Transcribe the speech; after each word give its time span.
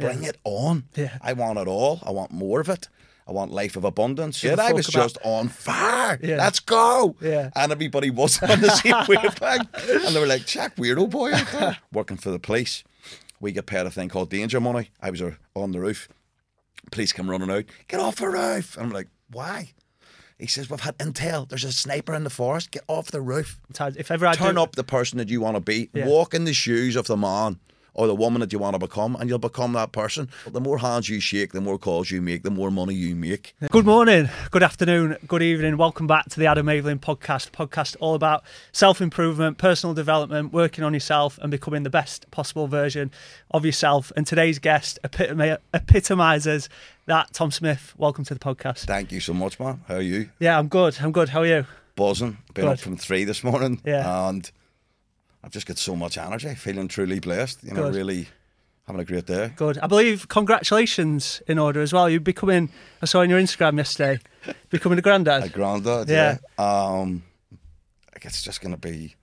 Bring 0.00 0.24
it 0.24 0.38
on. 0.44 0.84
Yeah. 0.96 1.16
I 1.20 1.32
want 1.34 1.58
it 1.58 1.66
all. 1.68 2.00
I 2.02 2.10
want 2.10 2.30
more 2.32 2.60
of 2.60 2.68
it. 2.68 2.88
I 3.28 3.32
want 3.32 3.52
life 3.52 3.76
of 3.76 3.84
abundance. 3.84 4.42
Yeah, 4.42 4.56
I 4.58 4.72
was 4.72 4.88
about- 4.88 5.02
just 5.02 5.18
on 5.22 5.48
fire. 5.48 6.18
Yeah. 6.22 6.36
Let's 6.38 6.58
go. 6.58 7.14
Yeah. 7.20 7.50
And 7.54 7.70
everybody 7.70 8.10
was 8.10 8.42
on 8.42 8.60
the 8.60 8.70
same 8.70 8.94
wavelength. 9.08 9.88
And 10.06 10.16
they 10.16 10.20
were 10.20 10.26
like, 10.26 10.46
Jack, 10.46 10.74
weirdo 10.76 11.08
boy 11.10 11.32
out 11.32 11.46
there. 11.52 11.76
Working 11.92 12.16
for 12.16 12.30
the 12.30 12.40
police. 12.40 12.82
We 13.38 13.52
get 13.52 13.66
paid 13.66 13.86
a 13.86 13.90
thing 13.90 14.08
called 14.08 14.30
danger 14.30 14.60
money. 14.60 14.90
I 15.00 15.10
was 15.10 15.22
uh, 15.22 15.32
on 15.54 15.70
the 15.72 15.80
roof. 15.80 16.08
Police 16.90 17.12
come 17.12 17.30
running 17.30 17.50
out. 17.50 17.64
Get 17.88 18.00
off 18.00 18.16
the 18.16 18.28
roof. 18.28 18.76
And 18.76 18.86
I'm 18.86 18.92
like, 18.92 19.08
why? 19.30 19.70
He 20.38 20.46
says, 20.46 20.68
We've 20.70 20.80
had 20.80 20.96
intel. 20.98 21.48
There's 21.48 21.64
a 21.64 21.70
sniper 21.72 22.14
in 22.14 22.24
the 22.24 22.30
forest. 22.30 22.70
Get 22.72 22.82
off 22.88 23.10
the 23.12 23.20
roof. 23.20 23.60
If 23.78 24.10
ever 24.10 24.26
I 24.26 24.34
Turn 24.34 24.54
do, 24.56 24.62
up 24.62 24.74
the 24.74 24.82
person 24.84 25.18
that 25.18 25.28
you 25.28 25.40
want 25.40 25.56
to 25.56 25.60
be. 25.60 25.88
Yeah. 25.92 26.06
Walk 26.06 26.34
in 26.34 26.44
the 26.44 26.54
shoes 26.54 26.96
of 26.96 27.06
the 27.06 27.16
man 27.16 27.60
or 27.94 28.06
the 28.06 28.14
woman 28.14 28.40
that 28.40 28.52
you 28.52 28.58
want 28.58 28.74
to 28.74 28.78
become, 28.78 29.16
and 29.16 29.28
you'll 29.28 29.38
become 29.38 29.72
that 29.74 29.92
person. 29.92 30.28
The 30.46 30.60
more 30.60 30.78
hands 30.78 31.08
you 31.08 31.20
shake, 31.20 31.52
the 31.52 31.60
more 31.60 31.78
calls 31.78 32.10
you 32.10 32.20
make, 32.22 32.42
the 32.42 32.50
more 32.50 32.70
money 32.70 32.94
you 32.94 33.14
make. 33.14 33.54
Good 33.70 33.86
morning, 33.86 34.28
good 34.50 34.62
afternoon, 34.62 35.16
good 35.26 35.42
evening. 35.42 35.76
Welcome 35.76 36.06
back 36.06 36.26
to 36.30 36.38
the 36.38 36.46
Adam 36.46 36.68
Aveling 36.68 36.98
podcast. 36.98 37.50
Podcast 37.50 37.96
all 38.00 38.14
about 38.14 38.44
self 38.72 39.00
improvement, 39.00 39.58
personal 39.58 39.94
development, 39.94 40.52
working 40.52 40.84
on 40.84 40.94
yourself, 40.94 41.38
and 41.42 41.50
becoming 41.50 41.82
the 41.82 41.90
best 41.90 42.30
possible 42.30 42.66
version 42.66 43.10
of 43.50 43.64
yourself. 43.64 44.12
And 44.16 44.26
today's 44.26 44.58
guest 44.58 44.98
epitomi- 45.04 45.58
epitomizes 45.74 46.68
that. 47.06 47.32
Tom 47.32 47.50
Smyth, 47.50 47.94
welcome 47.96 48.24
to 48.24 48.34
the 48.34 48.40
podcast. 48.40 48.86
Thank 48.86 49.12
you 49.12 49.20
so 49.20 49.34
much, 49.34 49.58
man. 49.58 49.80
How 49.88 49.96
are 49.96 50.00
you? 50.00 50.30
Yeah, 50.38 50.58
I'm 50.58 50.68
good. 50.68 50.96
I'm 51.00 51.12
good. 51.12 51.30
How 51.30 51.40
are 51.40 51.46
you? 51.46 51.66
Buzzing. 51.96 52.38
Been 52.54 52.64
Good. 52.64 52.72
up 52.72 52.78
from 52.78 52.96
three 52.96 53.24
this 53.24 53.44
morning. 53.44 53.80
Yeah. 53.84 54.28
And 54.28 54.50
I've 55.42 55.50
just 55.52 55.66
got 55.66 55.78
so 55.78 55.96
much 55.96 56.18
energy, 56.18 56.54
feeling 56.54 56.88
truly 56.88 57.18
blessed. 57.20 57.64
You 57.64 57.72
know, 57.72 57.84
Good. 57.84 57.94
really 57.94 58.28
having 58.86 59.00
a 59.00 59.04
great 59.04 59.26
day. 59.26 59.52
Good. 59.56 59.78
I 59.78 59.86
believe 59.86 60.28
congratulations 60.28 61.42
in 61.46 61.58
order 61.58 61.80
as 61.80 61.92
well. 61.92 62.08
You're 62.10 62.20
becoming. 62.20 62.70
I 63.02 63.06
saw 63.06 63.20
on 63.20 63.30
your 63.30 63.40
Instagram 63.40 63.76
yesterday, 63.78 64.20
becoming 64.70 64.98
a 64.98 65.02
granddad. 65.02 65.44
A 65.44 65.48
granddad, 65.48 66.08
Yeah. 66.08 66.38
yeah. 66.58 66.90
Um, 66.92 67.22
like 68.12 68.24
it's 68.24 68.42
just 68.42 68.60
going 68.60 68.74
to 68.74 68.80
be 68.80 69.14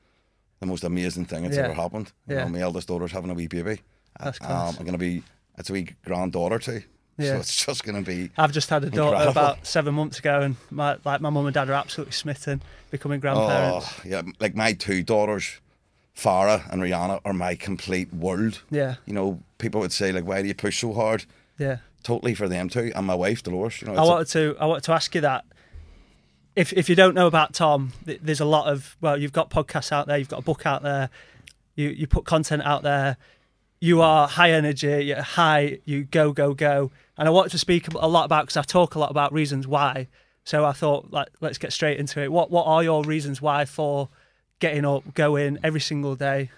the 0.60 0.66
most 0.66 0.84
amazing 0.84 1.26
thing 1.26 1.44
that's 1.44 1.56
Yeah. 1.56 1.64
ever 1.66 1.74
happened. 1.74 2.12
You 2.28 2.36
Yeah. 2.36 2.44
know, 2.46 2.50
my 2.50 2.60
eldest 2.60 2.88
daughter's 2.88 3.12
having 3.12 3.30
a 3.30 3.34
wee 3.36 3.48
baby. 3.48 3.82
That's 4.20 4.40
Um. 4.42 4.50
I'm 4.50 4.86
going 4.86 4.94
to 4.94 4.98
be, 4.98 5.22
it's 5.58 5.70
a 5.70 5.74
wee 5.74 5.88
granddaughter 6.04 6.58
too. 6.60 6.82
Yeah. 7.20 7.34
So 7.34 7.40
it's 7.40 7.66
just 7.66 7.84
going 7.84 8.04
to 8.04 8.08
be 8.10 8.30
I've 8.38 8.52
just 8.52 8.70
had 8.70 8.84
a 8.84 8.90
daughter 8.90 9.16
Incredible. 9.18 9.32
about 9.32 9.66
seven 9.68 9.94
months 9.96 10.20
ago, 10.20 10.42
and 10.42 10.56
my 10.70 10.98
like 11.04 11.20
my 11.22 11.30
mum 11.32 11.46
and 11.48 11.54
dad 11.54 11.68
are 11.70 11.74
absolutely 11.74 12.12
smitten, 12.14 12.62
becoming 12.92 13.20
grandparents. 13.20 13.88
Oh, 13.90 14.02
yeah. 14.06 14.22
Like 14.40 14.56
my 14.56 14.74
two 14.74 15.02
daughters, 15.04 15.60
Farah 16.18 16.68
and 16.72 16.82
Rihanna, 16.82 17.22
are 17.24 17.34
my 17.34 17.54
complete 17.56 18.12
world. 18.12 18.62
Yeah, 18.72 18.96
You 19.06 19.14
know, 19.14 19.40
people 19.60 19.80
would 19.82 19.92
say, 19.92 20.12
like, 20.12 20.26
why 20.26 20.42
do 20.42 20.48
you 20.48 20.56
push 20.56 20.80
so 20.82 20.94
hard? 20.94 21.26
yeah. 21.60 21.78
Totally 22.04 22.36
for 22.36 22.48
them 22.48 22.70
too. 22.70 22.92
And 22.96 23.06
my 23.06 23.16
wife, 23.16 23.44
Dolores. 23.44 23.82
You 23.82 23.88
know, 23.88 23.94
I 23.96 23.98
it's 23.98 24.06
a- 24.08 24.10
wanted 24.10 24.28
to 24.56 24.62
I 24.62 24.66
wanted 24.66 24.84
to 24.86 24.94
ask 24.94 25.14
you 25.14 25.22
that. 25.22 25.44
If 26.56 26.72
if 26.74 26.88
you 26.90 26.96
don't 26.96 27.14
know 27.14 27.28
about 27.28 27.54
Tom, 27.54 27.92
th- 28.06 28.20
there's 28.24 28.40
a 28.40 28.46
lot 28.46 28.68
of 28.72 28.96
well, 29.02 29.18
you've 29.20 29.34
got 29.34 29.50
podcasts 29.50 29.92
out 29.92 30.08
there, 30.08 30.18
you've 30.18 30.30
got 30.30 30.40
a 30.40 30.44
book 30.44 30.66
out 30.66 30.84
there, 30.84 31.10
you 31.76 31.90
you 31.90 32.08
put 32.08 32.24
content 32.26 32.64
out 32.64 32.84
there. 32.84 33.18
You 33.82 34.02
are 34.02 34.28
high 34.28 34.52
energy, 34.52 35.06
you're 35.06 35.22
high, 35.22 35.80
you 35.86 36.06
go 36.06 36.32
go 36.32 36.54
go, 36.54 36.92
and 37.18 37.28
I 37.28 37.32
wanted 37.32 37.50
to 37.52 37.58
speak 37.60 37.88
a 37.94 38.08
lot 38.08 38.24
about 38.26 38.46
because 38.46 38.58
I 38.58 38.62
talk 38.64 38.96
a 38.96 39.00
lot 39.00 39.12
about 39.12 39.34
reasons 39.34 39.68
why. 39.68 40.08
So 40.46 40.64
I 40.64 40.72
thought, 40.72 41.12
like, 41.12 41.28
let's 41.42 41.58
get 41.58 41.74
straight 41.74 42.00
into 42.00 42.24
it. 42.24 42.32
What 42.32 42.50
what 42.52 42.66
are 42.66 42.84
your 42.84 43.04
reasons 43.04 43.42
why 43.42 43.66
for 43.66 44.08
getting 44.60 44.86
up, 44.86 45.14
going 45.14 45.58
every 45.64 45.82
single 45.82 46.16
day? 46.16 46.50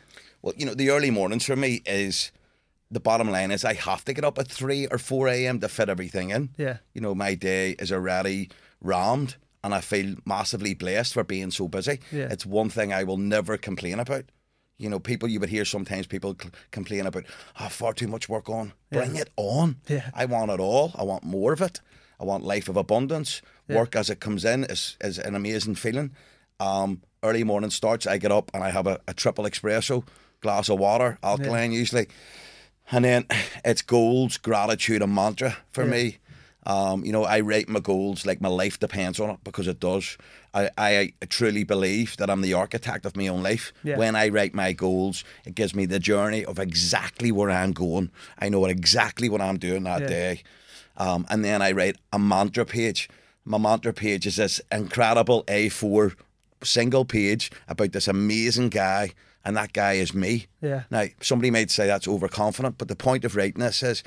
Well, 0.42 0.54
you 0.58 0.66
know, 0.66 0.74
the 0.74 0.90
early 0.90 1.12
mornings 1.12 1.46
for 1.46 1.56
me 1.56 1.82
is 1.86 2.32
the 2.92 3.00
bottom 3.00 3.30
line 3.30 3.52
is 3.52 3.64
I 3.66 3.74
have 3.74 4.06
to 4.06 4.14
get 4.14 4.24
up 4.24 4.40
at 4.40 4.48
3 4.48 4.88
or 4.88 4.98
4 4.98 5.28
a.m. 5.28 5.60
to 5.60 5.70
fit 5.70 5.90
everything 5.90 6.30
in. 6.30 6.50
Yeah. 6.58 6.78
You 6.94 7.02
know, 7.02 7.14
my 7.14 7.36
day 7.36 7.72
is 7.72 7.92
already 7.92 8.50
rammed 8.82 9.36
and 9.64 9.74
I 9.74 9.82
feel 9.82 10.16
massively 10.26 10.74
blessed 10.74 11.14
for 11.14 11.24
being 11.24 11.52
so 11.52 11.68
busy. 11.68 12.00
Yeah. 12.12 12.30
It's 12.32 12.46
one 12.46 12.70
thing 12.70 12.94
I 12.94 13.04
will 13.04 13.18
never 13.18 13.58
complain 13.58 14.00
about. 14.00 14.26
You 14.78 14.90
know, 14.90 15.00
people, 15.00 15.28
you 15.28 15.42
would 15.42 15.50
hear 15.50 15.66
sometimes 15.66 16.08
people 16.08 16.38
complain 16.72 17.06
about, 17.06 17.26
oh, 17.60 17.68
far 17.68 17.94
too 17.94 18.08
much 18.08 18.30
work 18.30 18.50
on. 18.50 18.72
Bring 18.90 19.18
it 19.18 19.30
on. 19.36 19.76
Yeah. 19.90 20.10
I 20.14 20.24
want 20.24 20.52
it 20.52 20.62
all. 20.62 20.94
I 20.96 21.04
want 21.04 21.26
more 21.26 21.52
of 21.52 21.62
it. 21.62 21.82
I 22.18 22.24
want 22.24 22.46
life 22.46 22.70
of 22.70 22.78
abundance. 22.78 23.42
Work 23.68 23.96
as 23.96 24.10
it 24.10 24.20
comes 24.20 24.46
in 24.46 24.64
is, 24.64 24.98
is 25.02 25.20
an 25.20 25.36
amazing 25.36 25.76
feeling. 25.76 26.16
Um, 26.60 27.02
early 27.24 27.44
morning 27.44 27.70
starts, 27.70 28.08
I 28.08 28.18
get 28.18 28.32
up 28.32 28.52
and 28.54 28.64
I 28.64 28.70
have 28.72 28.88
a, 28.88 29.00
a 29.08 29.14
triple 29.14 29.46
espresso, 29.46 30.06
glass 30.42 30.70
of 30.70 30.80
water, 30.80 31.18
alkaline 31.24 31.72
usually. 31.72 32.08
And 32.92 33.06
then 33.06 33.26
it's 33.66 33.82
goals, 33.82 34.38
gratitude, 34.38 35.02
and 35.02 35.14
mantra 35.14 35.58
for 35.72 35.86
me. 35.86 36.18
Um, 36.66 37.04
you 37.06 37.12
know, 37.12 37.24
I 37.24 37.38
rate 37.38 37.70
my 37.70 37.80
goals 37.80 38.26
like 38.26 38.42
my 38.42 38.50
life 38.50 38.80
depends 38.80 39.20
on 39.20 39.30
it 39.32 39.38
because 39.44 39.68
it 39.68 39.80
does. 39.80 40.18
I, 40.54 40.70
I 40.78 41.14
truly 41.30 41.64
believe 41.64 42.18
that 42.18 42.30
I'm 42.30 42.42
the 42.42 42.54
architect 42.54 43.06
of 43.06 43.16
my 43.16 43.28
own 43.28 43.44
life. 43.44 43.72
Yeah. 43.84 43.98
When 43.98 44.16
I 44.16 44.30
write 44.30 44.54
my 44.54 44.74
goals, 44.74 45.24
it 45.46 45.56
gives 45.56 45.74
me 45.76 45.86
the 45.86 46.00
journey 46.00 46.44
of 46.44 46.60
exactly 46.60 47.32
where 47.32 47.50
I'm 47.50 47.72
going. 47.72 48.12
I 48.40 48.50
know 48.50 48.66
exactly 48.66 49.30
what 49.30 49.42
I'm 49.42 49.58
doing 49.58 49.84
that 49.84 50.02
Yeah. 50.02 50.08
day. 50.08 50.44
Um, 50.98 51.26
and 51.30 51.46
then 51.46 51.62
I 51.62 51.72
write 51.72 51.96
a 52.12 52.20
mantra 52.20 52.66
page. 52.66 53.10
My 53.46 53.58
mantra 53.58 53.94
page 53.94 54.28
is 54.28 54.36
this 54.36 54.60
incredible 54.72 55.44
A4 55.46 56.16
single 56.64 57.06
page 57.06 57.52
about 57.68 57.92
this 57.92 58.08
amazing 58.08 58.70
guy, 58.70 59.12
and 59.46 59.56
that 59.56 59.74
guy 59.74 59.94
is 59.94 60.14
me. 60.14 60.48
Yeah. 60.62 60.84
Now, 60.92 61.06
somebody 61.22 61.50
might 61.52 61.72
say 61.72 61.88
that's 61.88 62.08
overconfident, 62.08 62.78
but 62.78 62.88
the 62.90 62.96
point 62.96 63.24
of 63.26 63.36
writing 63.36 63.62
this 63.62 63.82
is 63.82 64.04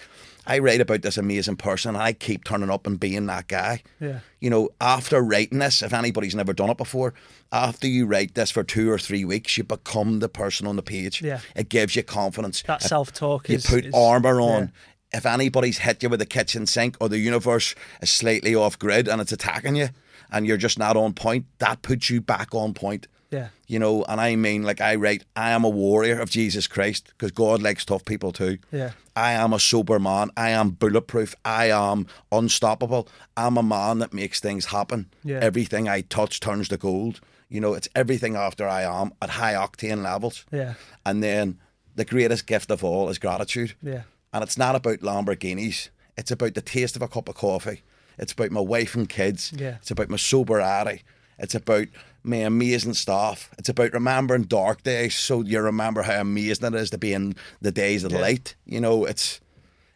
I 0.47 0.59
write 0.59 0.81
about 0.81 1.03
this 1.03 1.17
amazing 1.17 1.57
person 1.57 1.95
and 1.95 2.03
I 2.03 2.13
keep 2.13 2.45
turning 2.45 2.69
up 2.71 2.87
and 2.87 3.01
being 3.01 3.27
that 3.27 3.49
guy. 3.49 3.83
Yeah. 4.01 4.21
You 4.41 4.51
know, 4.51 4.69
after 4.81 5.23
writing 5.23 5.59
this, 5.61 5.83
if 5.83 5.95
anybody's 5.95 6.35
never 6.35 6.53
done 6.53 6.69
it 6.69 6.77
before, 6.77 7.15
after 7.51 7.87
you 7.87 8.05
write 8.07 8.35
this 8.35 8.51
for 8.51 8.63
two 8.63 8.91
or 8.91 8.99
three 8.99 9.25
weeks, 9.25 9.57
you 9.57 9.65
become 9.65 10.19
the 10.19 10.29
person 10.29 10.67
on 10.67 10.77
the 10.77 10.83
page. 10.83 11.23
Yeah. 11.23 11.41
It 11.57 11.69
gives 11.71 11.97
you 11.97 12.03
confidence. 12.03 12.63
That 12.67 12.83
self 12.83 13.13
talk 13.13 13.49
you 13.49 13.57
is 13.57 13.67
put 13.67 13.87
is- 13.87 13.95
armor 13.95 14.41
on. 14.41 14.63
yeah. 14.65 15.19
If 15.19 15.27
anybody's 15.27 15.79
hit 15.79 16.03
you 16.03 16.09
with 16.09 16.23
a 16.23 16.27
kitchen 16.27 16.67
sink 16.67 16.97
or 17.01 17.09
the 17.09 17.19
universe 17.19 17.75
is 18.01 18.11
slightly 18.11 18.55
off 18.55 18.79
grid 18.79 19.09
and 19.09 19.21
it's 19.21 19.33
attacking 19.33 19.77
you 19.77 19.91
and 20.33 20.47
you're 20.47 20.57
just 20.57 20.79
not 20.79 20.97
on 20.97 21.13
point, 21.13 21.47
that 21.59 21.83
puts 21.83 22.11
you 22.11 22.21
back 22.21 22.55
on 22.55 22.75
point. 22.75 23.07
Yeah. 23.31 23.49
You 23.67 23.79
know, 23.79 24.05
and 24.05 24.21
I 24.21 24.37
mean, 24.37 24.63
like 24.63 24.81
I 24.81 24.95
write, 24.97 25.25
I 25.35 25.51
am 25.51 25.65
a 25.65 25.69
warrior 25.69 26.21
of 26.21 26.29
Jesus 26.29 26.67
Christ 26.67 27.09
because 27.09 27.31
God 27.31 27.63
likes 27.63 27.85
tough 27.85 28.05
people 28.05 28.31
too. 28.31 28.59
Yeah. 28.71 28.91
I 29.17 29.33
am 29.33 29.55
a 29.55 29.59
sober 29.59 29.99
man. 29.99 30.31
I 30.37 30.51
am 30.51 30.71
bulletproof. 30.71 31.35
I 31.45 31.71
am 31.71 32.07
unstoppable. 32.31 33.09
I'm 33.37 33.57
a 33.57 33.63
man 33.63 34.01
that 34.01 34.13
makes 34.13 34.39
things 34.39 34.67
happen. 34.67 35.11
Yeah. 35.25 35.39
Everything 35.41 35.89
I 35.89 36.03
touch 36.03 36.41
turns 36.41 36.69
to 36.69 36.77
gold. 36.77 37.21
You 37.49 37.61
know, 37.61 37.73
it's 37.73 37.89
everything 37.95 38.37
after 38.37 38.69
I 38.69 38.83
am 38.83 39.13
at 39.23 39.31
high 39.31 39.55
octane 39.55 40.03
levels. 40.03 40.45
Yeah. 40.53 40.75
And 41.07 41.23
then 41.23 41.59
the 41.97 42.05
greatest 42.05 42.47
gift 42.47 42.71
of 42.71 42.85
all 42.85 43.09
is 43.09 43.19
gratitude. 43.19 43.75
Yeah. 43.83 44.03
And 44.35 44.43
it's 44.43 44.59
not 44.59 44.77
about 44.77 45.01
Lamborghinis. 45.01 45.89
It's 46.19 46.31
about 46.31 46.53
the 46.55 46.63
taste 46.63 46.97
of 46.97 47.03
a 47.03 47.09
cup 47.09 47.29
of 47.31 47.35
coffee. 47.35 47.83
It's 48.19 48.33
about 48.33 48.51
my 48.51 48.61
wife 48.61 48.95
and 48.95 49.09
kids. 49.09 49.53
Yeah. 49.57 49.77
It's 49.81 49.91
about 49.91 50.09
my 50.09 50.17
sober 50.17 50.55
sobriety. 50.61 51.03
It's 51.39 51.55
about 51.55 51.89
my 52.23 52.37
amazing 52.37 52.95
staff. 52.95 53.51
It's 53.59 53.69
about 53.69 53.93
remembering 53.93 54.45
dark 54.45 54.83
days 54.83 55.15
so 55.17 55.43
you 55.43 55.61
remember 55.61 56.03
how 56.03 56.21
amazing 56.21 56.67
it 56.73 56.79
is 56.79 56.91
to 56.91 56.99
be 56.99 57.13
in 57.13 57.35
the 57.61 57.73
days 57.73 58.05
of 58.05 58.13
Yeah. 58.13 58.21
light. 58.21 58.55
You 58.67 58.81
know, 58.81 59.05
it's 59.05 59.41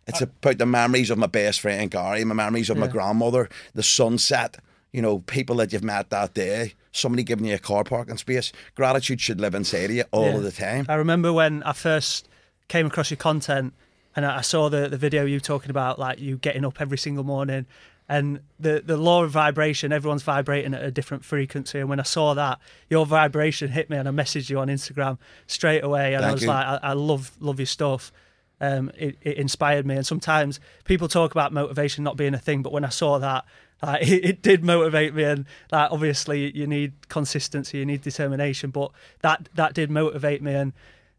it's 0.09 0.21
about 0.21 0.59
the 0.59 0.67
memories 0.67 1.11
of 1.11 1.19
my 1.19 1.27
best 1.27 1.61
friend 1.61 1.91
Gary, 1.91 2.25
my 2.25 2.35
memories 2.35 2.71
of 2.71 2.77
my 2.77 2.87
grandmother, 2.87 3.49
the 3.75 3.83
sunset, 3.83 4.57
you 4.93 5.03
know, 5.03 5.19
people 5.21 5.57
that 5.57 5.73
you've 5.73 5.83
met 5.83 6.11
that 6.11 6.33
day, 6.33 6.75
somebody 6.93 7.25
giving 7.25 7.45
you 7.45 7.55
a 7.57 7.59
car 7.59 7.83
parking 7.83 8.17
space. 8.17 8.53
Gratitude 8.77 9.21
should 9.21 9.41
live 9.41 9.55
inside 9.57 9.91
of 9.91 9.97
you 9.97 10.05
all 10.13 10.27
Yeah. 10.27 10.37
of 10.37 10.43
the 10.45 10.53
time. 10.53 10.87
I 10.89 10.95
remember 10.95 11.33
when 11.33 11.63
I 11.65 11.73
first 11.73 12.29
came 12.69 12.87
across 12.87 13.11
your 13.11 13.19
content 13.19 13.75
and 14.15 14.25
I 14.25 14.39
I 14.39 14.41
saw 14.43 14.69
the, 14.69 14.89
the 14.89 14.97
video 14.97 15.25
you 15.25 15.41
talking 15.41 15.71
about, 15.71 15.99
like 15.99 16.21
you 16.21 16.37
getting 16.39 16.65
up 16.65 16.81
every 16.81 16.99
single 16.99 17.25
morning 17.25 17.67
and 18.09 18.41
the, 18.61 18.83
the 18.85 18.97
law 18.97 19.25
of 19.25 19.31
vibration, 19.31 19.93
everyone's 19.93 20.23
vibrating 20.23 20.75
at 20.75 20.83
a 20.83 20.91
different 20.91 21.25
frequency. 21.25 21.81
And 21.81 21.89
when 21.89 21.99
I 21.99 22.05
saw 22.05 22.35
that, 22.35 22.61
your 22.89 23.05
vibration 23.05 23.71
hit 23.71 23.91
me 23.91 23.97
and 23.97 24.09
I 24.09 24.13
messaged 24.13 24.49
you 24.49 24.61
on 24.61 24.69
Instagram 24.69 25.19
straight 25.49 25.83
away. 25.83 26.15
And 26.15 26.25
I 26.25 26.33
was 26.33 26.43
you. 26.43 26.49
like, 26.49 26.67
I, 26.67 26.79
I 26.83 26.93
love, 26.93 27.33
love 27.41 27.59
your 27.59 27.67
stuff. 27.67 28.13
Um, 28.61 28.93
it, 28.97 29.17
it 29.23 29.39
inspired 29.39 29.87
me. 29.87 29.97
And 29.97 30.07
sometimes 30.07 30.61
people 30.85 31.09
talk 31.09 31.33
about 31.33 31.53
motivation 31.53 32.05
not 32.05 32.17
being 32.17 32.33
a 32.33 32.39
thing, 32.39 32.63
but 32.63 32.73
when 32.73 32.85
I 32.85 32.91
saw 32.91 33.19
that, 33.19 33.45
like, 33.83 34.03
it, 34.09 34.25
it 34.25 34.43
did 34.43 34.65
motivate 34.65 35.13
me. 35.13 35.25
And 35.25 35.45
like, 35.73 35.91
obviously, 35.91 36.57
you 36.57 36.67
need 36.69 37.09
consistency, 37.09 37.79
you 37.79 37.87
need 37.87 38.03
determination, 38.03 38.71
but 38.71 38.93
that 39.23 39.49
that 39.55 39.75
did 39.75 39.91
motivate 39.91 40.43
me. 40.43 40.55
And 40.55 40.73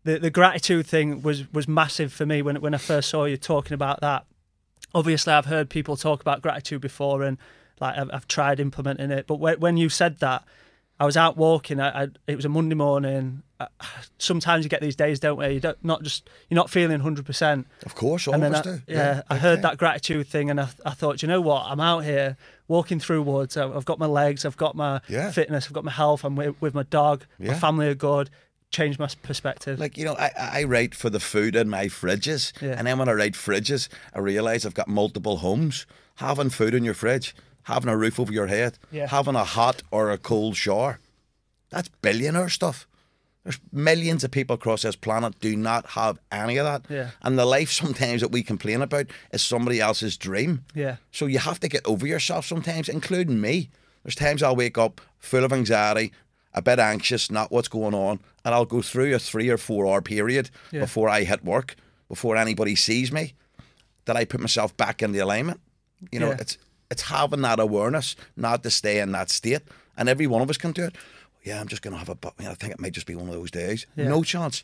the, 0.03 0.19
the 0.19 0.31
gratitude 0.31 0.87
thing 0.87 1.21
was 1.21 1.51
was 1.53 1.67
massive 1.67 2.13
for 2.13 2.25
me 2.25 2.41
when 2.41 2.59
when 2.61 2.73
I 2.73 2.77
first 2.77 3.09
saw 3.09 3.25
you 3.25 3.37
talking 3.37 3.73
about 3.73 4.01
that. 4.01 4.25
Obviously, 4.97 5.31
I've 5.33 5.45
heard 5.45 5.69
people 5.69 5.95
talk 5.95 6.21
about 6.21 6.41
gratitude 6.41 6.81
before, 6.81 7.21
and 7.23 7.37
like 7.79 7.97
I've, 7.97 8.09
I've 8.11 8.27
tried 8.27 8.59
implementing 8.59 9.11
it. 9.11 9.27
But 9.27 9.35
when, 9.35 9.59
when 9.59 9.77
you 9.77 9.89
said 9.89 10.19
that, 10.19 10.43
I 10.99 11.05
was 11.05 11.15
out 11.15 11.37
walking. 11.37 11.79
I, 11.79 12.03
I, 12.03 12.07
it 12.25 12.35
was 12.35 12.45
a 12.45 12.49
Monday 12.49 12.73
morning. 12.75 13.43
uh, 13.59 13.67
sometimes 14.17 14.63
you 14.65 14.69
get 14.69 14.81
these 14.81 14.95
days, 14.95 15.19
don't 15.19 15.37
we? 15.37 15.49
You 15.49 15.59
don't 15.59 15.77
not 15.83 16.01
just 16.01 16.27
you're 16.49 16.55
not 16.55 16.71
feeling 16.71 16.99
hundred 17.01 17.25
percent. 17.27 17.67
Of 17.85 17.93
course, 17.93 18.27
all 18.27 18.33
And 18.33 18.41
then 18.41 18.55
I, 18.55 18.61
do. 18.63 18.81
yeah, 18.87 19.21
I 19.29 19.35
big 19.35 19.41
heard 19.43 19.61
that 19.61 19.77
gratitude 19.77 20.25
thing, 20.27 20.49
and 20.49 20.59
I, 20.59 20.69
I 20.83 20.91
thought, 20.91 21.21
you 21.21 21.27
know 21.27 21.41
what? 21.41 21.65
I'm 21.67 21.79
out 21.79 22.03
here 22.03 22.35
walking 22.67 22.99
through 22.99 23.21
woods. 23.21 23.55
I've 23.55 23.85
got 23.85 23.99
my 23.99 24.07
legs, 24.07 24.43
I've 24.45 24.57
got 24.57 24.75
my 24.75 24.99
Yeah. 25.07 25.29
fitness, 25.31 25.67
I've 25.67 25.73
got 25.73 25.83
my 25.85 25.91
health. 25.91 26.23
I'm 26.23 26.35
with, 26.35 26.55
with 26.59 26.73
my 26.73 26.83
dog. 26.83 27.25
My 27.39 27.53
family 27.53 27.87
are 27.89 27.95
good. 27.95 28.31
Changed 28.71 28.99
my 28.99 29.07
perspective. 29.23 29.79
Like, 29.79 29.97
you 29.97 30.03
know, 30.05 30.15
I, 30.15 30.31
I 30.37 30.63
write 30.65 30.93
for 30.93 31.09
the 31.09 31.19
food 31.21 31.55
in 31.55 31.69
my 31.69 31.85
fridges. 31.85 32.51
Yeah. 32.61 32.75
And 32.77 32.85
then 32.85 32.99
when 32.99 33.07
I 33.07 33.13
write 33.13 33.33
fridges, 33.33 33.87
I 34.13 34.19
realise 34.19 34.65
I've 34.65 34.73
got 34.73 34.87
multiple 34.89 35.37
homes. 35.37 35.85
Having 36.15 36.49
food 36.49 36.73
in 36.73 36.83
your 36.83 36.93
fridge, 36.93 37.33
having 37.63 37.89
a 37.89 37.95
roof 37.97 38.19
over 38.19 38.31
your 38.33 38.47
head, 38.47 38.77
Yeah. 38.91 39.07
having 39.07 39.35
a 39.35 39.43
hot 39.45 39.83
or 39.91 40.11
a 40.11 40.17
cold 40.17 40.57
shower. 40.57 40.99
That's 41.69 41.87
billionaire 42.01 42.49
stuff. 42.49 42.87
There's 43.43 43.59
millions 43.71 44.25
of 44.25 44.31
people 44.31 44.55
across 44.55 44.81
this 44.81 44.97
planet 44.97 45.39
do 45.39 45.55
not 45.55 45.85
have 45.91 46.19
any 46.31 46.57
of 46.57 46.65
that. 46.65 46.81
Yeah. 46.93 47.11
And 47.21 47.39
the 47.39 47.45
life 47.45 47.71
sometimes 47.71 48.19
that 48.21 48.31
we 48.31 48.43
complain 48.43 48.81
about 48.81 49.07
is 49.31 49.41
somebody 49.41 49.79
else's 49.79 50.17
dream. 50.17 50.65
yeah, 50.75 50.97
So 51.11 51.25
you 51.27 51.39
have 51.39 51.59
to 51.61 51.69
get 51.69 51.85
over 51.85 52.05
yourself 52.05 52.45
sometimes, 52.45 52.89
including 52.89 53.39
me. 53.39 53.69
There's 54.03 54.15
times 54.15 54.43
I'll 54.43 54.55
wake 54.57 54.77
up 54.77 54.99
full 55.19 55.45
of 55.45 55.53
anxiety, 55.53 56.11
a 56.57 56.61
bit 56.61 56.79
anxious, 56.79 57.29
not 57.31 57.51
what's 57.51 57.67
going 57.67 57.93
on, 57.93 58.19
and 58.43 58.53
I'll 58.55 58.65
go 58.65 58.81
through 58.81 59.13
a 59.15 59.19
three 59.19 59.49
or 59.49 59.57
four 59.57 59.85
hour 59.87 60.01
period 60.01 60.49
Yeah. 60.71 60.81
before 60.81 61.07
I 61.09 61.23
hit 61.23 61.43
work, 61.45 61.75
before 62.09 62.35
anybody 62.35 62.75
sees 62.75 63.11
me, 63.11 63.33
that 64.05 64.15
I 64.17 64.25
put 64.25 64.39
myself 64.39 64.75
back 64.75 65.01
in 65.03 65.11
the 65.11 65.19
alignment. 65.19 65.59
You 66.11 66.19
know, 66.19 66.29
Yeah. 66.29 66.37
it's 66.41 66.57
it's 66.89 67.01
having 67.03 67.41
that 67.41 67.59
awareness, 67.59 68.15
not 68.37 68.63
to 68.63 68.71
stay 68.71 68.99
in 68.99 69.11
that 69.11 69.29
state, 69.29 69.61
and 69.97 70.07
every 70.09 70.25
one 70.25 70.41
of 70.41 70.49
us 70.49 70.57
can 70.57 70.71
do 70.71 70.83
it. 70.85 70.95
Yeah, 71.43 71.59
I'm 71.59 71.67
just 71.67 71.81
gonna 71.81 71.97
have 71.97 72.09
a. 72.09 72.15
bu- 72.15 72.31
I 72.39 72.53
think 72.55 72.71
it 72.73 72.79
might 72.79 72.93
just 72.93 73.07
be 73.07 73.15
one 73.15 73.27
of 73.27 73.33
those 73.35 73.51
days. 73.51 73.85
Yeah. 73.95 74.07
No 74.07 74.23
chance. 74.23 74.63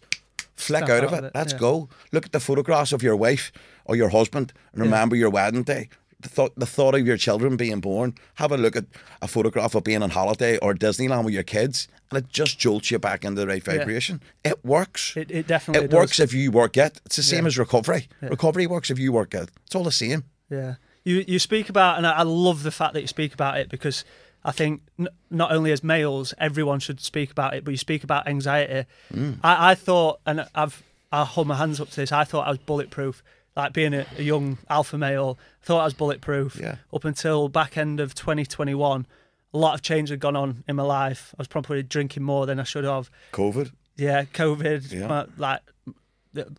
Flick 0.56 0.86
Snap 0.86 0.90
out 0.90 1.04
of 1.04 1.14
it. 1.14 1.32
Let's 1.36 1.54
yeah. 1.54 1.60
go. 1.60 1.90
Look 2.12 2.26
at 2.26 2.32
the 2.32 2.40
photographs 2.40 2.94
of 2.94 3.02
your 3.04 3.16
wife 3.16 3.52
or 3.86 3.96
your 3.96 4.10
husband 4.10 4.54
and 4.74 4.82
remember 4.84 5.16
your 5.16 5.30
wedding 5.32 5.64
day. 5.64 5.90
The 6.24 6.30
thought, 6.30 6.54
the 6.58 6.66
thought 6.66 6.96
of 6.96 7.06
your 7.06 7.18
children 7.18 7.58
being 7.58 7.80
born. 7.82 8.16
Have 8.36 8.52
a 8.52 8.58
look 8.58 8.76
at 8.76 8.86
a 9.22 9.28
photograph 9.28 9.76
of 9.76 9.84
being 9.84 10.02
on 10.02 10.10
holiday 10.10 10.58
or 10.58 10.74
Disneyland 10.74 11.26
with 11.26 11.34
your 11.34 11.44
kids, 11.44 11.88
and 12.10 12.18
it 12.18 12.30
just 12.30 12.58
jolts 12.58 12.90
you 12.92 12.98
back 13.00 13.24
into 13.26 13.42
the 13.42 13.48
right 13.48 13.62
Yeah. 13.68 13.78
vibration. 13.78 14.22
It 14.44 14.64
works. 14.64 15.16
it, 15.18 15.30
it 15.30 15.48
definitely 15.48 15.86
It 15.86 15.92
does. 15.92 15.98
works 15.98 16.20
if 16.20 16.34
you 16.34 16.50
work 16.52 16.78
it. 16.78 17.02
It's 17.06 17.18
the 17.18 17.24
same 17.24 17.44
Yeah. 17.44 17.48
as 17.50 17.58
recovery. 17.58 18.08
Recovery 18.22 18.68
works 18.68 18.90
if 18.90 18.98
you 19.00 19.12
work 19.12 19.34
it. 19.34 19.50
It's 19.66 19.76
all 19.76 19.84
the 19.84 19.92
same. 19.92 20.24
Yeah, 20.50 20.76
you 21.04 21.24
you 21.28 21.40
speak 21.40 21.68
about, 21.70 21.98
and 21.98 22.08
I 22.08 22.12
I 22.14 22.24
love 22.24 22.64
the 22.64 22.72
fact 22.72 22.94
that 22.94 23.02
you 23.02 23.08
speak 23.08 23.34
about 23.34 23.58
it 23.58 23.68
because 23.70 24.06
I 24.46 24.52
think 24.52 24.82
n- 25.00 25.08
not 25.30 25.52
only 25.52 25.72
as 25.72 25.84
males, 25.84 26.34
everyone 26.38 26.80
should 26.80 27.00
speak 27.02 27.32
about 27.32 27.54
it, 27.54 27.64
but 27.66 27.72
you 27.72 27.78
speak 27.78 28.04
about 28.04 28.28
anxiety. 28.28 28.88
Mm. 29.14 29.40
I, 29.44 29.72
I 29.72 29.76
thought, 29.76 30.20
and 30.26 30.48
I've 30.56 30.84
I 31.12 31.26
hold 31.26 31.48
my 31.48 31.56
hands 31.56 31.80
up 31.82 31.90
to 31.90 31.96
this. 31.98 32.12
I 32.12 32.24
thought 32.24 32.48
I 32.48 32.50
was 32.52 32.60
bulletproof. 32.60 33.24
Like 33.56 33.74
being 33.74 33.94
a, 33.94 34.06
a 34.18 34.24
young 34.24 34.58
alpha 34.70 34.98
male, 34.98 35.38
I 35.62 35.66
thought 35.66 35.82
I 35.82 35.86
was 35.86 35.94
bulletproof. 35.94 36.58
Yeah. 36.60 36.78
Up 36.94 37.06
until 37.06 37.50
back 37.50 37.78
end 37.78 38.00
of 38.00 38.16
2021, 38.16 39.06
a 39.54 39.58
lot 39.58 39.76
of 39.76 39.82
change 39.84 40.10
had 40.10 40.20
gone 40.20 40.36
on 40.36 40.64
in 40.68 40.76
my 40.76 40.84
life. 40.84 41.36
I 41.38 41.40
was 41.40 41.48
probably 41.48 41.84
drinking 41.84 42.24
more 42.24 42.46
than 42.48 42.60
I 42.60 42.64
should 42.64 42.84
have. 42.84 43.12
COVID. 43.32 43.72
Yeah, 43.96 44.24
COVID. 44.24 44.92
Yeah. 44.92 45.06
My, 45.08 45.26
like 45.38 45.62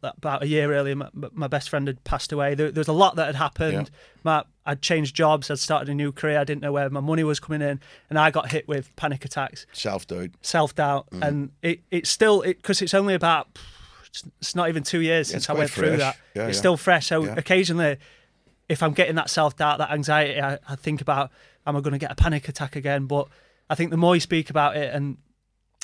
about 0.04 0.42
a 0.44 0.46
year 0.46 0.72
earlier, 0.72 0.94
my, 0.94 1.08
my 1.32 1.48
best 1.48 1.68
friend 1.68 1.88
had 1.88 2.02
passed 2.04 2.30
away. 2.30 2.54
There, 2.54 2.70
there 2.70 2.80
was 2.80 2.86
a 2.88 2.92
lot 2.92 3.16
that 3.16 3.26
had 3.26 3.34
happened. 3.34 3.90
My, 4.22 4.44
I'd 4.64 4.80
changed 4.82 5.16
jobs. 5.16 5.50
I'd 5.50 5.58
started 5.58 5.88
a 5.88 5.94
new 5.94 6.12
career. 6.12 6.38
I 6.38 6.44
didn't 6.44 6.62
know 6.62 6.70
where 6.72 6.88
my 6.90 7.00
money 7.00 7.24
was 7.24 7.40
coming 7.40 7.60
in, 7.60 7.80
and 8.08 8.18
I 8.18 8.30
got 8.30 8.52
hit 8.52 8.68
with 8.68 8.94
panic 8.94 9.24
attacks, 9.24 9.66
Self 9.72 10.06
doubt. 10.06 10.30
self 10.42 10.74
doubt, 10.76 11.10
Mm-hmm. 11.10 11.22
and 11.24 11.50
it 11.62 11.80
it's 11.90 12.08
still 12.08 12.42
because 12.42 12.80
it's 12.82 12.94
only 12.94 13.14
about 13.14 13.58
it's, 14.40 14.54
not 14.54 14.68
even 14.68 14.82
two 14.82 15.00
years 15.00 15.28
since 15.28 15.48
I 15.50 15.54
went 15.54 15.70
through 15.70 15.96
that. 15.96 16.16
Yeah, 16.34 16.46
it's 16.48 16.56
yeah. 16.56 16.60
still 16.60 16.76
fresh. 16.76 17.06
So 17.08 17.24
Yeah. 17.24 17.34
occasionally, 17.36 17.96
if 18.68 18.82
I'm 18.82 18.92
getting 18.92 19.16
that 19.16 19.30
self 19.30 19.56
doubt, 19.56 19.78
that 19.78 19.90
anxiety, 19.90 20.40
I, 20.40 20.58
I 20.68 20.76
think 20.76 21.00
about 21.00 21.30
am 21.66 21.76
I 21.76 21.80
going 21.80 21.92
to 21.92 21.98
get 21.98 22.12
a 22.12 22.14
panic 22.14 22.48
attack 22.48 22.76
again? 22.76 23.06
But 23.06 23.28
I 23.68 23.74
think 23.74 23.90
the 23.90 23.96
more 23.96 24.14
you 24.14 24.20
speak 24.20 24.50
about 24.50 24.76
it 24.76 24.94
and 24.94 25.16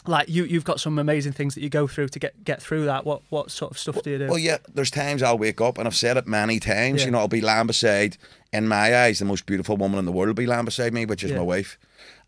like 0.07 0.31
you, 0.31 0.45
you've 0.45 0.65
got 0.65 0.81
some 0.81 0.99
amazing 0.99 1.33
things 1.33 1.55
that 1.55 1.61
you 1.63 1.69
go 1.69 1.87
through 1.87 2.09
to 2.09 2.19
get 2.19 2.43
get 2.43 2.63
through 2.63 2.87
that. 2.87 3.05
What 3.05 3.23
what 3.29 3.51
sort 3.51 3.73
of 3.73 3.79
stuff 3.79 4.03
do 4.03 4.11
you 4.11 4.19
do? 4.19 4.29
Well, 4.29 4.39
yeah, 4.39 4.59
there's 4.73 4.91
times 4.91 5.23
I'll 5.23 5.37
wake 5.37 5.61
up, 5.61 5.77
and 5.77 5.87
I've 5.87 5.95
said 5.97 6.17
it 6.17 6.27
many 6.27 6.59
times. 6.59 7.01
Yeah. 7.01 7.07
You 7.07 7.11
know, 7.13 7.19
I'll 7.19 7.29
be 7.29 7.43
lying 7.43 7.67
beside, 7.67 8.17
in 8.53 8.67
my 8.67 8.97
eyes, 8.97 9.19
the 9.19 9.27
most 9.27 9.45
beautiful 9.45 9.77
woman 9.77 9.99
in 9.99 10.07
the 10.07 10.13
world 10.13 10.29
will 10.29 10.35
be 10.35 10.47
lying 10.47 10.65
beside 10.65 10.95
me, 10.95 11.05
which 11.05 11.23
is 11.23 11.31
Yeah. 11.33 11.39
my 11.39 11.43
wife. 11.43 11.79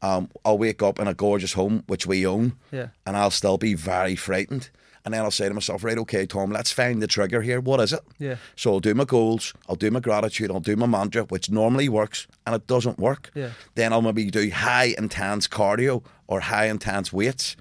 Um, 0.02 0.28
I'll 0.44 0.58
wake 0.58 0.82
up 0.82 0.98
in 0.98 1.06
a 1.08 1.14
gorgeous 1.14 1.54
home, 1.54 1.84
which 1.86 2.06
we 2.06 2.26
own, 2.26 2.54
Yeah. 2.72 2.88
and 3.06 3.16
I'll 3.16 3.30
still 3.30 3.56
be 3.56 3.72
very 3.72 4.16
frightened. 4.16 4.68
And 5.04 5.12
then 5.12 5.22
I'll 5.22 5.30
say 5.32 5.48
to 5.48 5.54
myself, 5.54 5.82
right, 5.82 5.98
okay, 5.98 6.26
Tom, 6.26 6.52
let's 6.52 6.70
find 6.70 7.02
the 7.02 7.08
trigger 7.08 7.42
here. 7.42 7.60
What 7.60 7.80
is 7.80 7.92
it? 7.92 8.00
Yeah. 8.18 8.36
So 8.54 8.72
I'll 8.74 8.80
do 8.80 8.94
my 8.94 9.04
goals, 9.04 9.52
I'll 9.68 9.74
do 9.76 9.90
my 9.90 9.98
gratitude, 10.00 10.50
I'll 10.50 10.60
do 10.60 10.76
my 10.76 10.86
mantra, 10.86 11.24
which 11.24 11.50
normally 11.50 11.88
works, 11.88 12.28
and 12.46 12.54
it 12.54 12.66
doesn't 12.68 12.98
work. 12.98 13.30
Yeah. 13.34 13.50
Then 13.74 13.92
I'll 13.92 14.02
maybe 14.02 14.30
do 14.30 14.48
high 14.50 14.94
intense 14.96 15.48
cardio 15.48 16.04
or 16.28 16.40
high 16.40 16.66
intense 16.66 17.12
weights. 17.12 17.56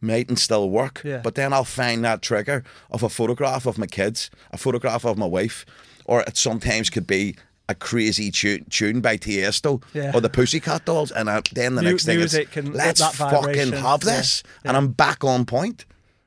Mightn't 0.00 0.38
still 0.38 0.68
work, 0.70 1.00
Yeah. 1.04 1.22
but 1.24 1.34
then 1.36 1.52
I'll 1.52 1.64
find 1.64 2.04
that 2.04 2.20
trigger 2.22 2.62
of 2.90 3.02
a 3.02 3.08
photograph 3.08 3.66
of 3.66 3.78
my 3.78 3.86
kids, 3.86 4.30
a 4.52 4.58
photograph 4.58 5.04
of 5.06 5.16
my 5.16 5.26
wife, 5.26 5.64
or 6.04 6.20
it 6.20 6.36
sometimes 6.36 6.90
could 6.90 7.06
be 7.06 7.34
a 7.68 7.74
crazy 7.74 8.30
tune, 8.30 8.66
tune 8.70 9.00
by 9.00 9.16
Tiesto 9.16 9.82
Yeah. 9.94 10.12
or 10.14 10.20
the 10.20 10.28
Pussycat 10.28 10.84
Dolls, 10.84 11.10
and 11.10 11.28
I, 11.30 11.42
then 11.52 11.74
the 11.74 11.82
next 11.82 12.04
thing 12.04 12.20
is 12.20 12.34
let's 12.62 13.00
fucking 13.16 13.72
have 13.72 14.04
yeah, 14.04 14.16
this, 14.16 14.42
and 14.64 14.76
I'm 14.76 14.88
back 14.92 15.24
on 15.24 15.46
point. 15.46 15.84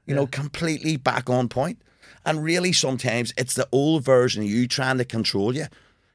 You 0.10 0.16
know, 0.16 0.28
completely 0.28 0.98
back 0.98 1.30
on 1.30 1.48
point. 1.50 1.82
And 2.26 2.44
really, 2.44 2.74
sometimes 2.74 3.34
it's 3.38 3.54
the 3.54 3.68
old 3.72 4.04
version 4.04 4.44
of 4.44 4.50
you 4.50 4.68
trying 4.68 4.98
to 4.98 5.06
control 5.06 5.56
you. 5.56 5.68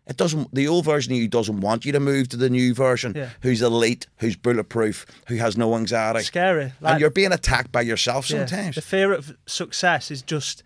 It 0.07 0.19
doesn't. 0.19 0.55
The 0.55 0.69
old 0.69 0.85
version 0.85 1.13
of 1.15 1.19
you 1.19 1.29
doesn't 1.29 1.61
want 1.61 1.87
you 1.87 1.93
to 1.93 2.01
move 2.01 2.29
to 2.29 2.37
the 2.37 2.51
new 2.51 2.75
version, 2.75 3.15
Yeah. 3.17 3.31
who's 3.41 3.63
elite, 3.63 4.07
who's 4.19 4.37
bulletproof, 4.37 5.07
who 5.29 5.37
has 5.37 5.57
no 5.57 5.77
anxiety. 5.77 6.21
Scary. 6.25 6.73
Like, 6.83 6.93
and 6.93 7.01
you're 7.01 7.09
being 7.11 7.33
attacked 7.33 7.73
by 7.73 7.81
yourself 7.81 8.29
yeah, 8.29 8.45
sometimes. 8.45 8.75
the 8.75 8.83
fear 8.83 9.15
of 9.15 9.35
success 9.47 10.11
is 10.11 10.21
just 10.21 10.63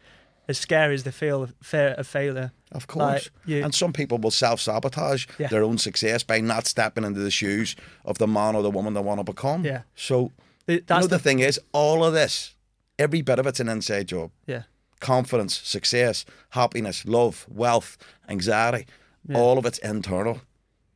as 0.48 0.58
scary 0.58 0.94
as 0.94 1.04
the 1.04 1.12
feel 1.12 1.42
of 1.44 1.54
fear 1.62 1.94
of 1.98 2.06
failure. 2.08 2.50
Of 2.72 2.88
course. 2.88 3.02
Like, 3.02 3.30
you- 3.46 3.62
and 3.64 3.72
some 3.74 3.92
people 3.92 4.18
will 4.18 4.32
self 4.32 4.60
sabotage 4.60 5.26
Yeah. 5.38 5.46
their 5.48 5.62
own 5.62 5.78
success 5.78 6.24
by 6.24 6.40
not 6.40 6.66
stepping 6.66 7.04
into 7.04 7.20
the 7.20 7.30
shoes 7.30 7.76
of 8.04 8.18
the 8.18 8.26
man 8.26 8.56
or 8.56 8.62
the 8.62 8.70
woman 8.70 8.94
they 8.94 9.00
want 9.00 9.20
to 9.20 9.24
become. 9.24 9.64
Yeah. 9.64 9.82
So, 9.94 10.32
The- 10.66 10.74
you 10.74 10.82
know, 10.90 11.02
the, 11.02 11.08
the, 11.08 11.18
thing 11.20 11.38
is, 11.38 11.60
all 11.72 12.04
of 12.04 12.12
this, 12.12 12.54
every 12.98 13.22
bit 13.22 13.38
of 13.38 13.46
it's 13.46 13.60
an 13.60 13.68
inside 13.68 14.08
job. 14.08 14.30
yeah. 14.46 14.62
Confidence, 15.00 15.56
success, 15.56 16.24
happiness, 16.50 17.04
love, 17.06 17.46
wealth, 17.48 17.96
anxiety, 18.28 18.84
all 19.32 19.56
of 19.56 19.64
it's 19.64 19.78
internal. 19.78 20.40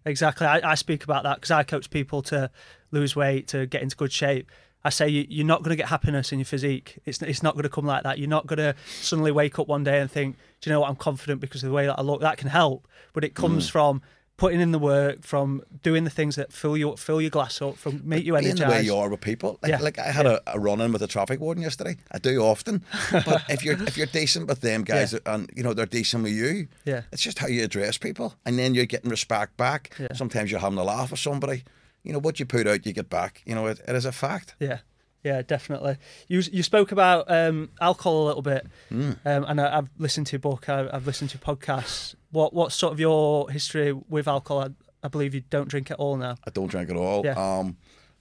Exactly. 0.04 0.44
I, 0.46 0.72
I 0.72 0.74
speak 0.74 1.04
about 1.04 1.22
that 1.22 1.36
because 1.36 1.52
I 1.52 1.62
coach 1.62 1.88
people 1.88 2.20
to 2.22 2.50
lose 2.90 3.14
weight, 3.14 3.46
to 3.48 3.66
get 3.66 3.80
into 3.82 3.94
good 3.94 4.12
shape. 4.12 4.50
I 4.84 4.90
say 4.90 5.08
you, 5.08 5.24
you're 5.28 5.46
not 5.46 5.62
going 5.62 5.70
to 5.70 5.76
get 5.76 5.88
happiness 5.88 6.32
in 6.32 6.40
your 6.40 6.46
physique. 6.46 6.98
It's 7.04 7.22
it's 7.22 7.44
not 7.44 7.54
going 7.54 7.62
to 7.62 7.68
come 7.68 7.86
like 7.86 8.02
that. 8.02 8.18
You're 8.18 8.28
not 8.28 8.48
going 8.48 8.56
to 8.58 8.74
suddenly 9.00 9.30
wake 9.30 9.60
up 9.60 9.68
one 9.68 9.84
day 9.84 10.00
and 10.00 10.10
think, 10.10 10.36
do 10.60 10.68
you 10.68 10.74
know 10.74 10.80
what? 10.80 10.88
I'm 10.90 10.96
confident 10.96 11.40
because 11.40 11.62
of 11.62 11.68
the 11.68 11.74
way 11.74 11.86
that 11.86 11.96
I 11.96 12.02
look. 12.02 12.20
That 12.22 12.36
can 12.38 12.48
help, 12.48 12.88
but 13.12 13.22
it 13.22 13.34
comes 13.36 13.68
Mm. 13.68 13.70
from 13.70 14.02
putting 14.36 14.60
in 14.60 14.72
the 14.72 14.78
work, 14.78 15.22
from 15.22 15.62
doing 15.82 16.04
the 16.04 16.10
things 16.10 16.34
that 16.36 16.52
fill 16.52 16.76
you 16.76 16.96
fill 16.96 17.20
your 17.20 17.30
glass 17.30 17.62
up, 17.62 17.76
from 17.76 18.00
make 18.04 18.24
you 18.24 18.32
Being 18.32 18.46
energized. 18.46 18.70
the 18.70 18.74
way 18.74 18.82
you 18.82 18.96
are 18.96 19.08
with 19.08 19.20
people. 19.20 19.58
Like, 19.62 19.70
Yeah. 19.70 19.78
like 19.80 19.98
I 19.98 20.10
had 20.10 20.26
a, 20.26 20.40
a 20.46 20.58
run 20.58 20.80
in 20.80 20.92
with 20.92 21.02
a 21.02 21.06
traffic 21.06 21.38
warden 21.40 21.62
yesterday. 21.62 21.96
I 22.10 22.18
do 22.18 22.42
often. 22.42 22.82
But 23.12 23.42
if 23.48 23.64
you're 23.64 23.80
if 23.84 23.96
you're 23.96 24.06
decent 24.06 24.48
with 24.48 24.60
them 24.60 24.82
guys 24.84 25.12
Yeah. 25.12 25.20
and 25.34 25.50
you 25.54 25.62
know 25.62 25.74
they're 25.74 25.86
decent 25.86 26.22
with 26.24 26.32
you, 26.32 26.68
Yeah. 26.84 27.02
it's 27.12 27.22
just 27.22 27.38
how 27.38 27.46
you 27.46 27.62
address 27.62 27.98
people. 27.98 28.34
And 28.44 28.58
then 28.58 28.74
you're 28.74 28.86
getting 28.86 29.10
respect 29.10 29.56
back. 29.56 29.94
Yeah. 29.98 30.08
Sometimes 30.14 30.50
you're 30.50 30.60
having 30.60 30.78
a 30.78 30.84
laugh 30.84 31.10
with 31.10 31.20
somebody. 31.20 31.62
You 32.02 32.12
know, 32.12 32.18
what 32.18 32.40
you 32.40 32.46
put 32.46 32.66
out 32.66 32.84
you 32.84 32.92
get 32.92 33.08
back. 33.08 33.42
You 33.46 33.54
know, 33.54 33.66
it, 33.68 33.80
it 33.86 33.94
is 33.94 34.04
a 34.06 34.10
fact. 34.12 34.56
Yeah, 34.58 34.78
yeah, 35.24 35.42
definitely. 35.42 35.96
You 36.28 36.42
you 36.52 36.62
spoke 36.62 36.92
about 36.92 37.30
um, 37.30 37.70
alcohol 37.80 38.24
a 38.24 38.26
little 38.26 38.42
bit, 38.42 38.66
Hmm. 38.88 39.12
um, 39.24 39.44
and 39.48 39.60
I, 39.60 39.78
I've 39.78 39.88
listened 39.98 40.26
to 40.28 40.32
your 40.32 40.40
book. 40.40 40.68
I, 40.68 40.88
I've 40.92 41.06
listened 41.06 41.30
to 41.30 41.38
podcasts. 41.38 42.14
What 42.30 42.52
what's 42.54 42.74
sort 42.74 42.92
of 42.92 43.00
your 43.00 43.50
history 43.50 43.92
with 43.92 44.26
alcohol? 44.28 44.62
I, 44.64 44.68
I 45.04 45.08
believe 45.08 45.34
you 45.34 45.42
don't 45.50 45.68
drink 45.68 45.90
at 45.90 45.98
all 45.98 46.16
now. 46.16 46.36
I 46.46 46.50
don't 46.50 46.68
drink 46.70 46.90
at 46.90 46.96
all. 46.96 47.22
Yeah. 47.24 47.34
Um, 47.58 47.76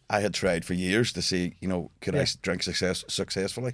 I 0.10 0.20
had 0.20 0.34
tried 0.34 0.66
for 0.66 0.74
years 0.74 1.14
to 1.14 1.22
see, 1.22 1.54
you 1.62 1.68
know, 1.70 1.90
could 2.02 2.16
I 2.16 2.20
Yeah. 2.20 2.24
s- 2.24 2.36
drink 2.36 2.64
success 2.64 3.06
successfully, 3.08 3.74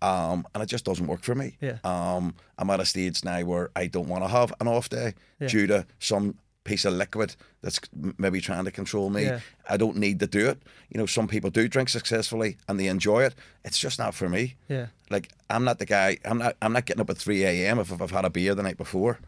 um, 0.00 0.46
and 0.54 0.62
it 0.62 0.66
just 0.66 0.84
doesn't 0.84 1.06
work 1.06 1.22
for 1.22 1.34
me. 1.34 1.56
Yeah. 1.60 1.78
Um, 1.84 2.34
I'm 2.58 2.70
at 2.70 2.80
a 2.80 2.84
stage 2.86 3.24
now 3.24 3.42
where 3.42 3.70
I 3.74 3.86
don't 3.86 4.06
want 4.08 4.22
to 4.24 4.28
have 4.28 4.52
an 4.60 4.68
off 4.68 4.88
day 4.88 5.14
Yeah. 5.40 5.48
due 5.48 5.66
to 5.68 5.86
some 5.98 6.36
piece 6.64 6.84
of 6.84 6.92
liquid 6.94 7.34
that's 7.62 7.80
maybe 8.18 8.40
trying 8.40 8.64
to 8.64 8.70
control 8.70 9.10
me. 9.10 9.24
Yeah. 9.24 9.40
I 9.68 9.76
don't 9.76 9.96
need 9.96 10.20
to 10.20 10.26
do 10.26 10.48
it. 10.48 10.58
You 10.90 10.98
know, 10.98 11.06
some 11.06 11.26
people 11.28 11.50
do 11.50 11.66
drink 11.68 11.88
successfully 11.88 12.56
and 12.68 12.78
they 12.78 12.86
enjoy 12.86 13.24
it. 13.24 13.34
It's 13.64 13.78
just 13.78 13.98
not 13.98 14.14
for 14.14 14.28
me. 14.28 14.54
Yeah, 14.68 14.86
Like 15.10 15.30
I'm 15.50 15.64
not 15.64 15.78
the 15.78 15.86
guy. 15.86 16.18
I'm 16.24 16.38
not. 16.38 16.56
I'm 16.62 16.72
not 16.72 16.86
getting 16.86 17.00
up 17.00 17.10
at 17.10 17.18
three 17.18 17.42
a.m. 17.44 17.78
if 17.78 18.00
I've 18.00 18.10
had 18.10 18.24
a 18.24 18.30
beer 18.30 18.54
the 18.54 18.62
night 18.62 18.76
before, 18.78 19.18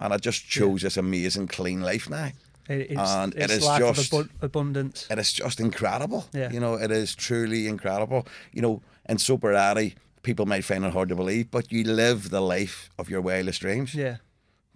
and 0.00 0.12
I 0.12 0.16
just 0.18 0.46
chose 0.48 0.82
this 0.82 0.96
amazing 0.96 1.48
clean 1.48 1.80
life 1.82 2.08
now. 2.10 2.30
it, 2.68 2.90
it's, 2.90 3.00
And 3.00 3.34
it 3.34 3.42
it's 3.50 3.52
is 3.54 3.66
just- 3.66 4.12
abu- 4.14 4.28
abundance. 4.40 5.06
It 5.10 5.18
is 5.18 5.32
just 5.32 5.60
incredible. 5.60 6.26
Yeah. 6.32 6.50
You 6.52 6.60
know, 6.60 6.74
it 6.74 6.90
is 6.90 7.14
truly 7.14 7.66
incredible. 7.68 8.26
You 8.52 8.62
know, 8.62 8.82
in 9.08 9.18
sobriety, 9.18 9.94
people 10.22 10.46
might 10.46 10.64
find 10.64 10.84
it 10.84 10.92
hard 10.92 11.08
to 11.10 11.14
believe, 11.16 11.50
but 11.50 11.70
you 11.72 11.84
live 11.84 12.30
the 12.30 12.40
life 12.40 12.88
of 12.98 13.10
your 13.10 13.20
wildest 13.20 13.60
dreams. 13.60 13.94
Yeah. 13.94 14.16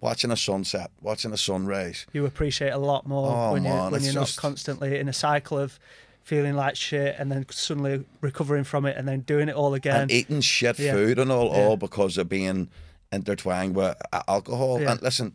Watching 0.01 0.31
a 0.31 0.37
sunset, 0.37 0.91
watching 1.01 1.33
a 1.33 1.37
sunrise. 1.37 2.05
You 2.13 2.25
appreciate 2.25 2.69
a 2.69 2.77
lot 2.77 3.05
more 3.05 3.31
Oh, 3.35 3.51
when, 3.53 3.65
you, 3.65 3.69
when 3.71 4.01
you're 4.01 4.13
just- 4.13 4.37
not 4.37 4.41
constantly 4.41 4.97
in 4.97 5.09
a 5.09 5.13
cycle 5.13 5.57
of 5.57 5.77
feeling 6.23 6.53
like 6.55 6.75
shit 6.77 7.15
and 7.17 7.31
then 7.31 7.45
suddenly 7.49 8.05
recovering 8.21 8.63
from 8.63 8.85
it 8.85 8.95
and 8.95 9.07
then 9.07 9.21
doing 9.21 9.49
it 9.49 9.55
all 9.55 9.73
again. 9.73 10.01
and 10.03 10.11
eating 10.11 10.41
shit 10.41 10.79
Yeah. 10.79 10.93
food 10.93 11.19
and 11.19 11.31
all, 11.31 11.47
Yeah. 11.47 11.65
all 11.65 11.75
because 11.77 12.17
of 12.17 12.29
being 12.29 12.69
intertwined 13.11 13.75
with 13.75 13.97
alcohol. 14.27 14.79
Yeah. 14.79 14.91
And 14.91 15.01
listen, 15.01 15.33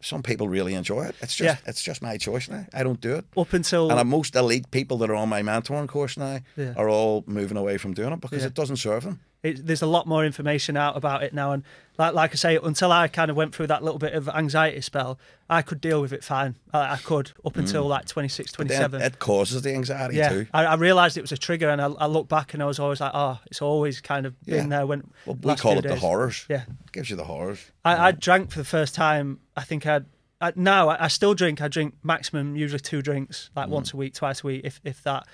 some 0.00 0.22
people 0.22 0.48
really 0.48 0.74
enjoy 0.74 1.04
it. 1.04 1.14
It's 1.22 1.34
just 1.36 1.62
Yeah. 1.64 1.70
it's 1.70 1.82
just 1.82 2.02
my 2.02 2.18
choice 2.18 2.48
now. 2.50 2.66
I 2.74 2.82
don't 2.82 3.00
do 3.00 3.14
it. 3.14 3.24
Up 3.36 3.52
until 3.54 3.90
And 3.90 4.08
most 4.10 4.34
elite 4.36 4.70
people 4.70 4.98
that 4.98 5.08
are 5.10 5.14
on 5.14 5.28
my 5.30 5.42
mentoring 5.42 5.88
course 5.88 6.16
now 6.18 6.40
Yeah. 6.56 6.74
are 6.76 6.88
all 6.90 7.24
moving 7.26 7.56
away 7.56 7.78
from 7.78 7.94
doing 7.94 8.12
it 8.12 8.20
because 8.20 8.40
Yeah. 8.42 8.48
it 8.48 8.54
doesn't 8.54 8.76
serve 8.76 9.04
them. 9.04 9.20
It, 9.44 9.64
there's 9.66 9.82
a 9.82 9.86
lot 9.86 10.06
more 10.08 10.24
information 10.24 10.76
out 10.76 10.96
about 10.96 11.22
it 11.22 11.32
now, 11.34 11.52
and 11.52 11.62
like 11.98 12.14
like 12.14 12.32
I 12.32 12.34
say, 12.34 12.56
until 12.60 12.90
I 12.90 13.06
kind 13.06 13.30
of 13.30 13.36
went 13.36 13.54
through 13.54 13.68
that 13.68 13.84
little 13.84 13.98
bit 14.00 14.14
of 14.14 14.28
anxiety 14.28 14.80
spell, 14.80 15.18
I 15.48 15.62
could 15.62 15.80
deal 15.80 16.00
with 16.00 16.12
it 16.12 16.24
fine. 16.24 16.56
I, 16.72 16.94
I 16.94 16.96
could 16.96 17.30
up 17.44 17.56
until 17.56 17.84
like 17.86 18.06
26, 18.06 18.50
Mm. 18.50 18.54
27. 18.56 19.02
it 19.02 19.18
causes 19.20 19.62
the 19.62 19.72
anxiety 19.74 20.16
yeah, 20.16 20.28
too. 20.30 20.46
I, 20.52 20.64
I 20.64 20.74
realised 20.74 21.16
it 21.16 21.20
was 21.20 21.30
a 21.32 21.36
trigger, 21.36 21.68
and 21.68 21.80
I, 21.80 21.86
I 21.86 22.06
look 22.06 22.26
back 22.28 22.54
and 22.54 22.62
I 22.62 22.66
was 22.66 22.78
always 22.80 23.00
like, 23.00 23.12
oh, 23.14 23.38
it's 23.46 23.62
always 23.62 24.00
kind 24.00 24.26
of 24.26 24.40
been 24.44 24.70
Yeah. 24.70 24.78
there 24.78 24.86
when. 24.86 25.10
Well, 25.26 25.38
we 25.42 25.54
call 25.56 25.78
it 25.78 25.82
the 25.82 25.94
horrors. 25.96 26.46
Yeah, 26.48 26.62
It 26.86 26.92
gives 26.92 27.10
you 27.10 27.16
the 27.16 27.24
horrors. 27.24 27.60
I, 27.84 28.08
I 28.08 28.10
drank 28.12 28.50
for 28.50 28.58
the 28.58 28.64
first 28.64 28.94
time. 28.94 29.40
I 29.56 29.62
think 29.62 29.86
I'd. 29.86 30.06
I, 30.40 30.52
now 30.56 30.88
I, 30.88 31.04
I 31.04 31.08
still 31.08 31.32
drink. 31.34 31.62
I 31.62 31.68
drink 31.68 31.94
maximum 32.02 32.56
usually 32.56 32.80
two 32.80 33.02
drinks, 33.02 33.50
like 33.54 33.68
once 33.68 33.92
a 33.92 33.96
week, 33.96 34.14
twice 34.14 34.42
a 34.42 34.46
week, 34.46 34.62
if 34.64 34.80
if 34.84 35.02
that. 35.04 35.26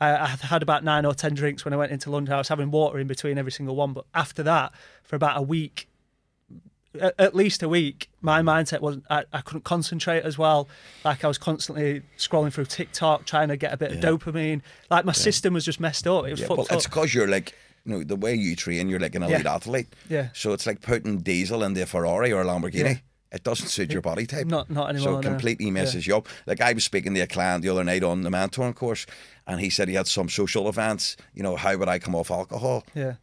I, 0.00 0.10
I 0.10 0.26
had 0.26 0.62
about 0.62 0.84
nine 0.84 1.04
or 1.04 1.14
ten 1.14 1.34
drinks 1.34 1.64
when 1.64 1.72
I 1.72 1.76
went 1.76 1.92
into 1.92 2.10
London. 2.10 2.34
I 2.34 2.38
was 2.38 2.48
having 2.48 2.70
water 2.70 2.98
in 2.98 3.06
between 3.06 3.38
every 3.38 3.52
single 3.52 3.76
one, 3.76 3.92
but 3.92 4.04
after 4.14 4.42
that, 4.42 4.72
for 5.02 5.16
about 5.16 5.38
a 5.38 5.42
week, 5.42 5.88
at, 7.00 7.34
least 7.34 7.62
a 7.62 7.68
week, 7.68 8.08
my 8.20 8.40
mindset 8.40 8.80
was 8.80 8.98
I, 9.10 9.24
I 9.32 9.40
couldn't 9.40 9.64
concentrate 9.64 10.22
as 10.24 10.38
well. 10.38 10.68
Like 11.04 11.24
I 11.24 11.28
was 11.28 11.38
constantly 11.38 12.02
scrolling 12.16 12.52
through 12.52 12.66
TikTok, 12.66 13.26
trying 13.26 13.48
to 13.48 13.56
get 13.56 13.72
a 13.72 13.76
bit 13.76 13.92
of 13.92 13.98
dopamine. 13.98 14.62
Like 14.90 15.04
my 15.04 15.12
system 15.12 15.54
was 15.54 15.64
just 15.64 15.80
messed 15.80 16.06
up. 16.06 16.26
It 16.26 16.32
was 16.32 16.40
Yeah, 16.40 16.46
fucked 16.46 16.58
well, 16.58 16.66
it's 16.70 16.86
because 16.86 17.12
you're 17.14 17.28
like, 17.28 17.52
you 17.84 17.92
know, 17.92 18.04
the 18.04 18.16
way 18.16 18.34
you 18.34 18.54
train, 18.56 18.88
you're 18.88 19.00
like 19.00 19.14
an 19.14 19.22
elite 19.24 19.44
Yeah. 19.44 19.54
athlete. 19.54 19.88
Yeah. 20.08 20.28
So 20.34 20.52
it's 20.52 20.66
like 20.66 20.80
putting 20.82 21.18
diesel 21.18 21.62
in 21.64 21.74
the 21.74 21.84
Ferrari 21.86 22.32
or 22.32 22.42
a 22.42 22.44
Lamborghini. 22.44 23.00
Yeah. 23.34 23.36
It 23.36 23.44
doesn't 23.44 23.68
suit 23.68 23.90
your 23.92 24.02
body 24.02 24.26
type. 24.26 24.46
Not- 24.46 24.70
not 24.70 24.96
So 24.96 25.18
it 25.18 25.22
completely 25.22 25.70
messes 25.70 26.06
you 26.06 26.16
up. 26.16 26.28
Like 26.46 26.60
I 26.60 26.72
was 26.72 26.84
speaking 26.84 27.14
to 27.14 27.20
a 27.20 27.26
client 27.26 27.62
the 27.62 27.68
other 27.70 27.84
night 27.84 28.02
on 28.04 28.22
the 28.22 28.30
mentoring 28.30 28.74
course, 28.74 29.06
and 29.46 29.60
he 29.60 29.70
said 29.70 29.88
he 29.88 29.94
had 29.94 30.06
some 30.06 30.28
social 30.28 30.68
events. 30.68 31.16
You 31.34 31.42
know, 31.42 31.56
how 31.56 31.76
would 31.76 31.88
I 31.88 31.98
come 31.98 32.14
off 32.14 32.30
alcohol? 32.30 32.84
Yeah, 32.94 33.14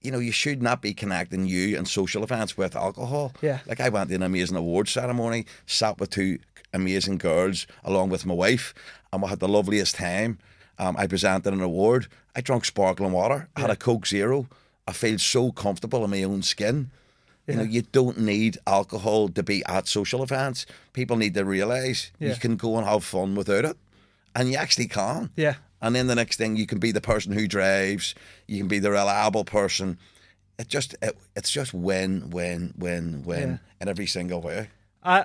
you 0.00 0.10
know, 0.10 0.18
you 0.18 0.32
should 0.32 0.62
not 0.62 0.80
be 0.82 0.94
connecting 0.94 1.46
you 1.46 1.76
and 1.76 1.86
social 1.88 2.22
events 2.22 2.56
with 2.56 2.76
alcohol. 2.76 3.32
Yeah. 3.42 3.58
Like 3.66 3.80
I 3.80 3.88
went 3.88 4.08
to 4.10 4.14
an 4.14 4.22
amazing 4.22 4.56
award 4.56 4.88
ceremony, 4.88 5.46
sat 5.66 5.98
with 5.98 6.10
two 6.10 6.38
amazing 6.72 7.18
girls 7.18 7.66
along 7.84 8.10
with 8.10 8.24
my 8.24 8.34
wife, 8.34 8.72
and 9.12 9.22
we 9.22 9.28
had 9.28 9.40
the 9.40 9.48
loveliest 9.48 9.96
time. 9.96 10.38
Um, 10.78 10.96
I 10.96 11.06
presented 11.06 11.52
an 11.52 11.60
award. 11.60 12.06
I 12.34 12.40
drank 12.40 12.64
sparkling 12.64 13.12
water. 13.12 13.48
I 13.56 13.60
had 13.62 13.70
a 13.70 13.76
Coke 13.76 14.06
Zero. 14.06 14.46
I 14.88 14.92
feel 14.92 15.18
so 15.18 15.52
comfortable 15.52 16.02
in 16.04 16.10
my 16.10 16.22
own 16.22 16.42
skin. 16.42 16.90
You 17.50 17.56
know, 17.56 17.62
you 17.62 17.82
don't 17.82 18.18
need 18.18 18.58
alcohol 18.66 19.28
to 19.30 19.42
be 19.42 19.62
at 19.66 19.88
social 19.88 20.22
events. 20.22 20.66
People 20.92 21.16
need 21.16 21.34
to 21.34 21.44
realise 21.44 22.10
you 22.18 22.34
can 22.36 22.56
go 22.56 22.76
and 22.78 22.86
have 22.86 23.04
fun 23.04 23.34
without 23.34 23.64
it. 23.64 23.76
And 24.34 24.50
you 24.50 24.56
actually 24.56 24.88
can. 24.88 25.30
yeah. 25.36 25.54
And 25.82 25.94
then 25.96 26.06
the 26.08 26.14
next 26.14 26.36
thing, 26.36 26.56
you 26.56 26.66
can 26.66 26.78
be 26.78 26.92
the 26.92 27.00
person 27.00 27.32
who 27.32 27.48
drives. 27.48 28.14
You 28.46 28.58
can 28.58 28.68
be 28.68 28.78
the 28.78 28.90
reliable 28.90 29.44
person. 29.44 29.98
It 30.58 30.68
just, 30.68 30.94
it, 31.00 31.16
it's 31.34 31.50
just 31.50 31.72
win, 31.72 32.28
win, 32.30 32.74
win, 32.76 33.22
win 33.24 33.48
Yeah. 33.50 33.56
in 33.80 33.88
every 33.88 34.06
single 34.06 34.42
way. 34.42 34.68
I 35.02 35.24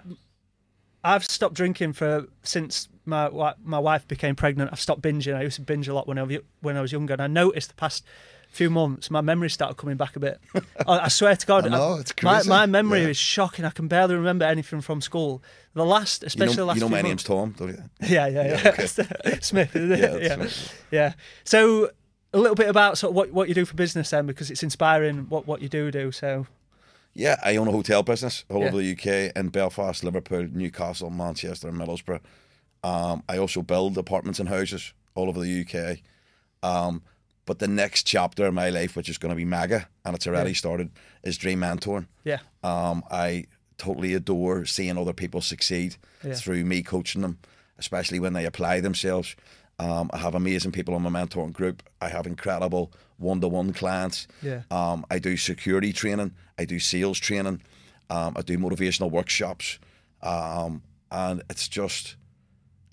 I've 1.03 1.24
stopped 1.25 1.53
drinking 1.55 1.94
for 1.94 2.25
since 2.44 2.88
my 3.05 3.29
my 3.63 3.77
wife 3.79 4.08
became 4.08 4.36
pregnant. 4.36 4.72
I've 4.72 4.79
stopped 4.79 5.01
binging. 5.01 5.36
I 5.36 5.44
used 5.44 5.58
to 5.58 5.62
binge 5.62 5.88
a 5.88 5.94
lot 5.94 6.08
when 6.08 6.17
I 6.17 6.39
when 6.62 6.77
I 6.77 6.82
was 6.82 6.91
younger, 6.91 7.13
and 7.13 7.22
I 7.22 7.27
noticed 7.27 7.67
the 7.70 7.75
past 7.75 8.03
few 8.56 8.70
months 8.70 9.12
my 9.12 9.22
memory 9.22 9.50
started 9.50 9.76
coming 9.76 9.98
back 9.98 10.16
a 10.16 10.20
bit. 10.20 10.40
I, 10.88 11.00
I 11.00 11.08
swear 11.10 11.36
to 11.36 11.46
God, 11.46 11.70
know, 11.70 12.02
my 12.24 12.42
my 12.44 12.66
memory 12.66 13.02
Yeah. 13.04 13.10
is 13.10 13.18
shocking. 13.18 13.66
I 13.66 13.70
can 13.70 13.88
barely 13.88 14.16
remember 14.16 14.46
anything 14.46 14.82
from 14.82 15.02
school. 15.02 15.42
The 15.74 15.86
last, 15.86 16.24
You 16.24 16.28
especially 16.28 16.56
the 16.56 16.66
last 16.66 16.76
you 16.78 16.82
know 16.82 16.90
my 16.90 17.02
name's 17.02 17.24
Tom, 17.24 17.54
don't 17.58 17.70
you? 17.70 17.84
Yeah, 18.08 18.28
yeah, 18.28 18.48
yeah. 18.48 18.62
Yeah, 18.64 18.70
okay. 18.72 19.40
Smyth? 19.42 19.76
Yeah, 19.76 20.18
Yeah, 20.18 20.48
yeah. 20.92 21.14
So 21.44 21.90
a 22.34 22.38
little 22.40 22.56
bit 22.56 22.70
about 22.70 22.98
sort 22.98 23.12
of 23.12 23.16
what 23.16 23.32
what 23.32 23.48
you 23.50 23.54
do 23.56 23.66
for 23.66 23.76
business 23.76 24.10
then, 24.10 24.26
because 24.26 24.50
it's 24.50 24.64
inspiring 24.64 25.28
what 25.30 25.46
what 25.48 25.62
you 25.62 25.70
do 25.70 25.92
do. 25.92 26.12
So 26.12 26.48
Yeah, 27.14 27.36
I 27.44 27.58
own 27.58 27.68
a 27.68 27.72
hotel 27.72 28.04
business 28.04 28.46
all 28.50 28.62
Yeah. 28.62 28.68
over 28.68 28.78
the 28.78 28.92
UK 28.94 29.36
in 29.36 29.50
Belfast, 29.50 30.04
Liverpool, 30.04 30.48
Newcastle, 30.52 31.10
Manchester, 31.10 31.68
and 31.68 31.78
Middlesbrough. 31.78 32.22
Um, 32.84 33.24
I 33.28 33.38
also 33.38 33.62
build 33.62 33.98
apartments 33.98 34.40
and 34.40 34.48
houses 34.50 34.94
all 35.16 35.28
over 35.30 35.40
the 35.42 35.62
UK. 35.66 36.00
Um, 36.64 37.02
but 37.46 37.60
the 37.60 37.68
next 37.68 38.04
chapter 38.04 38.46
in 38.48 38.54
my 38.54 38.70
life, 38.70 38.96
which 38.96 39.10
is 39.10 39.18
going 39.18 39.30
to 39.32 39.36
be 39.36 39.46
mega, 39.46 39.88
and 40.04 40.16
it's 40.16 40.28
already 40.28 40.52
Yeah. 40.52 40.56
started, 40.58 40.90
is 41.24 41.38
dream 41.38 41.60
mentoring. 41.62 42.08
yeah, 42.24 42.40
Um, 42.64 43.04
I 43.12 43.46
totally 43.78 44.14
adore 44.14 44.66
seeing 44.66 44.98
other 44.98 45.14
people 45.14 45.42
succeed 45.42 45.98
Yeah. 46.24 46.34
through 46.34 46.64
me 46.66 46.82
coaching 46.82 47.22
them, 47.22 47.38
especially 47.78 48.20
when 48.20 48.34
they 48.34 48.46
apply 48.46 48.80
themselves. 48.82 49.36
Um, 49.78 50.10
I 50.14 50.18
have 50.20 50.34
amazing 50.36 50.72
people 50.72 50.94
on 50.96 51.02
my 51.02 51.10
mentoring 51.10 51.52
group. 51.52 51.84
I 52.02 52.08
have 52.10 52.25
incredible 52.25 52.94
one-to-one 53.18 53.74
clients. 53.74 54.28
Yeah. 54.42 54.62
Um, 54.72 55.06
I 55.12 55.20
do 55.20 55.36
security 55.38 55.92
training. 55.94 56.32
I 56.58 56.66
do 56.66 56.80
sales 56.80 57.20
training. 57.20 57.62
Um, 58.10 58.34
I 58.38 58.42
do 58.42 58.58
motivational 58.58 59.12
workshops. 59.12 59.80
Um, 60.22 60.82
and 61.12 61.44
it's 61.50 61.68
just, 61.68 62.16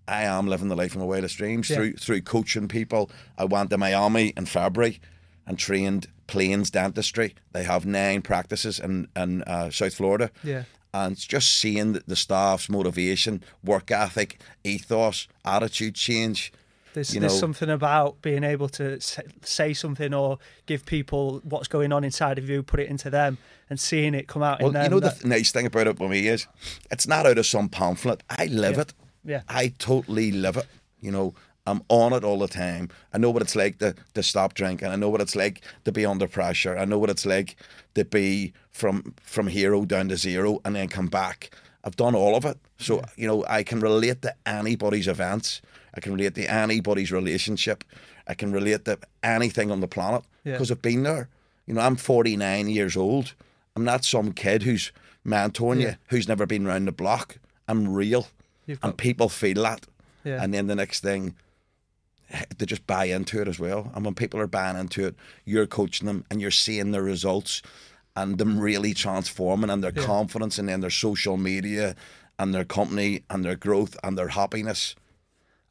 I 0.09 0.23
am 0.25 0.47
living 0.47 0.69
the 0.69 0.77
life 0.77 0.93
of 0.93 0.99
my 0.99 1.05
wildest 1.07 1.37
dreams 1.37 1.71
Yeah. 1.71 1.77
through 1.77 1.93
through 1.95 2.23
coaching 2.23 2.69
people. 2.69 3.11
I 3.39 3.45
went 3.45 3.71
to 3.71 3.79
Miami 3.79 4.33
in 4.37 4.47
February 4.47 5.01
and 5.47 5.59
trained 5.59 6.09
Plains 6.27 6.71
Dentistry. 6.71 7.35
They 7.53 7.65
have 7.65 7.87
nine 7.87 8.23
practices 8.23 8.79
in 8.81 9.09
in 9.17 9.43
uh, 9.43 9.71
South 9.71 9.95
Florida. 9.95 10.31
Yeah. 10.43 10.65
And 10.95 11.17
just 11.17 11.59
seeing 11.59 11.95
the, 11.95 12.03
the 12.07 12.17
staff's 12.17 12.69
motivation, 12.69 13.43
work 13.65 13.91
ethic, 13.91 14.41
ethos, 14.63 15.27
attitude 15.45 15.95
change. 15.95 16.53
There's, 16.95 17.15
you 17.15 17.21
there's 17.21 17.33
know- 17.33 17.39
something 17.39 17.71
about 17.71 18.21
being 18.21 18.45
able 18.45 18.69
to 18.71 19.01
say, 19.01 19.73
something 19.73 20.13
or 20.13 20.39
give 20.67 20.85
people 20.85 21.41
what's 21.45 21.67
going 21.69 21.91
on 21.95 22.05
inside 22.05 22.37
of 22.37 22.51
you, 22.51 22.63
put 22.63 22.81
it 22.81 22.91
into 22.91 23.09
them, 23.09 23.39
and 23.71 23.81
seeing 23.81 24.13
it 24.15 24.29
come 24.29 24.43
out 24.43 24.59
Well, 24.61 24.69
in 24.69 24.75
them. 24.75 24.85
you 24.85 24.91
know 24.91 25.01
the 25.01 25.07
that- 25.09 25.15
th- 25.21 25.25
nice 25.25 25.51
thing 25.51 25.65
about 25.65 25.87
it 25.87 25.99
with 25.99 26.11
me 26.11 26.27
is, 26.29 26.47
it's 26.91 27.07
not 27.09 27.25
out 27.25 27.39
of 27.39 27.47
some 27.47 27.71
pamphlet. 27.71 28.23
I 28.29 28.45
live 28.47 28.75
Yeah. 28.77 28.83
it. 28.83 28.93
Yeah. 29.25 29.43
I 29.49 29.73
totally 29.79 30.33
love 30.33 30.57
it. 30.57 30.67
You 31.01 31.11
know, 31.11 31.35
I'm 31.67 31.83
on 31.89 32.13
it 32.13 32.25
all 32.25 32.39
the 32.39 32.49
time. 32.49 32.89
I 33.13 33.19
know 33.19 33.31
what 33.31 33.43
it's 33.43 33.55
like 33.57 33.79
to, 33.79 33.95
to 34.15 34.23
stop 34.23 34.55
drinking. 34.55 34.89
I 34.89 34.97
know 34.97 35.09
what 35.11 35.21
it's 35.21 35.37
like 35.37 35.63
to 35.85 35.93
be 35.93 36.05
under 36.05 36.27
pressure. 36.27 36.77
I 36.77 36.85
know 36.85 36.99
what 36.99 37.11
it's 37.11 37.25
like 37.27 37.57
to 37.95 38.05
be 38.05 38.53
from 38.71 39.15
from 39.23 39.47
hero 39.47 39.85
down 39.85 40.09
to 40.09 40.17
zero 40.17 40.61
and 40.65 40.75
then 40.75 40.89
come 40.89 41.07
back. 41.07 41.51
I've 41.85 41.97
done 41.97 42.15
all 42.15 42.37
of 42.37 42.45
it. 42.45 42.59
So, 42.79 43.03
you 43.17 43.27
know, 43.27 43.45
I 43.49 43.63
can 43.65 43.81
relate 43.81 44.23
to 44.23 44.35
anybody's 44.47 45.09
events. 45.09 45.61
I 45.95 46.01
can 46.01 46.13
relate 46.15 46.35
to 46.37 46.45
anybody's 46.51 47.13
relationship. 47.13 47.85
I 48.27 48.35
can 48.35 48.53
relate 48.53 48.85
to 48.87 48.99
anything 49.23 49.71
on 49.71 49.81
the 49.81 49.89
planet 49.89 50.23
Yeah. 50.45 50.53
because 50.53 50.71
I've 50.71 50.83
been 50.83 51.03
there. 51.03 51.29
You 51.67 51.75
know, 51.75 51.81
I'm 51.81 51.97
49 51.97 52.69
years 52.69 52.97
old. 52.97 53.35
I'm 53.77 53.85
not 53.85 54.05
some 54.05 54.33
kid 54.33 54.63
who's 54.63 54.93
mentoring 55.27 55.81
Yeah. 55.81 55.89
you, 55.91 55.97
who's 56.09 56.29
never 56.29 56.47
been 56.47 56.67
round 56.67 56.87
the 56.89 56.93
block. 56.93 57.39
I'm 57.69 57.93
real. 57.93 58.27
You've 58.67 58.79
and 58.83 58.93
got- 58.93 58.99
people 58.99 59.29
feel 59.29 59.63
that. 59.63 59.87
Yeah. 60.25 60.43
And 60.43 60.55
then 60.55 60.67
the 60.69 60.75
next 60.77 61.01
thing, 61.01 61.35
they 62.59 62.65
just 62.67 62.87
buy 62.87 63.07
into 63.07 63.41
it 63.43 63.49
as 63.49 63.59
well. 63.59 63.91
And 63.95 64.05
when 64.05 64.15
people 64.15 64.41
are 64.41 64.47
buying 64.47 64.77
into 64.77 65.07
it, 65.07 65.15
you're 65.45 65.67
coaching 65.67 66.07
them 66.07 66.25
and 66.31 66.41
you're 66.41 66.51
seeing 66.51 66.93
the 66.93 67.03
results 67.03 67.61
and 68.17 68.39
them 68.39 68.59
really 68.61 68.95
transforming 68.95 69.69
and 69.71 69.83
their 69.83 69.93
Yeah. 69.95 70.05
confidence 70.05 70.59
and 70.59 70.69
then 70.69 70.81
their 70.81 70.91
social 70.91 71.37
media 71.37 71.95
and 72.39 72.55
their 72.55 72.65
company 72.65 73.23
and 73.29 73.45
their 73.45 73.57
growth 73.57 73.97
and 74.03 74.17
their 74.17 74.29
happiness. 74.29 74.95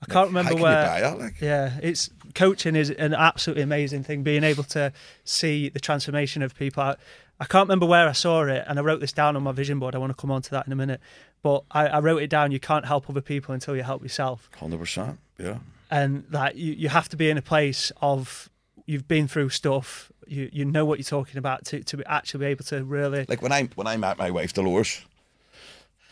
I 0.01 0.11
can't 0.11 0.27
remember 0.29 0.49
How 0.49 0.55
can 0.55 0.63
where. 0.63 0.83
that? 1.01 1.19
Like, 1.19 1.41
Yeah, 1.41 1.77
it's 1.81 2.09
coaching 2.33 2.75
is 2.75 2.89
an 2.89 3.13
absolutely 3.13 3.61
amazing 3.63 4.03
thing. 4.03 4.23
Being 4.23 4.43
able 4.43 4.63
to 4.65 4.91
see 5.23 5.69
the 5.69 5.79
transformation 5.79 6.41
of 6.41 6.55
people. 6.55 6.81
I, 6.83 6.95
I 7.39 7.45
can't 7.45 7.67
remember 7.67 7.85
where 7.85 8.07
I 8.07 8.11
saw 8.11 8.43
it, 8.45 8.63
and 8.67 8.77
I 8.79 8.81
wrote 8.81 8.99
this 8.99 9.11
down 9.11 9.35
on 9.35 9.43
my 9.43 9.51
vision 9.51 9.77
board. 9.79 9.93
I 9.95 9.99
want 9.99 10.09
to 10.15 10.19
come 10.19 10.31
on 10.31 10.41
to 10.43 10.51
that 10.51 10.65
in 10.67 10.73
a 10.73 10.75
minute, 10.75 11.01
but 11.43 11.63
I, 11.71 11.87
I 11.87 11.99
wrote 11.99 12.21
it 12.21 12.29
down. 12.29 12.51
You 12.51 12.59
can't 12.59 12.85
help 12.85 13.09
other 13.09 13.21
people 13.21 13.53
until 13.53 13.75
you 13.75 13.83
help 13.83 14.01
yourself, 14.03 14.49
hundred 14.57 14.79
percent. 14.79 15.19
Yeah. 15.37 15.57
and 15.89 16.23
that 16.29 16.55
you, 16.55 16.73
you 16.73 16.89
have 16.89 17.09
to 17.09 17.17
be 17.17 17.29
in 17.29 17.37
a 17.37 17.41
place 17.41 17.91
of 18.01 18.49
you've 18.85 19.07
been 19.07 19.27
through 19.27 19.49
stuff. 19.49 20.11
You 20.27 20.49
you 20.53 20.65
know 20.65 20.85
what 20.85 20.99
you're 20.99 21.03
talking 21.19 21.37
about 21.37 21.65
to 21.65 21.83
to 21.83 21.97
be- 21.97 22.05
actually 22.05 22.41
be 22.45 22.51
able 22.51 22.63
to 22.65 22.83
really. 22.83 23.25
Like 23.27 23.41
when 23.41 23.51
I 23.51 23.63
when 23.75 23.87
I 23.87 23.97
met 23.97 24.17
my 24.17 24.31
wife 24.31 24.53
Dolores, 24.53 25.01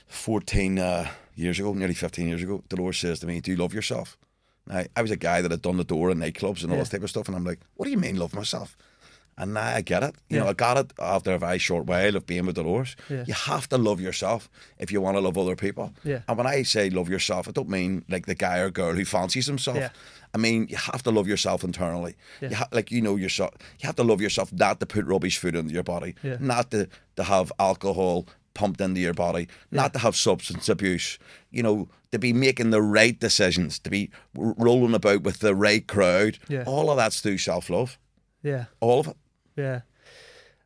fourteen 0.08 0.80
uh, 0.80 1.10
years 1.36 1.60
ago, 1.60 1.74
nearly 1.74 1.94
fifteen 1.94 2.28
years 2.28 2.44
ago, 2.44 2.64
Dolores 2.70 2.98
says 2.98 3.20
to 3.20 3.28
me, 3.28 3.42
"Do 3.42 3.52
you 3.52 3.58
love 3.58 3.74
yourself?" 3.74 4.18
Now, 4.68 4.84
I 4.96 5.02
was 5.02 5.12
a 5.12 5.16
guy 5.16 5.42
that 5.42 5.52
had 5.52 5.62
done 5.62 5.78
the 5.78 5.84
door 5.84 6.12
in 6.12 6.20
nightclubs 6.20 6.62
and 6.64 6.72
all 6.72 6.78
Yeah. 6.78 6.84
this 6.84 6.90
type 6.90 7.02
of 7.04 7.10
stuff, 7.10 7.28
and 7.28 7.36
I'm 7.36 7.44
like, 7.44 7.60
what 7.76 7.86
do 7.86 7.92
you 7.92 7.98
mean 7.98 8.18
love 8.18 8.36
myself? 8.36 8.78
And 9.40 9.54
now 9.54 9.68
I 9.78 9.82
get 9.82 10.04
it. 10.04 10.16
You 10.30 10.38
Yeah. 10.38 10.44
know, 10.44 10.50
I 10.50 10.54
got 10.54 10.78
it 10.78 10.94
after 11.00 11.32
a 11.34 11.40
very 11.40 11.58
short 11.60 11.86
while 11.86 12.16
of 12.16 12.26
being 12.26 12.46
with 12.46 12.56
Dolores. 12.56 12.96
Yeah. 13.10 13.24
You 13.28 13.34
have 13.34 13.70
to 13.70 13.78
love 13.78 14.02
yourself 14.02 14.50
if 14.78 14.92
you 14.92 15.00
want 15.02 15.16
to 15.18 15.22
love 15.22 15.38
other 15.38 15.56
people. 15.56 15.94
Yeah. 16.04 16.22
And 16.28 16.38
when 16.38 16.46
I 16.48 16.64
say 16.64 16.90
love 16.90 17.10
yourself, 17.10 17.48
I 17.48 17.52
don't 17.52 17.70
mean 17.70 18.04
like 18.10 18.26
the 18.26 18.36
guy 18.36 18.58
or 18.60 18.70
girl 18.70 18.94
who 18.94 19.06
fancies 19.06 19.48
himself. 19.48 19.78
Yeah. 19.78 19.90
I 20.34 20.38
mean, 20.38 20.68
you 20.70 20.78
have 20.78 21.02
to 21.04 21.12
love 21.12 21.28
yourself 21.28 21.64
internally. 21.64 22.16
Yeah. 22.42 22.50
You 22.50 22.56
ha- 22.58 22.68
like 22.72 22.92
you 22.92 23.02
know 23.02 23.16
yourself. 23.16 23.54
You 23.80 23.88
have 23.88 23.96
to 23.96 24.04
love 24.04 24.22
yourself, 24.22 24.52
not 24.54 24.80
to 24.82 24.86
put 24.86 25.06
rubbish 25.06 25.38
food 25.38 25.56
into 25.56 25.74
your 25.74 25.84
body, 25.84 26.16
Yeah. 26.22 26.38
not 26.40 26.70
to, 26.72 26.88
to 27.16 27.24
have 27.24 27.52
alcohol 27.60 28.28
pumped 28.54 28.82
into 28.82 29.00
your 29.00 29.14
body, 29.14 29.48
not 29.72 29.94
to 29.94 30.00
have 30.00 30.16
substance 30.16 30.68
abuse. 30.68 31.18
You 31.50 31.64
know, 31.64 31.88
to 32.12 32.20
be 32.20 32.34
making 32.34 32.72
the 32.72 32.82
right 32.82 33.18
decisions, 33.20 33.80
to 33.80 33.90
be 33.90 34.10
r- 34.38 34.54
rolling 34.58 34.94
about 34.96 35.22
with 35.24 35.40
the 35.40 35.56
right 35.56 35.88
crowd. 35.88 36.38
Yeah. 36.50 36.64
All 36.66 36.90
of 36.90 36.98
that's 36.98 37.22
through 37.22 37.38
self 37.38 37.70
love. 37.70 37.98
Yeah. 38.44 38.66
All 38.82 39.00
of 39.00 39.08
it. 39.08 39.18
Yeah. 39.60 39.82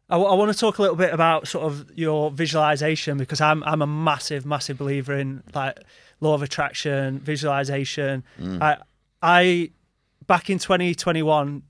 I, 0.09 0.17
want 0.17 0.51
to 0.51 0.57
talk 0.57 0.77
a 0.77 0.81
little 0.81 0.97
bit 0.97 1.13
about 1.13 1.47
sort 1.47 1.65
of 1.65 1.89
your 1.95 2.29
visualization 2.29 3.17
because 3.17 3.41
I'm 3.41 3.63
I'm 3.63 3.81
a 3.81 3.88
massive 3.88 4.45
massive 4.45 4.77
believer 4.77 5.17
in 5.17 5.41
like 5.55 5.79
law 6.19 6.35
of 6.35 6.43
attraction, 6.43 7.19
visualization. 7.19 8.23
Mm. 8.39 8.62
I 8.62 8.77
I 9.21 9.71
back 10.27 10.50
in 10.50 10.59
2021 10.59 11.63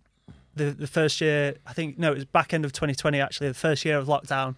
the 0.55 0.65
the 0.71 0.87
first 0.87 1.21
year, 1.21 1.55
I 1.65 1.73
think 1.73 1.97
no, 1.97 2.11
it 2.11 2.15
was 2.15 2.25
back 2.25 2.53
end 2.53 2.65
of 2.65 2.73
2020 2.73 3.19
actually, 3.19 3.47
the 3.47 3.53
first 3.53 3.85
year 3.85 3.97
of 3.97 4.07
lockdown. 4.07 4.55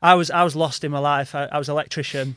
I 0.00 0.14
was 0.14 0.30
I 0.30 0.44
was 0.44 0.56
lost 0.56 0.84
in 0.84 0.90
my 0.90 0.98
life. 0.98 1.34
I, 1.34 1.44
I 1.46 1.58
was 1.58 1.68
an 1.68 1.72
electrician. 1.72 2.36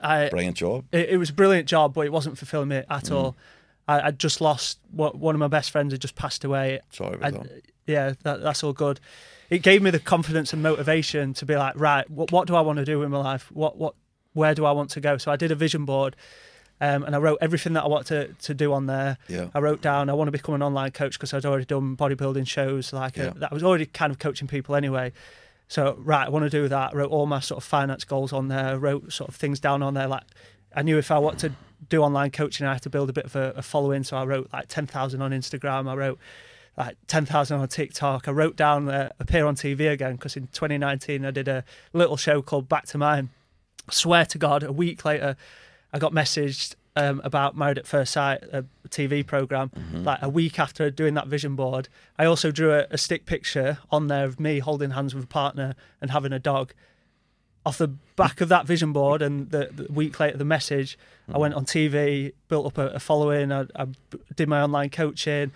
I 0.00 0.28
Brilliant 0.28 0.56
job. 0.56 0.84
it, 0.92 1.10
it 1.10 1.16
was 1.16 1.30
a 1.30 1.34
brilliant 1.34 1.68
job, 1.68 1.94
but 1.94 2.06
it 2.06 2.12
wasn't 2.12 2.36
fulfilling 2.36 2.68
me 2.68 2.76
at 2.76 2.86
mm. 2.88 3.12
all. 3.14 3.36
I, 3.86 4.08
I 4.08 4.10
just 4.10 4.40
lost 4.40 4.78
what 4.90 5.16
one 5.16 5.34
of 5.34 5.38
my 5.38 5.48
best 5.48 5.70
friends 5.70 5.92
had 5.92 6.00
just 6.00 6.14
passed 6.14 6.44
away. 6.44 6.80
Sorry 6.90 7.14
about 7.14 7.34
I- 7.34 7.38
that. 7.38 7.62
Yeah, 7.86 8.14
that, 8.22 8.42
that's 8.42 8.62
all 8.64 8.72
good. 8.72 9.00
It 9.50 9.62
gave 9.62 9.82
me 9.82 9.90
the 9.90 9.98
confidence 9.98 10.52
and 10.52 10.62
motivation 10.62 11.34
to 11.34 11.44
be 11.46 11.56
like, 11.56 11.74
right, 11.78 12.08
what, 12.08 12.32
what 12.32 12.46
do 12.46 12.54
I 12.54 12.62
want 12.62 12.78
to 12.78 12.84
do 12.84 13.02
in 13.02 13.10
my 13.10 13.18
life? 13.18 13.50
What 13.52 13.76
what 13.76 13.94
where 14.34 14.54
do 14.54 14.64
I 14.64 14.72
want 14.72 14.90
to 14.90 15.00
go? 15.00 15.18
So 15.18 15.30
I 15.30 15.36
did 15.36 15.50
a 15.50 15.54
vision 15.54 15.84
board, 15.84 16.16
um, 16.80 17.02
and 17.04 17.14
I 17.14 17.18
wrote 17.18 17.36
everything 17.42 17.74
that 17.74 17.84
I 17.84 17.88
want 17.88 18.06
to 18.06 18.28
to 18.28 18.54
do 18.54 18.72
on 18.72 18.86
there. 18.86 19.18
Yeah. 19.28 19.48
I 19.54 19.58
wrote 19.58 19.82
down 19.82 20.08
I 20.08 20.14
want 20.14 20.28
to 20.28 20.32
become 20.32 20.54
an 20.54 20.62
online 20.62 20.92
coach 20.92 21.18
because 21.18 21.34
I'd 21.34 21.44
already 21.44 21.66
done 21.66 21.96
bodybuilding 21.96 22.46
shows. 22.46 22.92
Like 22.94 23.18
uh, 23.18 23.22
Yeah. 23.24 23.32
that, 23.36 23.52
I 23.52 23.54
was 23.54 23.62
already 23.62 23.86
kind 23.86 24.10
of 24.10 24.18
coaching 24.18 24.48
people 24.48 24.74
anyway. 24.74 25.12
So 25.68 25.96
right, 26.00 26.26
I 26.26 26.30
want 26.30 26.44
to 26.44 26.50
do 26.50 26.68
that. 26.68 26.92
I 26.94 26.96
wrote 26.96 27.10
all 27.10 27.26
my 27.26 27.40
sort 27.40 27.58
of 27.58 27.64
finance 27.64 28.04
goals 28.04 28.32
on 28.32 28.48
there. 28.48 28.66
I 28.68 28.74
wrote 28.74 29.12
sort 29.12 29.28
of 29.28 29.36
things 29.36 29.60
down 29.60 29.82
on 29.82 29.94
there. 29.94 30.06
Like 30.08 30.24
I 30.74 30.82
knew 30.82 30.96
if 30.96 31.10
I 31.10 31.18
want 31.18 31.38
to 31.40 31.52
do 31.90 32.02
online 32.02 32.30
coaching, 32.30 32.66
I 32.66 32.72
have 32.72 32.80
to 32.82 32.90
build 32.90 33.10
a 33.10 33.12
bit 33.12 33.26
of 33.26 33.36
a, 33.36 33.52
a 33.56 33.62
following. 33.62 34.02
So 34.02 34.16
I 34.16 34.24
wrote 34.24 34.48
like 34.52 34.68
ten 34.68 34.86
thousand 34.86 35.20
on 35.20 35.30
Instagram. 35.32 35.88
I 35.90 35.94
wrote 35.94 36.18
like 36.76 36.96
ten 37.06 37.26
thousand 37.26 37.60
on 37.60 37.68
TikTok. 37.68 38.28
I 38.28 38.30
wrote 38.32 38.56
down 38.56 38.88
uh, 38.88 39.10
appear 39.18 39.46
on 39.46 39.54
TV 39.56 39.90
again 39.90 40.12
because 40.16 40.36
in 40.36 40.48
2019 40.48 41.24
I 41.24 41.30
did 41.30 41.48
a 41.48 41.64
little 41.92 42.16
show 42.16 42.42
called 42.42 42.68
Back 42.68 42.86
to 42.86 42.98
Mine. 42.98 43.30
I 43.88 43.92
swear 43.92 44.24
to 44.26 44.38
God, 44.38 44.62
a 44.62 44.72
week 44.72 45.04
later, 45.04 45.36
I 45.92 45.98
got 45.98 46.12
messaged 46.12 46.76
um, 46.96 47.20
about 47.24 47.56
Married 47.56 47.78
at 47.78 47.86
First 47.86 48.12
Sight, 48.12 48.42
a 48.52 48.64
TV 48.88 49.26
program. 49.26 49.70
Like 50.04 50.22
a 50.22 50.28
week 50.28 50.58
after 50.58 50.90
doing 50.90 51.14
that 51.14 51.26
vision 51.26 51.56
board, 51.56 51.88
I 52.18 52.24
also 52.26 52.50
drew 52.50 52.72
a, 52.72 52.86
a 52.90 52.98
stick 52.98 53.26
picture 53.26 53.78
on 53.90 54.08
there 54.08 54.24
of 54.24 54.38
me 54.38 54.58
holding 54.58 54.90
hands 54.90 55.14
with 55.14 55.24
a 55.24 55.28
partner 55.28 55.74
and 56.00 56.10
having 56.10 56.32
a 56.32 56.38
dog. 56.38 56.72
Off 57.64 57.78
the 57.78 57.88
back 58.16 58.40
of 58.40 58.48
that 58.48 58.66
vision 58.66 58.92
board, 58.92 59.22
and 59.22 59.50
the, 59.50 59.68
the 59.72 59.92
week 59.92 60.18
later, 60.18 60.36
the 60.36 60.44
message, 60.44 60.98
I 61.32 61.38
went 61.38 61.54
on 61.54 61.64
TV, 61.64 62.32
built 62.48 62.66
up 62.66 62.76
a, 62.76 62.88
a 62.88 62.98
following. 62.98 63.52
I 63.52 63.66
did 64.34 64.48
my 64.48 64.60
online 64.62 64.90
coaching, 64.90 65.52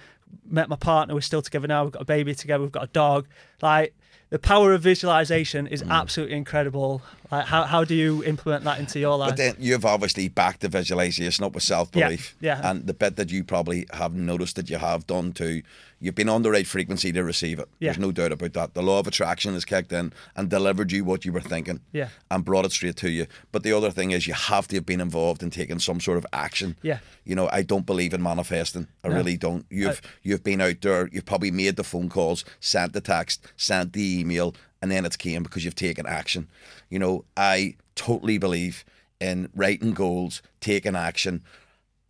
met 0.49 0.69
my 0.69 0.77
partner. 0.77 1.15
We're 1.15 1.21
still 1.21 1.43
together 1.43 1.67
now. 1.67 1.85
We've 1.85 1.93
got 1.93 2.03
a 2.03 2.07
baby 2.07 2.35
together. 2.35 2.63
We've 2.63 2.73
got 2.73 2.85
a 2.85 2.93
dog. 2.93 3.27
Like 3.63 3.95
the 4.31 4.39
power 4.39 4.73
of 4.73 4.83
visualization 4.83 5.67
is 5.67 5.83
mm. 5.83 5.91
absolutely 5.91 6.37
incredible. 6.37 7.03
Like 7.31 7.47
how 7.47 7.65
how 7.65 7.85
do 7.85 7.95
you 7.95 8.25
implement 8.25 8.65
that 8.65 8.79
into 8.79 8.99
your 8.99 9.17
life? 9.17 9.31
But 9.31 9.37
then 9.37 9.57
you've 9.59 9.85
obviously 9.85 10.29
backed 10.29 10.61
the 10.61 10.69
visualization 10.69 11.45
up 11.45 11.55
with 11.55 11.63
self 11.63 11.93
belief. 11.93 12.37
Yeah, 12.41 12.61
yeah. 12.61 12.71
And 12.71 12.87
the 12.87 12.95
bit 12.95 13.17
that 13.17 13.31
you 13.31 13.45
probably 13.45 13.87
have 13.93 14.15
noticed 14.15 14.57
that 14.57 14.69
you 14.69 14.79
have 14.79 15.07
done 15.07 15.33
too, 15.33 15.63
you've 16.01 16.15
been 16.15 16.29
on 16.29 16.43
the 16.43 16.51
right 16.51 16.67
frequency 16.67 17.11
to 17.13 17.23
receive 17.25 17.59
it. 17.59 17.69
Yeah. 17.79 17.89
There's 17.89 17.99
no 17.99 18.13
doubt 18.13 18.33
about 18.33 18.53
that. 18.53 18.75
The 18.75 18.83
law 18.83 18.99
of 19.01 19.07
attraction 19.07 19.55
has 19.55 19.65
kicked 19.65 19.93
in 19.93 20.13
and 20.35 20.51
delivered 20.51 20.93
you 20.93 21.05
what 21.05 21.25
you 21.25 21.33
were 21.33 21.41
thinking. 21.41 21.81
Yeah. 21.93 22.09
And 22.31 22.45
brought 22.45 22.65
it 22.67 22.73
straight 22.73 22.97
to 22.97 23.11
you. 23.11 23.27
But 23.53 23.63
the 23.63 23.73
other 23.73 23.91
thing 23.91 24.11
is 24.11 24.27
you 24.27 24.35
have 24.35 24.69
to 24.69 24.77
have 24.77 24.87
been 24.87 25.01
involved 25.01 25.43
in 25.43 25.51
taking 25.51 25.79
some 25.79 26.01
sort 26.01 26.19
of 26.19 26.27
action. 26.33 26.77
Yeah. 26.83 26.99
You 27.25 27.35
know, 27.35 27.49
I 27.53 27.63
don't 27.63 27.87
believe 27.87 28.13
in 28.15 28.23
manifesting. 28.23 28.89
I 29.03 29.09
No. 29.09 29.15
really 29.17 29.37
don't. 29.37 29.65
You've 29.71 30.01
you've 30.23 30.45
been 30.45 30.61
out 30.61 30.81
there, 30.83 31.09
you've 31.13 31.25
probably 31.27 31.51
made 31.51 31.77
the 31.77 31.85
phone 31.85 32.09
calls, 32.09 32.45
sent 32.61 32.93
the 32.93 33.01
text, 33.01 33.47
sent 33.57 33.93
the 33.95 34.21
email, 34.21 34.55
and 34.83 34.91
then 34.91 35.05
it's 35.07 35.17
came 35.17 35.43
because 35.43 35.65
you've 35.65 35.75
taken 35.75 36.07
action. 36.07 36.49
You 36.91 36.99
know, 36.99 37.25
I 37.37 37.77
totally 37.95 38.39
believe 38.39 38.85
in 39.19 39.49
writing 39.55 39.95
goals, 39.95 40.43
taking 40.61 40.95
action, 40.95 41.43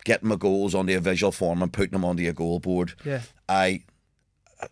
getting 0.07 0.29
my 0.29 0.35
goals 0.37 0.73
onto 0.73 0.95
a 0.97 1.01
visual 1.01 1.33
form 1.33 1.61
and 1.61 1.71
putting 1.71 1.91
them 1.91 2.05
onto 2.05 2.27
a 2.27 2.33
goal 2.33 2.59
board. 2.59 2.93
Yeah. 3.05 3.21
I 3.49 3.83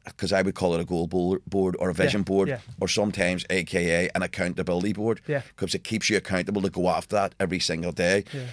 because 0.06 0.34
I 0.34 0.42
would 0.42 0.56
call 0.56 0.74
it 0.74 0.82
a 0.82 0.86
goal 0.86 1.06
board 1.46 1.76
or 1.78 1.90
a 1.92 1.94
vision 1.94 2.24
board 2.24 2.48
yeah. 2.48 2.60
or 2.82 2.88
sometimes 2.88 3.46
AKA 3.52 4.10
an 4.16 4.24
accountability 4.24 4.94
board 4.94 5.22
Yeah. 5.28 5.42
because 5.50 5.76
it 5.76 5.84
keeps 5.84 6.10
you 6.10 6.18
accountable 6.18 6.64
to 6.64 6.72
go 6.72 6.90
after 6.90 7.16
that 7.18 7.36
every 7.40 7.60
single 7.60 7.92
day 7.92 8.24
Yeah. 8.34 8.48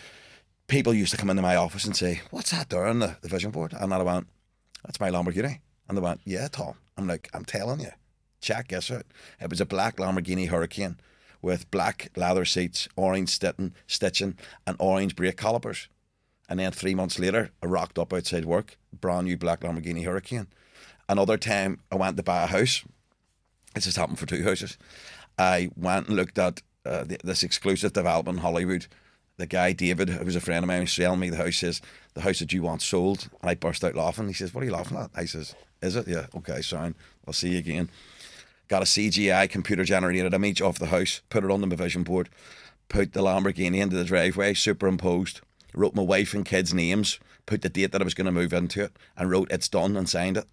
people 0.66 0.92
used 0.92 1.12
to 1.12 1.16
come 1.16 1.31
into 1.31 1.40
my 1.42 1.57
office 1.57 1.87
and 1.87 1.97
say, 1.97 2.21
What's 2.31 2.51
that 2.51 2.68
there 2.68 2.85
on 2.87 2.99
the, 2.99 3.16
the 3.23 3.29
vision 3.29 3.51
board? 3.51 3.73
And 3.73 3.95
I 3.95 4.03
went, 4.03 4.27
That's 4.85 5.01
my 5.01 5.11
Lamborghini. 5.11 5.61
And 5.88 5.97
they 5.97 6.03
went, 6.03 6.21
Yeah, 6.25 6.49
Tom. 6.49 6.75
I'm 6.99 7.07
like, 7.07 7.31
I'm 7.33 7.45
telling 7.47 7.81
you. 7.81 7.92
Check 8.42 8.68
this 8.68 8.90
out. 8.90 9.07
It 9.40 9.49
was 9.49 9.61
a 9.61 9.66
black 9.66 9.97
Lamborghini 9.97 10.51
Huracán 10.51 10.97
with 11.40 11.71
black 11.71 12.11
leather 12.16 12.45
seats, 12.45 12.88
orange 12.97 13.31
stitching, 13.31 13.73
stitching, 13.87 14.37
and 14.66 14.77
orange 14.79 15.16
brake 15.16 15.37
calipers. 15.38 15.88
And 16.53 16.61
then 16.61 16.71
three 16.71 16.95
months 16.95 17.19
later, 17.19 17.51
I 17.62 17.67
rocked 17.67 17.99
up 17.99 18.12
outside 18.12 18.45
work, 18.45 18.77
brand 18.93 19.27
new 19.27 19.38
black 19.38 19.61
Lamborghini 19.61 20.05
Huracán. 20.05 20.49
Another 21.09 21.38
time, 21.38 21.81
I 21.91 21.97
went 21.97 22.19
to 22.19 22.23
buy 22.23 22.43
a 22.43 22.47
house. 22.47 22.85
This 23.75 23.87
has 23.87 23.97
happened 23.97 24.19
for 24.19 24.27
two 24.27 24.45
houses. 24.45 24.77
I 25.38 25.71
went 25.79 26.09
and 26.09 26.17
looked 26.17 26.38
at 26.38 26.61
uh, 26.85 27.05
th 27.05 27.23
this 27.25 27.43
exclusive 27.43 27.95
development 27.95 28.37
in 28.37 28.43
Holywood. 28.43 28.87
The 29.38 29.47
guy, 29.47 29.73
David, 29.73 30.11
who 30.11 30.27
was 30.27 30.37
a 30.37 30.41
friend 30.41 30.62
of 30.62 30.69
mine, 30.69 30.83
was 30.83 30.93
selling 30.93 31.21
me 31.21 31.31
the 31.31 31.38
house, 31.38 31.57
says, 31.57 31.81
The 32.12 32.21
house 32.21 32.41
that 32.41 32.53
you 32.53 32.61
want 32.61 32.83
sold. 32.83 33.31
And 33.41 33.49
I 33.49 33.55
burst 33.55 33.83
out 33.83 33.97
laughing. 33.97 34.29
He 34.29 34.35
says, 34.35 34.53
What 34.53 34.61
are 34.61 34.67
you 34.67 34.73
laughing 34.73 34.99
at? 34.99 35.11
I 35.15 35.25
says, 35.25 35.55
Is 35.81 35.97
it? 35.97 36.07
Yeah, 36.07 36.27
okay, 36.37 36.61
sound. 36.61 36.97
I'll 37.27 37.33
see 37.33 37.53
you 37.53 37.61
again. 37.61 37.88
Got 38.69 38.83
a 38.83 38.85
CGI 38.85 39.49
computer 39.49 39.85
generated 39.85 40.35
image 40.35 40.61
of 40.61 40.79
the 40.79 40.88
house, 40.88 41.23
put 41.31 41.45
it 41.45 41.51
on 41.51 41.62
the 41.62 41.77
vision 41.77 42.03
board, 42.03 42.29
put 42.91 43.15
the 43.15 43.23
Lamborghini 43.23 43.81
into 43.81 43.97
the 43.97 44.05
driveway, 44.05 44.53
superimposed, 44.53 45.41
wrote 45.75 45.95
my 45.95 46.03
wife 46.03 46.35
and 46.35 46.45
kids' 46.45 46.75
names, 46.75 47.19
put 47.47 47.63
the 47.63 47.69
date 47.69 47.93
that 47.93 48.01
I 48.01 48.05
was 48.05 48.15
going 48.15 48.27
to 48.27 48.33
move 48.33 48.53
into 48.53 48.85
it, 48.85 48.93
and 49.17 49.31
wrote 49.31 49.51
it's 49.51 49.69
done 49.69 49.97
and 49.97 50.09
signed 50.09 50.37
it. 50.37 50.47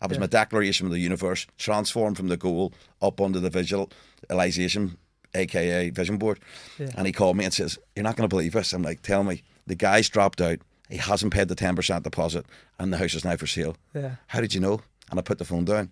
That 0.00 0.10
was 0.10 0.18
my 0.18 0.26
declaration 0.26 0.86
of 0.86 0.92
the 0.92 0.98
universe, 0.98 1.46
transformed 1.56 2.18
from 2.18 2.28
the 2.28 2.36
goal 2.36 2.74
up 3.00 3.22
onto 3.22 3.40
the 3.40 3.48
visualization, 3.48 4.98
aka 5.34 5.88
vision 5.88 6.18
board. 6.18 6.40
Yeah. 6.78 6.90
And 6.96 7.06
he 7.06 7.12
called 7.12 7.38
me 7.38 7.44
and 7.44 7.54
says, 7.54 7.78
You're 7.96 8.02
not 8.02 8.16
going 8.16 8.28
to 8.28 8.34
believe 8.34 8.52
this. 8.52 8.74
I'm 8.74 8.82
like, 8.82 9.00
Tell 9.00 9.24
me. 9.24 9.42
The 9.66 9.74
guy's 9.74 10.10
dropped 10.10 10.42
out. 10.42 10.58
He 10.90 10.98
hasn't 10.98 11.32
paid 11.32 11.48
the 11.48 11.56
10% 11.56 12.02
deposit, 12.02 12.44
and 12.78 12.92
the 12.92 12.98
house 12.98 13.14
is 13.14 13.24
now 13.24 13.36
for 13.36 13.46
sale. 13.46 13.76
Yeah. 13.94 14.16
How 14.26 14.42
did 14.42 14.54
you 14.54 14.60
know? 14.60 14.82
And 15.10 15.18
I 15.18 15.22
put 15.22 15.38
the 15.38 15.44
phone 15.46 15.64
down. 15.64 15.90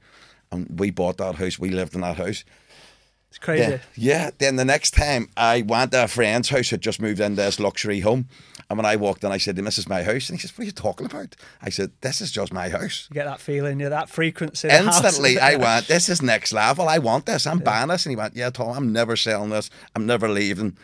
And 0.51 0.79
we 0.79 0.91
bought 0.91 1.17
that 1.17 1.37
house. 1.37 1.59
We 1.59 1.71
lived 1.71 1.95
in 1.95 2.03
that 2.03 2.19
house. 2.19 2.45
It's 3.33 3.39
crazy. 3.39 3.63
Yeah. 3.63 3.79
yeah. 3.95 4.31
Then 4.37 4.57
the 4.57 4.65
next 4.67 4.91
time 4.91 5.31
I 5.39 5.63
went 5.63 5.93
to 5.93 6.05
a 6.05 6.07
friend's 6.07 6.51
house 6.51 6.69
had 6.69 6.83
just 6.83 7.01
moved 7.01 7.19
into 7.19 7.37
this 7.37 7.59
luxury 7.59 8.01
home. 8.01 8.29
And 8.69 8.77
when 8.77 8.85
I 8.85 8.97
walked 8.97 9.25
in, 9.25 9.33
I 9.33 9.39
said 9.39 9.57
This 9.57 9.79
is 9.79 9.89
my 9.89 10.03
house. 10.03 10.29
And 10.29 10.39
he 10.39 10.43
says, 10.43 10.53
What 10.53 10.65
are 10.65 10.67
you 10.67 10.73
talking 10.73 11.07
about? 11.07 11.35
I 11.63 11.71
said, 11.71 11.93
This 12.03 12.21
is 12.21 12.31
just 12.31 12.53
my 12.53 12.69
house. 12.69 13.09
You 13.11 13.15
get 13.15 13.25
that 13.25 13.41
feeling, 13.41 13.81
yeah, 13.81 13.89
that 13.89 14.11
frequency. 14.11 14.69
in. 14.69 14.85
Instantly, 14.85 15.39
I 15.41 15.57
went, 15.57 15.89
This 15.89 16.11
is 16.11 16.21
next 16.21 16.53
level. 16.53 16.91
I 16.91 16.99
want 16.99 17.25
this. 17.25 17.47
I'm 17.47 17.61
buying 17.61 17.89
this. 17.89 18.05
And 18.05 18.11
he 18.11 18.17
went, 18.17 18.37
Yeah, 18.37 18.51
Tom, 18.51 18.77
I'm 18.77 18.93
never 18.93 19.17
selling 19.17 19.49
this. 19.49 19.71
I'm 19.97 20.05
never 20.05 20.29
leaving. 20.29 20.77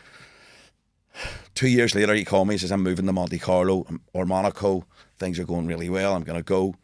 Two 1.54 1.68
years 1.68 1.94
later, 1.94 2.14
he 2.14 2.24
called 2.24 2.48
me. 2.48 2.54
He 2.54 2.58
says, 2.58 2.72
I'm 2.72 2.82
moving 2.82 3.04
to 3.04 3.12
Monte 3.12 3.38
Carlo 3.40 3.84
or 4.14 4.24
Monaco. 4.24 4.86
Things 5.18 5.38
are 5.38 5.44
going 5.44 5.66
really 5.66 5.90
well. 5.90 6.14
I'm 6.14 6.24
going 6.24 6.38
to 6.38 6.42
go. 6.42 6.76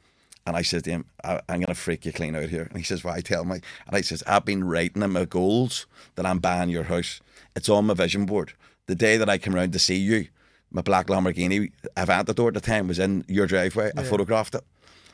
And 0.46 0.56
I 0.56 0.62
said 0.62 0.84
to 0.84 0.90
him, 0.90 1.04
I, 1.22 1.40
I'm 1.48 1.60
going 1.60 1.66
to 1.66 1.74
freak 1.74 2.04
you 2.04 2.12
clean 2.12 2.36
out 2.36 2.50
here. 2.50 2.62
And 2.62 2.76
he 2.76 2.84
says, 2.84 3.02
Why? 3.02 3.20
Tell 3.20 3.44
me. 3.44 3.60
And 3.86 3.96
I 3.96 4.02
says, 4.02 4.22
I've 4.26 4.44
been 4.44 4.64
writing 4.64 5.02
in 5.02 5.12
my 5.12 5.24
goals 5.24 5.86
that 6.16 6.26
I'm 6.26 6.38
buying 6.38 6.68
your 6.68 6.84
house. 6.84 7.20
It's 7.56 7.68
on 7.68 7.86
my 7.86 7.94
vision 7.94 8.26
board. 8.26 8.52
The 8.86 8.94
day 8.94 9.16
that 9.16 9.30
I 9.30 9.38
come 9.38 9.54
round 9.54 9.72
to 9.72 9.78
see 9.78 9.96
you, 9.96 10.28
my 10.70 10.82
black 10.82 11.06
Lamborghini 11.06 11.72
Aventador 11.96 12.48
at 12.48 12.54
the 12.54 12.60
time 12.60 12.88
was 12.88 12.98
in 12.98 13.24
your 13.28 13.46
driveway. 13.46 13.92
I 13.96 14.02
photographed 14.02 14.54
it. 14.54 14.64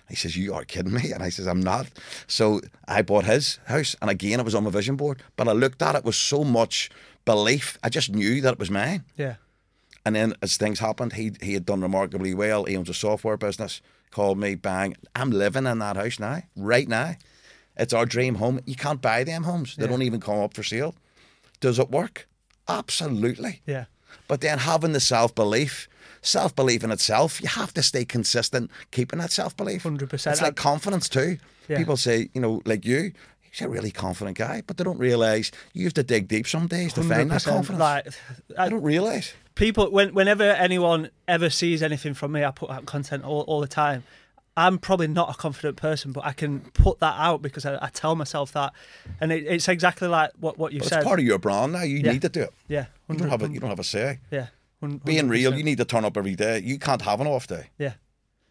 He 0.09 0.17
says, 0.17 0.37
You 0.37 0.55
are 0.55 0.65
kidding 0.65 0.93
me. 0.95 1.13
And 1.13 1.23
I 1.23 1.29
says, 1.29 1.47
I'm 1.47 1.61
not. 1.61 1.87
So 2.27 2.61
I 2.89 3.03
bought 3.03 3.25
his 3.25 3.61
house. 3.67 3.95
And 4.03 4.11
again, 4.11 4.41
it 4.41 4.45
was 4.45 4.55
on 4.55 4.65
my 4.65 4.71
vision 4.71 4.97
board. 4.97 5.23
But 5.37 5.49
I 5.49 5.53
looked 5.53 5.81
at 5.83 5.95
it 5.95 6.05
with 6.05 6.17
so 6.17 6.43
much 6.43 6.91
belief. 7.25 7.79
I 7.85 7.89
just 7.89 8.11
knew 8.11 8.41
that 8.41 8.55
it 8.55 8.59
was 8.59 8.71
mine. 8.71 9.05
Yeah. 9.17 9.37
And 10.05 10.17
then 10.17 10.35
as 10.43 10.57
things 10.57 10.81
happened, 10.81 11.13
he 11.13 11.33
he 11.41 11.55
had 11.55 11.67
done 11.67 11.83
remarkably 11.83 12.35
well. 12.35 12.65
He 12.65 12.77
owns 12.77 12.89
a 12.89 12.95
software 12.95 13.37
business. 13.37 13.81
Called 14.11 14.39
me, 14.39 14.55
bang. 14.57 14.97
I'm 15.15 15.31
living 15.31 15.67
in 15.67 15.79
that 15.79 15.97
house 15.97 16.19
now, 16.19 16.43
right 16.57 16.89
now. 16.89 17.17
It's 17.77 17.93
our 17.93 18.05
dream 18.07 18.35
home. 18.37 18.61
You 18.67 18.75
can't 18.75 19.01
buy 19.01 19.25
them 19.25 19.45
homes. 19.45 19.77
They 19.77 19.85
Yeah. 19.85 19.91
don't 19.91 20.03
even 20.03 20.21
come 20.21 20.41
up 20.41 20.55
for 20.55 20.63
sale. 20.63 20.95
Does 21.61 21.79
it 21.79 21.91
work? 21.91 22.27
Absolutely. 22.69 23.63
Yeah. 23.67 23.85
But 24.29 24.41
then 24.41 24.59
having 24.59 24.93
the 24.93 25.01
self 25.01 25.35
belief, 25.35 25.89
self 26.23 26.55
belief 26.55 26.83
in 26.85 26.91
itself, 26.91 27.41
you 27.41 27.49
have 27.49 27.73
to 27.75 27.83
stay 27.83 28.05
consistent 28.05 28.71
keeping 28.91 29.19
that 29.19 29.31
self 29.33 29.57
belief. 29.57 29.85
100%. 29.85 30.33
It's 30.33 30.43
like 30.43 30.57
confidence 30.57 31.09
too. 31.09 31.39
Yeah. 31.69 31.79
People 31.79 31.97
say, 31.97 32.31
you 32.35 32.41
know, 32.41 32.63
like 32.65 32.85
you, 32.85 33.13
he's 33.41 33.61
a 33.61 33.69
really 33.69 33.91
confident 33.91 34.37
guy, 34.37 34.63
but 34.67 34.77
they 34.77 34.85
don't 34.85 34.99
realise 34.99 35.51
you 35.73 35.85
have 35.85 35.95
to 35.95 36.03
dig 36.03 36.27
deep 36.29 36.47
some 36.49 36.67
days 36.67 36.93
to 36.95 37.03
find 37.03 37.31
that 37.31 37.45
confidence. 37.45 37.81
Like, 37.81 38.07
I 38.59 38.65
I, 38.67 38.69
don't 38.69 38.83
realise. 38.83 39.33
People, 39.61 39.91
when, 39.91 40.13
whenever 40.15 40.43
anyone 40.43 41.11
ever 41.29 41.51
sees 41.51 41.83
anything 41.83 42.15
from 42.15 42.33
me, 42.33 42.45
I 42.45 42.51
put 42.51 42.71
out 42.71 42.87
content 42.87 43.25
all, 43.25 43.43
all 43.43 43.61
the 43.61 43.69
time. 43.69 44.03
I'm 44.57 44.79
probably 44.79 45.07
not 45.07 45.31
a 45.31 45.35
confident 45.35 45.77
person, 45.77 46.11
but 46.13 46.25
I 46.25 46.33
can 46.33 46.61
put 46.61 46.99
that 46.99 47.15
out 47.17 47.41
because 47.41 47.65
I, 47.65 47.79
I 47.81 47.89
tell 47.89 48.17
myself 48.17 48.53
that, 48.53 48.73
and 49.21 49.31
it, 49.33 49.45
it's 49.47 49.69
exactly 49.69 50.09
like 50.09 50.33
what 50.41 50.59
what 50.59 50.73
you 50.73 50.81
But 50.81 50.89
said. 50.89 50.99
it's 50.99 51.07
part 51.07 51.21
of 51.21 51.25
your 51.25 51.39
brand 51.39 51.73
now. 51.73 51.83
You 51.83 51.99
Yeah. 51.99 52.13
need 52.13 52.23
to 52.23 52.29
do 52.29 52.43
it. 52.43 52.53
yeah, 52.69 52.87
You 53.09 53.15
don't 53.17 53.29
have 53.31 53.43
a, 53.43 53.49
you 53.49 53.61
don't 53.61 53.71
have 53.71 53.79
a 53.79 53.85
say. 53.85 54.19
yeah, 54.31 54.47
hun- 54.81 55.01
Being 55.05 55.29
real, 55.29 55.55
you 55.55 55.63
need 55.63 55.79
to 55.79 55.85
turn 55.85 56.05
up 56.05 56.17
every 56.17 56.35
day. 56.35 56.59
You 56.59 56.79
can't 56.79 57.01
have 57.03 57.21
an 57.21 57.29
off 57.29 57.47
day. 57.47 57.71
yeah, 57.79 57.93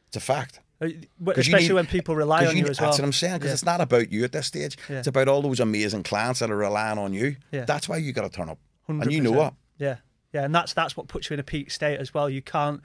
It's 0.07 0.17
a 0.17 0.21
fact. 0.21 0.61
Uh, 0.81 0.85
you 0.85 1.01
especially 1.35 1.67
need- 1.67 1.73
when 1.73 1.85
people 1.85 2.15
rely 2.15 2.45
on 2.45 2.55
you, 2.55 2.63
need- 2.63 2.69
as 2.69 2.79
well. 2.79 2.89
That's 2.91 2.99
what 2.99 3.05
I'm 3.05 3.11
saying. 3.13 3.33
Because 3.33 3.49
Yeah. 3.49 3.53
it's 3.55 3.65
not 3.65 3.81
about 3.81 4.09
you 4.11 4.23
at 4.23 4.31
this 4.31 4.47
stage. 4.47 4.77
Yeah. 4.89 4.99
It's 4.99 5.07
about 5.07 5.27
all 5.27 5.41
those 5.41 5.59
amazing 5.59 6.03
clients 6.03 6.39
that 6.39 6.49
are 6.49 6.55
relying 6.55 6.97
on 6.97 7.13
you. 7.13 7.35
Yeah. 7.51 7.65
That's 7.65 7.89
why 7.89 7.97
you 7.97 8.13
got 8.13 8.23
to 8.23 8.29
turn 8.29 8.47
up. 8.49 8.57
And 8.87 9.11
you 9.11 9.19
know 9.21 9.33
100%. 9.33 9.53
Yeah, 9.77 9.95
yeah, 10.33 10.43
and 10.45 10.53
that's 10.53 10.73
that's 10.73 10.95
what 10.97 11.07
puts 11.07 11.29
you 11.29 11.33
in 11.35 11.39
a 11.39 11.43
peak 11.43 11.71
state 11.71 11.99
as 11.99 12.13
well. 12.13 12.29
You 12.29 12.41
can't 12.41 12.81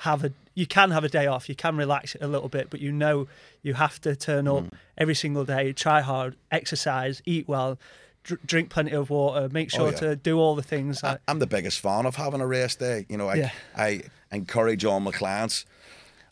have 0.00 0.24
a 0.24 0.32
you 0.54 0.66
can 0.66 0.90
have 0.90 1.04
a 1.04 1.08
day 1.08 1.26
off. 1.26 1.48
You 1.48 1.54
can 1.54 1.76
relax 1.76 2.16
a 2.20 2.26
little 2.26 2.48
bit, 2.48 2.68
but 2.70 2.80
you 2.80 2.92
know 2.92 3.28
you 3.62 3.74
have 3.74 4.00
to 4.02 4.14
turn 4.16 4.46
up 4.48 4.64
Mm. 4.64 4.70
every 4.98 5.14
single 5.14 5.44
day, 5.44 5.72
try 5.72 6.00
hard, 6.00 6.36
exercise, 6.50 7.20
eat 7.26 7.46
well, 7.48 7.78
dr- 8.24 8.40
drink 8.46 8.70
plenty 8.70 8.92
of 8.92 9.10
water, 9.10 9.48
make 9.50 9.70
sure 9.70 9.88
Oh, 9.88 9.90
yeah. 9.90 9.96
to 10.00 10.16
do 10.16 10.38
all 10.38 10.54
the 10.54 10.62
things. 10.62 11.02
I- 11.02 11.12
Like, 11.12 11.20
I'm 11.28 11.38
the 11.38 11.46
biggest 11.46 11.80
fan 11.80 12.06
of 12.06 12.16
having 12.16 12.40
a 12.40 12.46
race 12.46 12.74
day. 12.76 13.06
You 13.08 13.16
know, 13.18 13.28
I 13.28 13.34
Yeah. 13.36 13.50
I 13.76 14.02
encourage 14.32 14.84
all 14.84 15.00
my 15.00 15.12
clients 15.12 15.64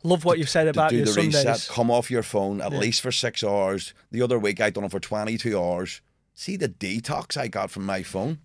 love 0.03 0.25
what 0.27 0.39
you've 0.39 0.51
said 0.51 0.65
to 0.65 0.71
about 0.71 0.91
do 0.91 0.97
your 0.97 1.07
the 1.07 1.13
Sundays. 1.13 1.35
reset, 1.47 1.69
come 1.75 1.91
off 1.91 2.11
your 2.11 2.23
phone 2.23 2.61
at 2.61 2.73
least 2.73 3.01
for 3.01 3.11
six 3.11 3.43
hours. 3.43 3.95
The 4.11 4.21
other 4.21 4.39
week 4.39 4.61
I 4.61 4.69
done 4.69 4.85
it 4.85 4.91
for 4.91 5.01
22 5.01 5.59
hours. 5.59 6.03
See 6.35 6.57
the 6.57 6.69
detox 6.69 7.39
I 7.39 7.49
got 7.49 7.71
from 7.71 7.87
my 7.87 8.03
phone. 8.03 8.39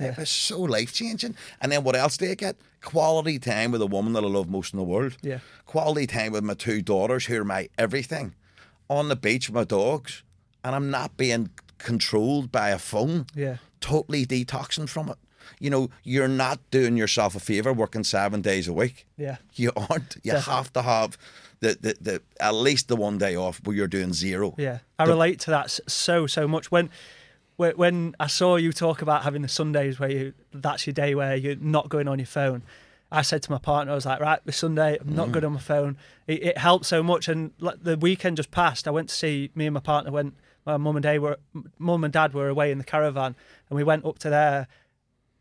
It 0.00 0.16
was 0.16 0.30
so 0.30 0.60
life 0.60 0.92
changing. 0.92 1.36
And 1.60 1.70
then 1.70 1.84
what 1.84 1.96
else 1.96 2.16
do 2.16 2.26
you 2.26 2.34
get? 2.34 2.56
Quality 2.82 3.38
time 3.38 3.72
with 3.72 3.82
a 3.82 3.86
woman 3.86 4.14
that 4.14 4.24
I 4.24 4.26
love 4.26 4.48
most 4.48 4.72
in 4.72 4.78
the 4.78 4.84
world. 4.84 5.16
Yeah. 5.22 5.40
Quality 5.66 6.06
time 6.06 6.32
with 6.32 6.44
my 6.44 6.54
two 6.54 6.82
daughters 6.82 7.26
who 7.26 7.40
are 7.40 7.44
my 7.44 7.68
everything. 7.78 8.34
On 8.88 9.08
the 9.08 9.16
beach 9.16 9.48
with 9.48 9.54
my 9.54 9.64
dogs. 9.64 10.22
And 10.64 10.74
I'm 10.74 10.90
not 10.90 11.16
being 11.16 11.50
controlled 11.78 12.50
by 12.50 12.70
a 12.70 12.78
phone. 12.78 13.26
Yeah. 13.34 13.56
Totally 13.80 14.26
detoxing 14.26 14.88
from 14.88 15.08
it. 15.08 15.18
You 15.58 15.70
know, 15.70 15.90
you're 16.04 16.28
not 16.28 16.58
doing 16.70 16.96
yourself 16.96 17.34
a 17.34 17.40
favour 17.40 17.72
working 17.72 18.04
seven 18.04 18.40
days 18.40 18.68
a 18.68 18.72
week. 18.72 19.06
Yeah. 19.16 19.36
You 19.54 19.72
aren't. 19.76 20.16
You 20.22 20.32
Definitely. 20.32 20.54
have 20.54 20.72
to 20.74 20.82
have 20.82 21.18
the, 21.60 21.78
the, 21.80 21.96
the 22.00 22.22
at 22.40 22.54
least 22.54 22.88
the 22.88 22.96
one 22.96 23.18
day 23.18 23.36
off 23.36 23.60
where 23.64 23.76
you're 23.76 23.86
doing 23.86 24.12
zero. 24.12 24.54
Yeah, 24.58 24.78
I 24.98 25.04
relate 25.04 25.40
to 25.40 25.50
that 25.50 25.70
so 25.70 26.26
so 26.26 26.48
much. 26.48 26.70
When 26.70 26.90
when- 27.60 27.76
when 27.76 28.16
I 28.18 28.26
saw 28.26 28.56
you 28.56 28.72
talk 28.72 29.02
about 29.02 29.22
having 29.22 29.42
the 29.42 29.48
Sundays 29.48 30.00
where 30.00 30.10
you 30.10 30.32
that's 30.52 30.86
your 30.86 30.94
day 30.94 31.14
where 31.14 31.36
you're 31.36 31.56
not 31.56 31.90
going 31.90 32.08
on 32.08 32.18
your 32.18 32.26
phone, 32.26 32.62
I 33.12 33.22
said 33.22 33.42
to 33.42 33.50
my 33.50 33.58
partner, 33.58 33.92
I 33.92 33.96
was 33.96 34.06
like, 34.06 34.20
right, 34.20 34.40
this 34.46 34.56
Sunday 34.56 34.96
I'm 34.98 35.14
not 35.14 35.24
mm-hmm. 35.24 35.32
good 35.32 35.44
on 35.44 35.52
my 35.52 35.60
phone. 35.60 35.98
It, 36.26 36.42
it 36.42 36.58
helped 36.58 36.86
so 36.86 37.02
much. 37.02 37.28
And 37.28 37.50
like, 37.58 37.82
the 37.82 37.98
weekend 37.98 38.38
just 38.38 38.50
passed. 38.50 38.88
I 38.88 38.90
went 38.90 39.10
to 39.10 39.14
see 39.14 39.50
me 39.54 39.66
and 39.66 39.74
my 39.74 39.80
partner 39.80 40.10
went. 40.10 40.34
My 40.64 40.76
mum 40.76 40.96
and 40.96 41.02
dad 41.02 41.20
were 41.20 41.38
mum 41.78 42.04
and 42.04 42.12
dad 42.12 42.34
were 42.34 42.48
away 42.48 42.70
in 42.70 42.78
the 42.78 42.84
caravan, 42.84 43.34
and 43.68 43.76
we 43.76 43.84
went 43.84 44.04
up 44.04 44.18
to 44.20 44.30
there. 44.30 44.66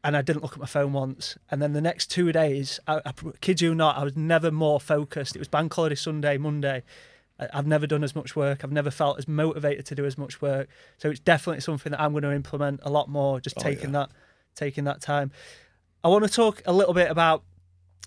And 0.04 0.16
I 0.16 0.22
didn't 0.22 0.42
look 0.42 0.54
at 0.54 0.60
my 0.60 0.66
phone 0.66 0.94
once. 0.94 1.38
And 1.52 1.62
then 1.62 1.74
the 1.74 1.82
next 1.82 2.10
two 2.10 2.32
days, 2.32 2.80
I, 2.88 3.02
I 3.06 3.14
kid 3.42 3.60
you 3.60 3.76
not, 3.76 3.98
I 3.98 4.04
was 4.06 4.16
never 4.16 4.50
more 4.50 4.80
focused. 4.80 5.36
It 5.36 5.40
was 5.40 5.50
Bank 5.50 5.74
Holiday 5.74 5.96
Sunday, 5.96 6.38
Monday. 6.38 6.84
I've 7.54 7.68
never 7.68 7.88
done 7.88 8.04
as 8.04 8.16
much 8.16 8.36
work. 8.36 8.64
I've 8.64 8.72
never 8.72 8.92
felt 8.92 9.18
as 9.18 9.28
motivated 9.28 9.86
to 9.88 9.96
do 9.96 10.06
as 10.06 10.18
much 10.18 10.42
work. 10.42 10.68
So 10.98 11.10
it's 11.10 11.20
definitely 11.20 11.62
something 11.62 11.92
that 11.92 12.02
I'm 12.02 12.12
going 12.12 12.24
to 12.24 12.34
implement 12.34 12.82
a 12.84 12.90
lot 12.90 13.08
more. 13.10 13.40
Just 13.40 13.58
Oh, 13.58 13.62
taking 13.62 13.94
yeah. 13.94 14.00
that, 14.00 14.10
taking 14.56 14.84
that 14.86 15.02
time. 15.02 15.32
I 16.04 16.08
want 16.10 16.26
to 16.26 16.30
talk 16.32 16.62
a 16.66 16.74
little 16.74 16.94
bit 16.94 17.10
about 17.10 17.44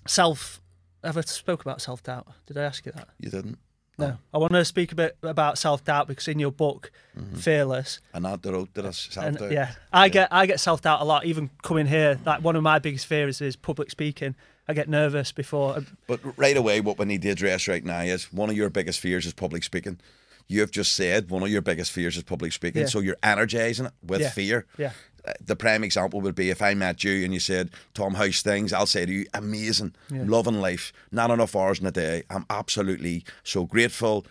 self. 0.07 0.61
Have 1.03 1.17
I 1.17 1.21
spoke 1.21 1.61
about 1.61 1.81
self 1.81 2.03
doubt? 2.03 2.27
Did 2.45 2.57
I 2.57 2.63
ask 2.63 2.85
you 2.85 2.91
that? 2.93 3.09
You 3.19 3.29
didn't. 3.29 3.57
No. 3.97 4.05
Oh. 4.07 4.17
I 4.33 4.37
want 4.39 4.53
to 4.53 4.65
speak 4.65 4.91
a 4.91 4.95
bit 4.95 5.17
about 5.21 5.57
self 5.57 5.83
doubt 5.83 6.07
because 6.07 6.27
in 6.27 6.39
your 6.39 6.51
book, 6.51 6.91
mm-hmm. 7.17 7.35
Fearless, 7.35 7.99
And 8.13 8.25
that 8.25 8.41
the 8.41 8.51
road 8.53 8.73
to 8.75 8.87
us 8.87 9.07
self 9.11 9.37
doubt. 9.37 9.51
yeah, 9.51 9.73
I 9.91 10.09
get 10.09 10.29
I 10.31 10.45
get 10.45 10.59
self 10.59 10.81
doubt 10.81 11.01
a 11.01 11.03
lot. 11.03 11.25
Even 11.25 11.49
coming 11.61 11.85
here, 11.85 12.19
like 12.25 12.43
one 12.43 12.55
of 12.55 12.63
my 12.63 12.79
biggest 12.79 13.05
fears 13.05 13.41
is 13.41 13.55
public 13.55 13.91
speaking. 13.91 14.35
I 14.67 14.73
get 14.73 14.87
nervous 14.89 15.31
before. 15.31 15.83
But 16.07 16.19
right 16.37 16.55
away, 16.57 16.79
what 16.81 16.97
we 16.97 17.05
need 17.05 17.21
to 17.23 17.29
address 17.29 17.67
right 17.67 17.83
now 17.83 18.01
is 18.01 18.31
one 18.31 18.49
of 18.49 18.55
your 18.55 18.69
biggest 18.69 18.99
fears 18.99 19.25
is 19.25 19.33
public 19.33 19.63
speaking. 19.63 19.99
You've 20.47 20.71
just 20.71 20.93
said 20.93 21.29
one 21.29 21.43
of 21.43 21.49
your 21.49 21.61
biggest 21.61 21.91
fears 21.91 22.17
is 22.17 22.23
public 22.23 22.53
speaking. 22.53 22.81
Yeah. 22.81 22.87
So 22.87 22.99
you're 22.99 23.17
energizing 23.23 23.87
it 23.87 23.93
with 24.05 24.21
Yeah. 24.21 24.29
fear. 24.29 24.65
Yeah. 24.77 24.91
Uh, 25.25 25.33
The 25.45 25.55
prime 25.55 25.83
example 25.83 26.19
would 26.21 26.35
be 26.35 26.49
if 26.49 26.61
I 26.61 26.73
met 26.73 27.03
you 27.03 27.23
and 27.23 27.33
you 27.33 27.39
said, 27.39 27.69
Tom, 27.93 28.13
how's 28.15 28.41
things? 28.41 28.73
I'll 28.73 28.85
say 28.85 29.05
to 29.05 29.11
you, 29.11 29.25
amazing, 29.33 29.95
loving 30.09 30.59
life, 30.59 30.91
not 31.11 31.31
enough 31.31 31.55
hours 31.55 31.79
in 31.79 31.85
a 31.85 31.91
day. 31.91 32.23
I'm 32.29 32.45
absolutely 32.49 33.23
so 33.43 33.65
grateful. 33.65 34.25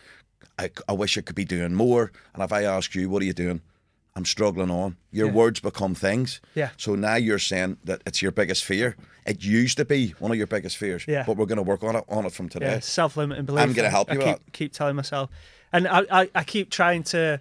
I, 0.59 0.71
I 0.89 0.93
wish 0.93 1.17
I 1.17 1.23
could 1.23 1.35
be 1.37 1.47
doing 1.47 1.75
more. 1.75 2.13
And 2.35 2.43
if 2.43 2.53
I 2.53 2.65
ask 2.65 2.95
you, 2.95 3.09
what 3.09 3.23
are 3.23 3.27
you 3.27 3.33
doing? 3.33 3.63
I'm 4.15 4.25
struggling 4.27 4.71
on. 4.71 4.97
Your 5.11 5.29
Yeah. 5.29 5.33
words 5.33 5.61
become 5.61 5.95
things. 5.95 6.41
Yeah. 6.55 6.71
So 6.77 6.95
now 6.95 7.15
you're 7.17 7.39
saying 7.39 7.79
that 7.85 8.03
it's 8.07 8.21
your 8.21 8.31
biggest 8.33 8.63
fear. 8.65 8.95
It 9.27 9.43
used 9.43 9.79
to 9.79 9.85
be 9.87 10.15
one 10.19 10.31
of 10.31 10.37
your 10.37 10.47
biggest 10.47 10.77
fears. 10.77 11.05
Yeah. 11.09 11.25
But 11.27 11.37
we're 11.39 11.47
going 11.47 11.57
to 11.57 11.63
work 11.63 11.83
on 11.83 11.97
it 11.97 12.05
on 12.09 12.27
it 12.27 12.33
from 12.33 12.49
today. 12.49 12.73
Yeah, 12.73 12.81
self-limiting 12.81 13.47
belief. 13.47 13.63
I'm 13.63 13.73
gonna 13.73 13.89
help 13.91 14.11
I 14.11 14.15
you 14.15 14.21
keep, 14.21 14.53
keep 14.53 14.73
telling 14.75 14.97
myself, 14.97 15.31
and 15.73 15.89
I, 15.89 16.03
I, 16.11 16.31
I 16.35 16.45
keep 16.45 16.71
trying 16.71 17.05
to. 17.05 17.41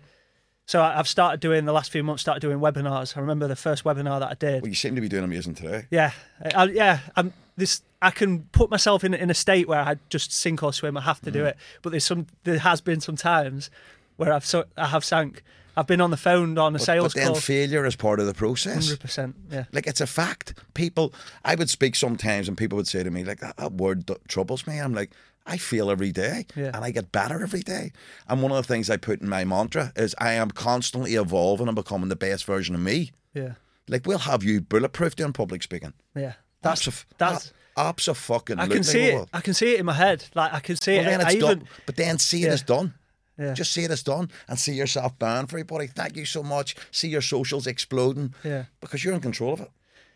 So 0.67 0.79
I- 0.79 0.97
I've 0.99 1.07
started 1.09 1.41
doing 1.41 1.65
the 1.65 1.73
last 1.73 1.91
few 1.91 2.03
months. 2.03 2.21
Started 2.21 2.39
doing 2.39 2.59
webinars. 2.59 3.17
I 3.17 3.19
remember 3.19 3.47
the 3.49 3.55
first 3.57 3.83
webinar 3.83 4.19
that 4.21 4.29
I 4.29 4.35
did. 4.35 4.61
Well, 4.61 4.69
you 4.69 4.75
seem 4.75 4.95
to 4.95 5.01
be 5.01 5.09
doing 5.09 5.23
amazing 5.25 5.55
today. 5.55 5.87
Yeah, 5.91 6.11
I, 6.55 6.65
yeah. 6.65 6.99
I'm 7.17 7.33
this. 7.57 7.81
I 8.01 8.11
can 8.11 8.43
put 8.53 8.69
myself 8.71 9.03
in 9.03 9.13
in 9.13 9.29
a 9.29 9.33
state 9.33 9.67
where 9.67 9.81
I 9.81 9.97
just 10.09 10.31
sink 10.31 10.63
or 10.63 10.71
swim. 10.71 10.95
I 10.95 11.01
have 11.01 11.19
to 11.23 11.29
Mm. 11.31 11.33
do 11.33 11.45
it. 11.45 11.57
But 11.81 11.89
there's 11.89 12.05
some. 12.05 12.27
There 12.45 12.59
has 12.59 12.79
been 12.79 13.01
some 13.01 13.17
times 13.17 13.69
where 14.15 14.31
I've 14.31 14.45
so 14.45 14.63
I 14.77 14.87
have 14.87 15.03
sank. 15.03 15.43
I've 15.77 15.87
been 15.87 16.01
on 16.01 16.11
the 16.11 16.17
phone 16.17 16.57
on 16.57 16.75
a 16.75 16.79
But, 16.79 16.85
sales 16.85 17.13
but 17.13 17.19
then 17.19 17.27
call. 17.31 17.35
failure 17.41 17.85
is 17.85 17.95
part 17.95 18.19
of 18.19 18.25
the 18.25 18.33
process. 18.33 18.85
Hundred 18.85 18.99
percent. 18.99 19.35
Yeah. 19.51 19.65
Like 19.71 19.87
it's 19.87 20.01
a 20.01 20.07
fact. 20.07 20.53
People, 20.73 21.13
I 21.45 21.55
would 21.55 21.69
speak 21.69 21.95
sometimes, 21.95 22.47
and 22.47 22.57
people 22.57 22.75
would 22.77 22.87
say 22.87 23.03
to 23.03 23.11
me, 23.11 23.23
like 23.23 23.39
that, 23.39 23.57
that 23.57 23.73
word 23.73 24.09
troubles 24.27 24.67
me. 24.67 24.79
I'm 24.79 24.93
like, 24.93 25.11
I 25.45 25.57
feel 25.57 25.89
every 25.89 26.11
day, 26.11 26.45
Yeah. 26.55 26.71
and 26.73 26.83
I 26.85 26.91
get 26.91 27.11
better 27.11 27.41
every 27.41 27.61
day. 27.61 27.91
And 28.27 28.41
one 28.43 28.51
of 28.51 28.57
the 28.57 28.63
things 28.73 28.89
I 28.89 28.97
put 28.97 29.21
in 29.21 29.29
my 29.29 29.43
mantra 29.43 29.91
is, 29.95 30.13
I 30.19 30.33
am 30.33 30.51
constantly 30.51 31.15
evolving 31.15 31.67
and 31.67 31.75
becoming 31.75 32.09
the 32.09 32.15
best 32.15 32.45
version 32.45 32.75
of 32.75 32.81
me. 32.81 33.11
Yeah. 33.33 33.53
Like 33.87 34.05
we'll 34.05 34.19
have 34.19 34.43
you 34.43 34.61
bulletproof 34.61 35.15
doing 35.15 35.33
public 35.33 35.63
speaking. 35.63 35.93
Yeah. 36.15 36.33
That's 36.61 36.83
Abso- 36.87 37.05
that's. 37.17 37.51
a- 38.07 38.13
fucking. 38.13 38.59
I 38.59 38.67
can 38.67 38.83
see 38.83 39.05
it. 39.05 39.27
I 39.33 39.41
can 39.41 39.53
see 39.55 39.73
it 39.73 39.79
in 39.79 39.85
my 39.87 39.93
head. 39.93 40.25
Like 40.35 40.53
I 40.53 40.59
can 40.59 40.75
see 40.75 40.97
Well, 40.97 41.01
it. 41.01 41.05
then 41.09 41.21
I 41.21 41.23
it's 41.23 41.35
even. 41.35 41.47
done. 41.59 41.67
But 41.87 41.95
then 41.95 42.19
see 42.19 42.43
it 42.43 42.47
Yeah. 42.47 42.53
as 42.53 42.61
done. 42.61 42.93
Yeah. 43.41 43.53
Just 43.53 43.71
see 43.71 43.83
it 43.83 43.91
as 43.91 44.03
done 44.03 44.29
and 44.47 44.59
see 44.59 44.73
yourself 44.73 45.17
banned 45.19 45.49
for 45.49 45.55
everybody. 45.57 45.87
Thank 45.87 46.15
you 46.15 46.25
so 46.25 46.43
much. 46.43 46.75
See 46.91 47.09
your 47.09 47.21
socials 47.21 47.65
exploding. 47.67 48.33
Yeah. 48.43 48.65
Because 48.79 49.03
you're 49.03 49.13
in 49.15 49.21
control 49.21 49.53
of 49.53 49.61
it. 49.61 49.71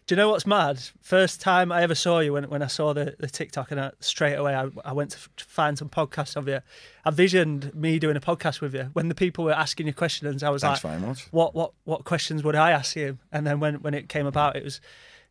Do 0.08 0.14
you 0.14 0.18
know 0.18 0.30
what's 0.30 0.46
mad? 0.46 0.80
First 1.02 1.42
time 1.42 1.72
I 1.72 1.82
ever 1.82 1.96
saw 1.96 2.20
you 2.20 2.34
when, 2.34 2.44
when 2.44 2.62
I 2.62 2.68
saw 2.68 2.94
the, 2.94 3.16
the 3.18 3.28
TikTok 3.28 3.72
and 3.72 3.82
I, 3.82 3.92
straight 4.02 4.36
away 4.36 4.54
I, 4.54 4.68
I 4.84 4.94
went 4.94 5.10
to 5.12 5.18
f- 5.18 5.30
find 5.38 5.80
some 5.80 5.90
podcasts 5.90 6.36
of 6.36 6.48
you. 6.48 6.60
I 7.04 7.10
visioned 7.10 7.74
me 7.74 7.98
doing 7.98 8.16
a 8.16 8.22
podcast 8.22 8.62
with 8.62 8.76
you. 8.76 8.92
When 8.94 9.10
the 9.10 9.16
people 9.16 9.44
were 9.46 9.54
asking 9.54 9.88
you 9.88 9.94
questions, 9.94 10.44
I 10.44 10.50
was 10.52 10.62
Thanks 10.62 10.84
like, 10.84 10.94
very 10.94 11.08
much. 11.08 11.28
"What 11.32 11.56
what 11.56 11.72
what 11.86 12.04
questions 12.06 12.44
would 12.44 12.56
I 12.56 12.70
ask 12.70 12.96
you?" 12.96 13.18
And 13.32 13.48
then 13.48 13.60
when, 13.60 13.82
when 13.82 13.96
it 13.96 14.08
came 14.08 14.28
about, 14.28 14.56
it 14.56 14.64
was 14.64 14.80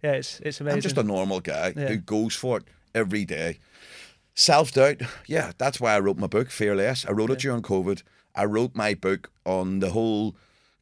yeah, 0.03 0.15
it's 0.15 0.41
it's 0.41 0.61
amazing. 0.61 0.79
I'm 0.79 0.83
just 0.83 0.99
a 0.99 1.05
normal 1.05 1.39
guy 1.39 1.73
Yeah. 1.77 1.87
who 1.91 1.97
goes 1.99 2.35
for 2.35 2.57
it 2.57 2.65
every 2.97 3.25
day. 3.25 3.61
Self 4.35 4.73
doubt, 4.73 5.01
yeah, 5.27 5.53
that's 5.59 5.81
why 5.81 5.95
I 5.95 6.01
wrote 6.01 6.17
my 6.19 6.27
book, 6.27 6.51
Fearless. 6.51 7.07
I 7.07 7.13
wrote 7.13 7.31
it 7.31 7.39
during 7.39 7.63
COVID. 7.63 8.03
I 8.35 8.45
wrote 8.47 8.75
my 8.75 8.95
book 8.95 9.31
on 9.47 9.79
the 9.79 9.91
whole 9.91 10.35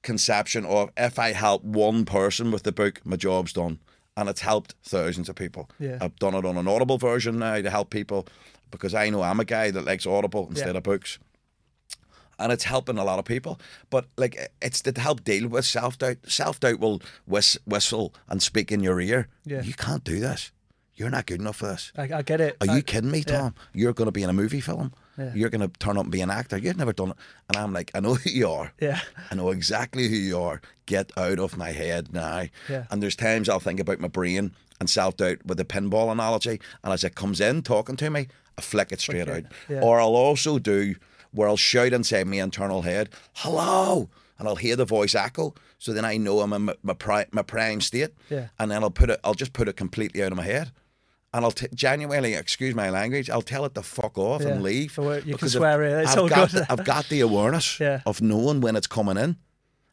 conception 0.02 0.64
of 0.64 0.90
if 0.96 1.18
I 1.18 1.32
help 1.32 1.62
one 1.62 2.04
person 2.06 2.50
with 2.50 2.62
the 2.62 2.72
book, 2.72 3.00
my 3.04 3.16
job's 3.16 3.52
done. 3.52 3.78
And 4.16 4.28
it's 4.28 4.40
helped 4.40 4.74
thousands 4.82 5.28
of 5.28 5.36
people. 5.36 5.70
Yeah. 5.78 5.98
I've 6.00 6.16
done 6.16 6.34
it 6.34 6.44
on 6.44 6.56
an 6.56 6.66
Audible 6.68 6.98
version 6.98 7.38
now 7.38 7.60
to 7.60 7.70
help 7.70 7.90
people 7.90 8.26
because 8.70 8.94
I 8.94 9.08
know 9.10 9.22
I'm 9.22 9.40
a 9.40 9.44
guy 9.44 9.70
that 9.70 9.84
likes 9.84 10.06
Audible 10.06 10.46
instead 10.48 10.68
Yeah. 10.72 10.78
of 10.78 10.82
books. 10.82 11.18
And 12.38 12.52
it's 12.52 12.64
helping 12.64 12.98
a 12.98 13.04
lot 13.04 13.18
of 13.18 13.24
people. 13.24 13.60
But 13.90 14.06
like 14.16 14.50
it's 14.60 14.80
to 14.82 14.98
help 15.00 15.24
deal 15.24 15.48
with 15.48 15.64
self 15.64 15.98
doubt. 15.98 16.18
Self 16.26 16.58
doubt 16.60 16.80
will 16.80 17.00
whis- 17.26 17.58
whistle 17.66 18.14
and 18.28 18.42
speak 18.42 18.72
in 18.72 18.82
your 18.82 19.00
ear. 19.00 19.28
Yeah. 19.44 19.62
You 19.62 19.74
can't 19.74 20.04
do 20.04 20.20
this. 20.20 20.50
You're 20.94 21.10
not 21.10 21.26
good 21.26 21.40
enough 21.40 21.56
for 21.56 21.66
this. 21.68 21.90
I, 21.96 22.02
I 22.12 22.22
get 22.22 22.40
it. 22.40 22.56
Are 22.60 22.70
I- 22.70 22.76
you 22.76 22.82
kidding 22.82 23.10
me, 23.10 23.18
yeah. 23.26 23.38
Tom? 23.38 23.54
You're 23.74 23.92
going 23.94 24.06
to 24.06 24.12
be 24.12 24.22
in 24.22 24.30
a 24.30 24.34
movie 24.34 24.60
film. 24.60 24.92
Yeah. 25.18 25.32
You're 25.34 25.50
going 25.50 25.60
to 25.60 25.68
turn 25.78 25.96
up 25.98 26.04
and 26.04 26.12
be 26.12 26.20
an 26.22 26.30
actor. 26.30 26.56
You've 26.58 26.76
never 26.78 26.92
done 26.92 27.10
it. 27.10 27.16
And 27.48 27.56
I'm 27.56 27.72
like, 27.72 27.90
I 27.94 28.00
know 28.00 28.14
who 28.14 28.30
you 28.30 28.48
are. 28.50 28.72
Yeah. 28.80 29.00
I 29.30 29.34
know 29.34 29.50
exactly 29.50 30.08
who 30.08 30.16
you 30.16 30.38
are. 30.40 30.60
Get 30.86 31.12
out 31.18 31.38
of 31.38 31.56
my 31.56 31.70
head 31.72 32.12
now. 32.12 32.44
Yeah. 32.68 32.84
And 32.90 33.02
there's 33.02 33.16
times 33.16 33.48
I'll 33.48 33.60
think 33.60 33.78
about 33.80 34.00
my 34.00 34.08
brain 34.08 34.52
and 34.80 34.88
self 34.88 35.16
doubt 35.18 35.44
with 35.44 35.58
the 35.58 35.64
pinball 35.64 36.10
analogy. 36.12 36.60
And 36.82 36.92
as 36.92 37.04
it 37.04 37.14
comes 37.14 37.40
in 37.40 37.62
talking 37.62 37.96
to 37.96 38.10
me, 38.10 38.28
I 38.58 38.62
flick 38.62 38.90
it 38.92 39.00
straight 39.00 39.26
Flick 39.26 39.44
out. 39.46 39.52
yeah. 39.68 39.80
Or 39.82 40.00
I'll 40.00 40.16
also 40.16 40.58
do 40.58 40.94
where 41.32 41.48
I'll 41.48 41.56
shout 41.56 41.92
inside 41.94 42.26
my 42.26 42.36
internal 42.36 42.82
head, 42.82 43.08
hello. 43.34 44.08
And 44.38 44.48
I'll 44.48 44.56
hear 44.56 44.76
the 44.76 44.84
voice 44.84 45.14
echo. 45.14 45.54
So 45.78 45.92
then 45.92 46.04
I 46.04 46.16
know 46.16 46.40
I'm 46.40 46.52
in 46.52 46.62
my, 46.62 46.74
my, 46.82 46.94
pri- 46.94 47.26
my 47.32 47.42
prime 47.42 47.80
state. 47.80 48.10
Yeah. 48.28 48.48
And 48.58 48.70
then 48.70 48.82
I'll 48.82 48.90
put 48.90 49.10
it, 49.10 49.20
I'll 49.24 49.34
just 49.34 49.52
put 49.52 49.68
it 49.68 49.76
completely 49.76 50.22
out 50.22 50.32
of 50.32 50.36
my 50.38 50.44
head. 50.44 50.72
And 51.34 51.44
I'll 51.46 51.50
t- 51.52 51.66
genuinely, 51.74 52.34
excuse 52.34 52.74
my 52.74 52.90
language, 52.90 53.30
I'll 53.30 53.40
tell 53.42 53.64
it 53.64 53.74
to 53.74 53.82
fuck 53.82 54.18
off 54.18 54.42
Yeah. 54.42 54.48
and 54.48 54.62
leave. 54.62 54.92
So, 54.92 55.10
uh, 55.12 55.20
you 55.24 55.36
can 55.36 55.48
swear 55.48 55.82
it, 55.82 56.02
it's 56.02 56.12
I've 56.12 56.18
all 56.18 56.28
got 56.28 56.50
good. 56.50 56.60
The, 56.62 56.72
I've 56.72 56.84
got 56.84 57.08
the 57.08 57.20
awareness 57.20 57.80
Yeah. 57.86 58.00
of 58.04 58.20
knowing 58.20 58.60
when 58.60 58.76
it's 58.76 58.86
coming 58.86 59.16
in. 59.16 59.36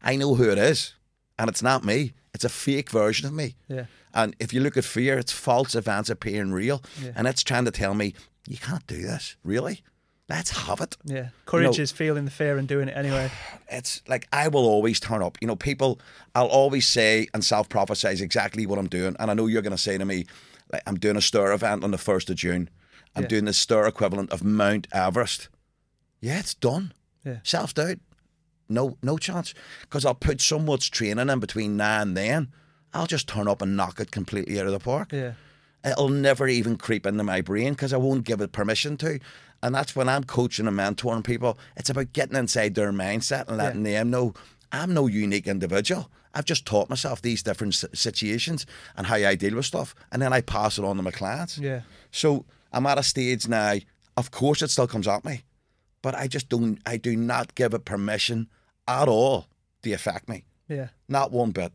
I 0.02 0.16
know 0.18 0.36
who 0.36 0.50
it 0.52 0.58
is, 0.58 0.96
and 1.38 1.50
it's 1.50 1.62
not 1.64 1.86
me. 1.86 2.14
It's 2.34 2.44
a 2.44 2.50
fake 2.50 2.90
version 2.92 3.26
of 3.28 3.34
me. 3.34 3.56
Yeah. 3.70 3.86
And 4.14 4.36
if 4.40 4.54
you 4.54 4.60
look 4.60 4.76
at 4.76 4.84
fear, 4.84 5.18
it's 5.18 5.32
false 5.32 5.76
events 5.76 6.10
appearing 6.10 6.52
real, 6.52 6.82
Yeah. 7.02 7.12
and 7.16 7.26
it's 7.28 7.44
trying 7.44 7.66
to 7.66 7.72
tell 7.72 7.94
me 7.94 8.14
you 8.48 8.58
can't 8.58 8.86
do 8.88 9.02
this. 9.02 9.36
Really, 9.44 9.82
let's 10.28 10.50
have 10.52 10.82
it. 10.82 10.98
Yeah. 11.06 11.30
Courage 11.46 11.78
know- 11.78 11.84
is 11.84 11.92
feeling 11.94 12.26
the 12.26 12.32
fear 12.32 12.58
and 12.58 12.68
doing 12.68 12.90
it 12.90 12.98
anyway. 12.98 13.32
It's 13.72 14.02
like 14.08 14.28
I 14.34 14.48
will 14.50 14.66
always 14.66 15.00
turn 15.00 15.22
up. 15.22 15.38
You 15.42 15.48
know, 15.48 15.56
people, 15.56 16.00
I'll 16.36 16.48
always 16.48 16.86
say 16.88 17.28
and 17.34 17.46
self 17.46 17.70
prophesize 17.70 18.20
exactly 18.20 18.66
what 18.66 18.78
I'm 18.80 18.90
doing. 18.90 19.16
And 19.20 19.30
I 19.32 19.34
know 19.36 19.46
you're 19.48 19.62
going 19.62 19.72
to 19.78 19.78
say 19.90 19.98
to 19.98 20.06
me, 20.06 20.26
like, 20.72 20.84
I'm 20.88 21.00
doing 21.00 21.18
a 21.18 21.22
stir 21.22 21.52
event 21.54 21.84
on 21.84 21.92
the 21.92 21.98
1st 21.98 22.30
of 22.30 22.36
June. 22.36 22.70
I'm 23.16 23.24
Yeah. 23.24 23.30
doing 23.30 23.46
the 23.46 23.54
stir 23.54 23.88
equivalent 23.88 24.32
of 24.32 24.44
Mount 24.44 24.88
Everest. 24.92 25.50
Yeah, 26.22 26.40
it's 26.40 26.54
done. 26.54 26.94
Yeah. 27.26 27.38
Self 27.44 27.74
doubt, 27.74 27.98
no, 28.68 28.98
no 29.02 29.18
chance. 29.18 29.54
Because 29.82 30.06
I'll 30.06 30.16
put 30.16 30.42
so 30.42 30.60
much 30.60 30.92
training 30.92 31.30
in 31.30 31.40
between 31.40 31.76
now 31.78 32.02
and 32.02 32.16
then. 32.16 32.52
I'll 32.94 33.08
just 33.08 33.28
turn 33.28 33.48
up 33.48 33.62
and 33.62 33.76
knock 33.78 34.00
it 34.00 34.12
completely 34.12 34.60
out 34.60 34.66
of 34.66 34.72
the 34.72 34.80
park 34.80 35.12
Yeah. 35.12 35.34
it'll 35.86 36.10
never 36.10 36.48
even 36.48 36.76
creep 36.76 37.06
into 37.06 37.24
my 37.24 37.40
brain 37.42 37.74
because 37.74 37.94
I 37.94 37.98
won't 37.98 38.26
give 38.26 38.42
it 38.42 38.52
permission 38.52 38.98
to. 38.98 39.20
And 39.62 39.74
that's 39.76 39.96
when 39.96 40.10
I'm 40.10 40.24
coaching 40.24 40.68
and 40.68 40.78
mentoring 40.78 41.24
people. 41.24 41.58
It's 41.78 41.90
about 41.90 42.14
getting 42.14 42.36
inside 42.38 42.76
their 42.76 42.92
mindset 42.92 43.48
and 43.48 43.58
letting 43.58 43.84
them 43.84 44.10
know 44.10 44.34
I'm 44.72 44.94
no 44.94 45.08
unique 45.08 45.48
individual. 45.48 46.12
I've 46.34 46.46
just 46.46 46.66
taught 46.66 46.90
myself 46.90 47.22
these 47.22 47.42
different 47.42 47.74
situations 47.94 48.66
and 48.96 49.08
how 49.08 49.16
I 49.16 49.36
deal 49.36 49.56
with 49.56 49.66
stuff, 49.66 49.96
and 50.12 50.22
then 50.22 50.32
I 50.32 50.42
pass 50.42 50.78
it 50.78 50.86
on 50.86 50.98
to 50.98 51.02
my 51.02 51.12
clients. 51.12 51.58
Yeah. 51.58 51.82
So 52.12 52.46
I'm 52.72 52.86
at 52.86 53.00
a 53.00 53.04
stage 53.04 53.48
now. 53.48 53.76
Of 54.16 54.32
course, 54.32 54.62
it 54.62 54.70
still 54.70 54.88
comes 54.88 55.08
at 55.08 55.26
me, 55.26 55.44
but 56.02 56.14
I 56.14 56.28
just 56.28 56.50
don't. 56.50 56.80
I 56.86 56.98
do 56.98 57.16
not 57.16 57.56
give 57.56 57.74
it 57.74 57.86
permission 57.86 58.48
at 58.88 59.08
all 59.08 59.48
to 59.84 59.92
affect 59.94 60.30
me. 60.30 60.44
Yeah. 60.68 60.90
Not 61.08 61.32
one 61.32 61.52
bit. 61.52 61.72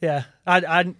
Yeah, 0.00 0.24
I, 0.46 0.58
I, 0.58 0.94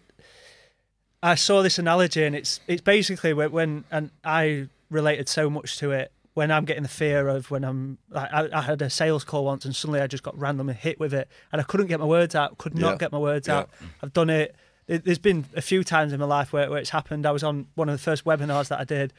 I 1.22 1.34
saw 1.34 1.62
this 1.62 1.78
analogy, 1.78 2.24
and 2.24 2.34
it's 2.34 2.60
it's 2.66 2.80
basically 2.80 3.34
when, 3.34 3.52
when 3.52 3.84
and 3.90 4.10
I 4.24 4.68
related 4.90 5.28
so 5.28 5.50
much 5.50 5.78
to 5.78 5.90
it 5.90 6.12
when 6.34 6.50
I'm 6.50 6.64
getting 6.64 6.82
the 6.82 6.88
fear 6.88 7.28
of 7.28 7.50
when 7.50 7.64
I'm. 7.64 7.98
I, 8.14 8.48
I 8.52 8.62
had 8.62 8.82
a 8.82 8.90
sales 8.90 9.24
call 9.24 9.44
once, 9.44 9.64
and 9.64 9.74
suddenly 9.74 10.00
I 10.00 10.06
just 10.06 10.22
got 10.22 10.38
randomly 10.38 10.74
hit 10.74 10.98
with 11.00 11.14
it, 11.14 11.28
and 11.52 11.60
I 11.60 11.64
couldn't 11.64 11.86
get 11.86 12.00
my 12.00 12.06
words 12.06 12.34
out. 12.34 12.58
Could 12.58 12.74
not 12.76 12.92
Yeah. 12.92 12.96
get 12.98 13.12
my 13.12 13.18
words 13.18 13.48
Yeah. 13.48 13.58
out. 13.58 13.70
I've 14.02 14.12
done 14.12 14.30
it. 14.30 14.54
There- 14.86 14.98
There's 14.98 15.18
been 15.18 15.46
a 15.56 15.62
few 15.62 15.82
times 15.84 16.12
in 16.12 16.20
my 16.20 16.26
life 16.26 16.52
where, 16.52 16.68
where 16.68 16.78
it's 16.78 16.90
happened. 16.90 17.24
I 17.24 17.30
was 17.30 17.42
on 17.44 17.66
one 17.74 17.88
of 17.88 17.94
the 17.94 18.02
first 18.02 18.24
webinars 18.24 18.68
that 18.68 18.80
I 18.80 18.84
did. 18.84 19.12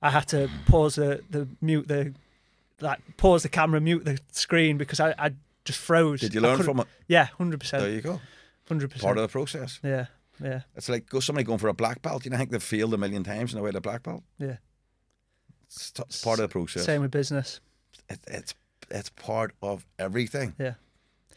I 0.00 0.10
had 0.10 0.28
to 0.28 0.48
pause 0.66 0.94
the 0.96 1.22
the 1.30 1.48
mute 1.60 1.88
the 1.88 2.14
like 2.80 3.00
pause 3.16 3.42
the 3.42 3.48
camera, 3.48 3.80
mute 3.80 4.04
the 4.04 4.18
screen 4.32 4.76
because 4.78 5.00
I, 5.00 5.14
I 5.18 5.32
just 5.64 5.78
froze. 5.78 6.20
Did 6.20 6.34
you 6.34 6.40
learn 6.40 6.62
from 6.62 6.80
it? 6.80 6.86
Yeah, 7.08 7.26
hundred 7.38 7.60
percent. 7.60 7.82
There 7.82 7.92
you 7.92 8.00
go. 8.00 8.20
Hundred 8.68 8.90
percent. 8.90 9.04
Part 9.04 9.18
of 9.18 9.22
the 9.22 9.28
process. 9.28 9.80
Yeah, 9.82 10.06
yeah, 10.42 10.60
It's 10.76 10.88
like 10.88 11.08
go 11.08 11.20
somebody 11.20 11.44
going 11.44 11.58
for 11.58 11.68
a 11.68 11.74
black 11.74 12.00
belt. 12.02 12.24
You 12.24 12.30
know, 12.30 12.36
I 12.36 12.38
think 12.38 12.50
they've 12.50 12.62
failed 12.62 12.94
a 12.94 12.98
million 12.98 13.24
times 13.24 13.52
in 13.52 13.58
the 13.58 13.62
way 13.64 13.70
to 13.72 13.80
black 13.80 14.02
belt. 14.04 14.22
yeah. 14.38 14.56
It's 15.74 15.90
t- 15.90 16.02
part 16.24 16.38
of 16.38 16.42
the 16.44 16.48
process. 16.48 16.84
Same 16.84 17.02
with 17.02 17.10
business. 17.10 17.60
It, 18.08 18.18
it's 18.28 18.54
it's 18.90 19.08
part 19.10 19.52
of 19.62 19.84
everything. 19.98 20.54
Yeah. 20.58 20.74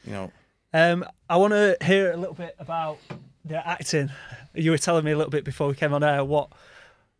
You 0.05 0.11
know, 0.13 0.31
Um, 0.73 1.05
I 1.29 1.37
want 1.37 1.53
to 1.53 1.77
hear 1.83 2.11
a 2.11 2.17
little 2.17 2.35
bit 2.35 2.55
about 2.59 2.97
the 3.45 3.65
acting. 3.67 4.09
You 4.53 4.71
were 4.71 4.77
telling 4.77 5.05
me 5.05 5.11
a 5.11 5.17
little 5.17 5.31
bit 5.31 5.43
before 5.43 5.67
we 5.67 5.75
came 5.75 5.93
on 5.93 6.03
air. 6.03 6.23
What, 6.23 6.49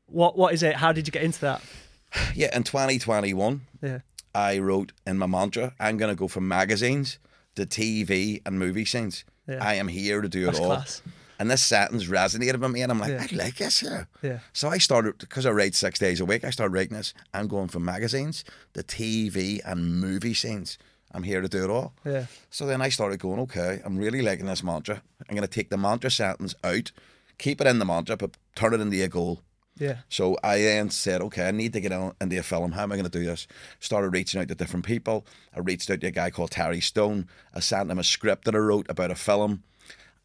what, 0.08 0.38
what 0.38 0.54
is 0.54 0.64
it? 0.64 0.76
How 0.76 0.92
did 0.92 1.08
you 1.08 1.12
get 1.12 1.24
into 1.24 1.42
that? 1.42 1.62
yeah. 2.36 2.56
In 2.56 2.64
2021, 2.64 3.62
Yeah, 3.82 4.00
I 4.36 4.60
wrote 4.60 4.92
in 5.06 5.18
my 5.18 5.26
mantra, 5.28 5.74
"I'm 5.80 5.98
going 5.98 6.12
to 6.12 6.16
go 6.20 6.28
from 6.28 6.48
magazines 6.48 7.20
to 7.56 7.66
TV 7.66 8.42
and 8.46 8.60
movie 8.60 8.86
scenes. 8.86 9.24
Yeah. 9.48 9.64
I 9.64 9.76
am 9.76 9.88
here 9.88 10.22
to 10.22 10.30
do 10.30 10.46
that's 10.46 10.60
it 10.60 10.62
all." 10.62 10.68
class. 10.76 11.02
And 11.40 11.52
this 11.52 11.64
sentence 11.66 12.06
resonated 12.06 12.60
with 12.60 12.72
me, 12.72 12.82
and 12.82 12.92
I'm 12.92 13.00
like, 13.00 13.12
Yeah. 13.12 13.28
I 13.32 13.36
like 13.36 13.56
this 13.58 13.80
here. 13.82 14.08
Yeah, 14.24 14.40
So 14.54 14.70
I 14.70 14.78
started 14.80 15.18
because 15.20 15.46
I 15.46 15.52
write 15.52 15.76
six 15.76 16.00
days 16.00 16.20
a 16.20 16.26
week. 16.26 16.44
I 16.44 16.50
started 16.50 16.74
writing 16.74 16.98
this. 16.98 17.14
I'm 17.34 17.48
going 17.48 17.68
from 17.68 17.86
magazines 17.86 18.44
the 18.74 18.84
TV 18.84 19.60
and 19.66 20.00
movie 20.02 20.34
scenes. 20.34 20.78
I'm 21.14 21.24
here 21.24 21.42
to 21.42 21.48
do 21.48 21.64
it 21.64 21.70
all. 21.70 21.94
yeah, 22.06 22.26
So 22.50 22.66
then 22.66 22.82
I 22.82 22.90
started 22.90 23.20
going, 23.20 23.40
okay, 23.42 23.82
I'm 23.86 23.98
really 23.98 24.22
liking 24.22 24.46
this 24.48 24.62
mantra. 24.64 25.02
I'm 25.30 25.36
going 25.36 25.48
to 25.48 25.54
take 25.54 25.70
the 25.70 25.78
mantra 25.78 26.12
sentence 26.12 26.54
out, 26.64 26.92
keep 27.38 27.62
it 27.62 27.68
in 27.68 27.80
the 27.80 27.86
mantra, 27.86 28.18
but 28.18 28.36
turn 28.56 28.74
it 28.74 28.82
into 28.82 29.02
a 29.04 29.08
goal. 29.08 29.42
yeah, 29.80 30.00
So 30.10 30.38
I 30.44 30.58
then 30.60 30.90
said, 30.90 31.22
okay, 31.22 31.48
I 31.48 31.52
need 31.52 31.72
to 31.74 31.80
get 31.82 31.92
on 31.94 32.14
into 32.20 32.38
a 32.38 32.44
film. 32.44 32.74
How 32.74 32.84
am 32.84 32.92
I 32.92 32.96
going 32.98 33.10
to 33.10 33.20
do 33.20 33.26
this? 33.26 33.48
Started 33.80 34.10
reaching 34.10 34.42
out 34.42 34.48
to 34.50 34.56
different 34.56 34.86
people. 34.86 35.26
I 35.56 35.60
reached 35.60 35.90
out 35.90 36.02
to 36.02 36.08
a 36.08 36.12
guy 36.12 36.30
called 36.30 36.52
Terry 36.52 36.82
Stone. 36.82 37.28
I 37.54 37.62
sent 37.62 37.90
him 37.92 38.00
a 38.00 38.04
script 38.04 38.44
that 38.46 38.56
I 38.56 38.60
wrote 38.60 38.88
about 38.90 39.12
a 39.12 39.16
film. 39.16 39.64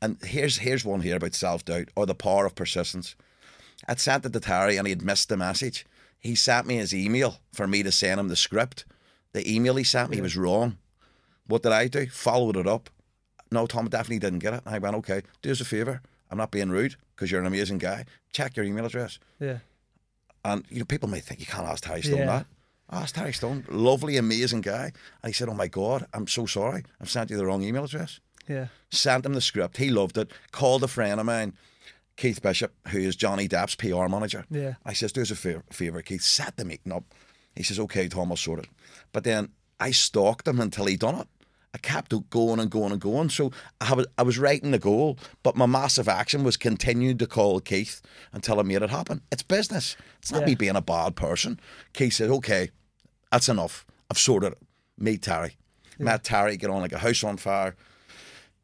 And 0.03 0.19
here's 0.23 0.59
here's 0.59 0.85
one 0.85 1.01
here 1.01 1.17
about 1.17 1.33
self 1.35 1.65
doubt 1.65 1.89
or 1.97 2.05
the 2.05 2.15
power 2.15 2.45
of 2.45 2.55
persistence. 2.55 3.15
I'd 3.89 4.01
sent 4.01 4.27
it 4.27 4.33
to 4.35 4.41
Terry 4.41 4.77
and 4.77 4.87
he 4.87 4.91
had 4.91 5.03
missed 5.03 5.29
the 5.31 5.37
message. 5.39 5.87
He 6.19 6.35
sent 6.35 6.67
me 6.67 6.77
his 6.77 6.93
email 6.95 7.39
for 7.53 7.67
me 7.67 7.83
to 7.83 7.91
send 7.93 8.21
him 8.21 8.29
the 8.29 8.37
script. 8.37 8.85
The 9.33 9.51
email 9.51 9.77
he 9.77 9.85
sent 9.85 10.11
me 10.11 10.21
was 10.21 10.37
wrong. 10.37 10.77
What 11.47 11.63
did 11.63 11.73
I 11.73 11.89
do? 11.89 12.07
Followed 12.09 12.57
it 12.57 12.67
up. 12.67 12.91
No, 13.51 13.67
Tom 13.67 13.89
definitely 13.89 14.19
didn't 14.19 14.39
get 14.41 14.55
it. 14.55 14.63
And 14.67 14.75
I 14.75 14.79
went, 14.79 14.97
okay, 14.97 15.23
do 15.41 15.51
us 15.51 15.61
a 15.61 15.65
favour. 15.65 16.01
I'm 16.31 16.39
not 16.39 16.51
being 16.51 16.71
rude 16.71 16.97
because 17.15 17.31
you're 17.31 17.41
an 17.41 17.47
amazing 17.47 17.79
guy. 17.79 18.05
Check 18.33 18.57
your 18.57 18.65
email 18.65 18.87
address. 18.87 19.19
yeah, 19.41 19.59
And 20.45 20.65
you 20.71 20.79
know, 20.79 20.85
people 20.85 21.09
may 21.09 21.21
think 21.21 21.41
you 21.41 21.47
can't 21.47 21.67
ask 21.67 21.85
Terry 21.85 22.03
Stone 22.03 22.19
Yeah. 22.21 22.27
that. 22.27 22.47
I 22.89 23.03
asked 23.03 23.15
Terry 23.15 23.33
Stone, 23.33 23.65
lovely, 23.69 24.17
amazing 24.17 24.61
guy. 24.61 24.93
And 25.23 25.29
he 25.29 25.33
said, 25.33 25.49
Oh 25.49 25.55
my 25.55 25.69
God, 25.69 26.07
I'm 26.15 26.27
so 26.29 26.47
sorry. 26.47 26.85
I've 27.01 27.11
sent 27.11 27.31
you 27.31 27.37
the 27.37 27.47
wrong 27.47 27.63
email 27.63 27.85
address. 27.85 28.21
Yeah, 28.49 28.67
Sent 28.91 29.25
him 29.27 29.35
the 29.35 29.41
script. 29.41 29.77
He 29.79 29.91
loved 29.91 30.19
it. 30.19 30.31
Called 30.51 30.83
a 30.85 30.89
friend 30.89 31.19
of 31.21 31.27
mine, 31.27 31.55
Keith 32.17 32.43
Bishop, 32.43 32.73
who 32.89 32.99
is 32.99 33.17
Johnny 33.17 33.49
Depp's 33.49 33.75
PR 33.75 34.07
manager. 34.09 34.45
Yeah. 34.51 34.75
I 34.85 34.93
says, 34.93 35.13
Do 35.13 35.23
us 35.23 35.31
a 35.31 35.37
fa- 35.37 35.63
favour, 35.71 36.03
Keith. 36.03 36.23
Set 36.23 36.57
the 36.57 36.65
meeting 36.65 36.93
up. 36.93 37.05
He 37.57 37.63
says, 37.63 37.79
Okay, 37.79 38.09
Tom, 38.09 38.31
I'll 38.33 38.37
sort 38.37 38.61
it. 38.61 38.67
But 39.13 39.25
then 39.25 39.51
I 39.81 39.91
stalked 39.93 40.47
him 40.49 40.61
until 40.61 40.87
he 40.87 40.97
done 40.97 41.15
it. 41.17 41.29
I 41.75 41.79
kept 41.79 42.13
going 42.29 42.61
and 42.61 42.71
going 42.71 42.93
and 42.93 43.01
going. 43.01 43.31
So 43.31 43.51
I 43.81 43.95
was, 43.95 44.07
I 44.19 44.23
was 44.23 44.39
writing 44.39 44.73
the 44.73 44.79
goal, 44.79 45.17
but 45.43 45.57
my 45.57 45.65
massive 45.65 46.07
action 46.07 46.45
was 46.45 46.59
continuing 46.59 47.17
to 47.17 47.27
call 47.27 47.61
Keith 47.61 48.03
until 48.35 48.61
I 48.61 48.63
made 48.63 48.83
it 48.83 48.91
happen. 48.91 49.23
It's 49.33 49.43
business. 49.43 49.97
It's 50.19 50.31
not 50.31 50.41
Yeah. 50.43 50.49
me 50.49 50.55
being 50.55 50.77
a 50.77 50.83
bad 50.83 51.17
person. 51.17 51.59
Keith 51.95 52.13
said, 52.13 52.29
okay, 52.29 52.71
that's 53.31 53.49
enough. 53.49 53.87
I've 54.11 54.19
sorted 54.19 54.53
it. 54.53 54.59
Meet 54.99 55.23
Terry. 55.23 55.57
Met 55.99 56.25
Terry, 56.25 56.59
get 56.59 56.69
on 56.69 56.83
like 56.83 56.93
a 56.93 56.99
house 56.99 57.25
on 57.25 57.39
fire. 57.39 57.75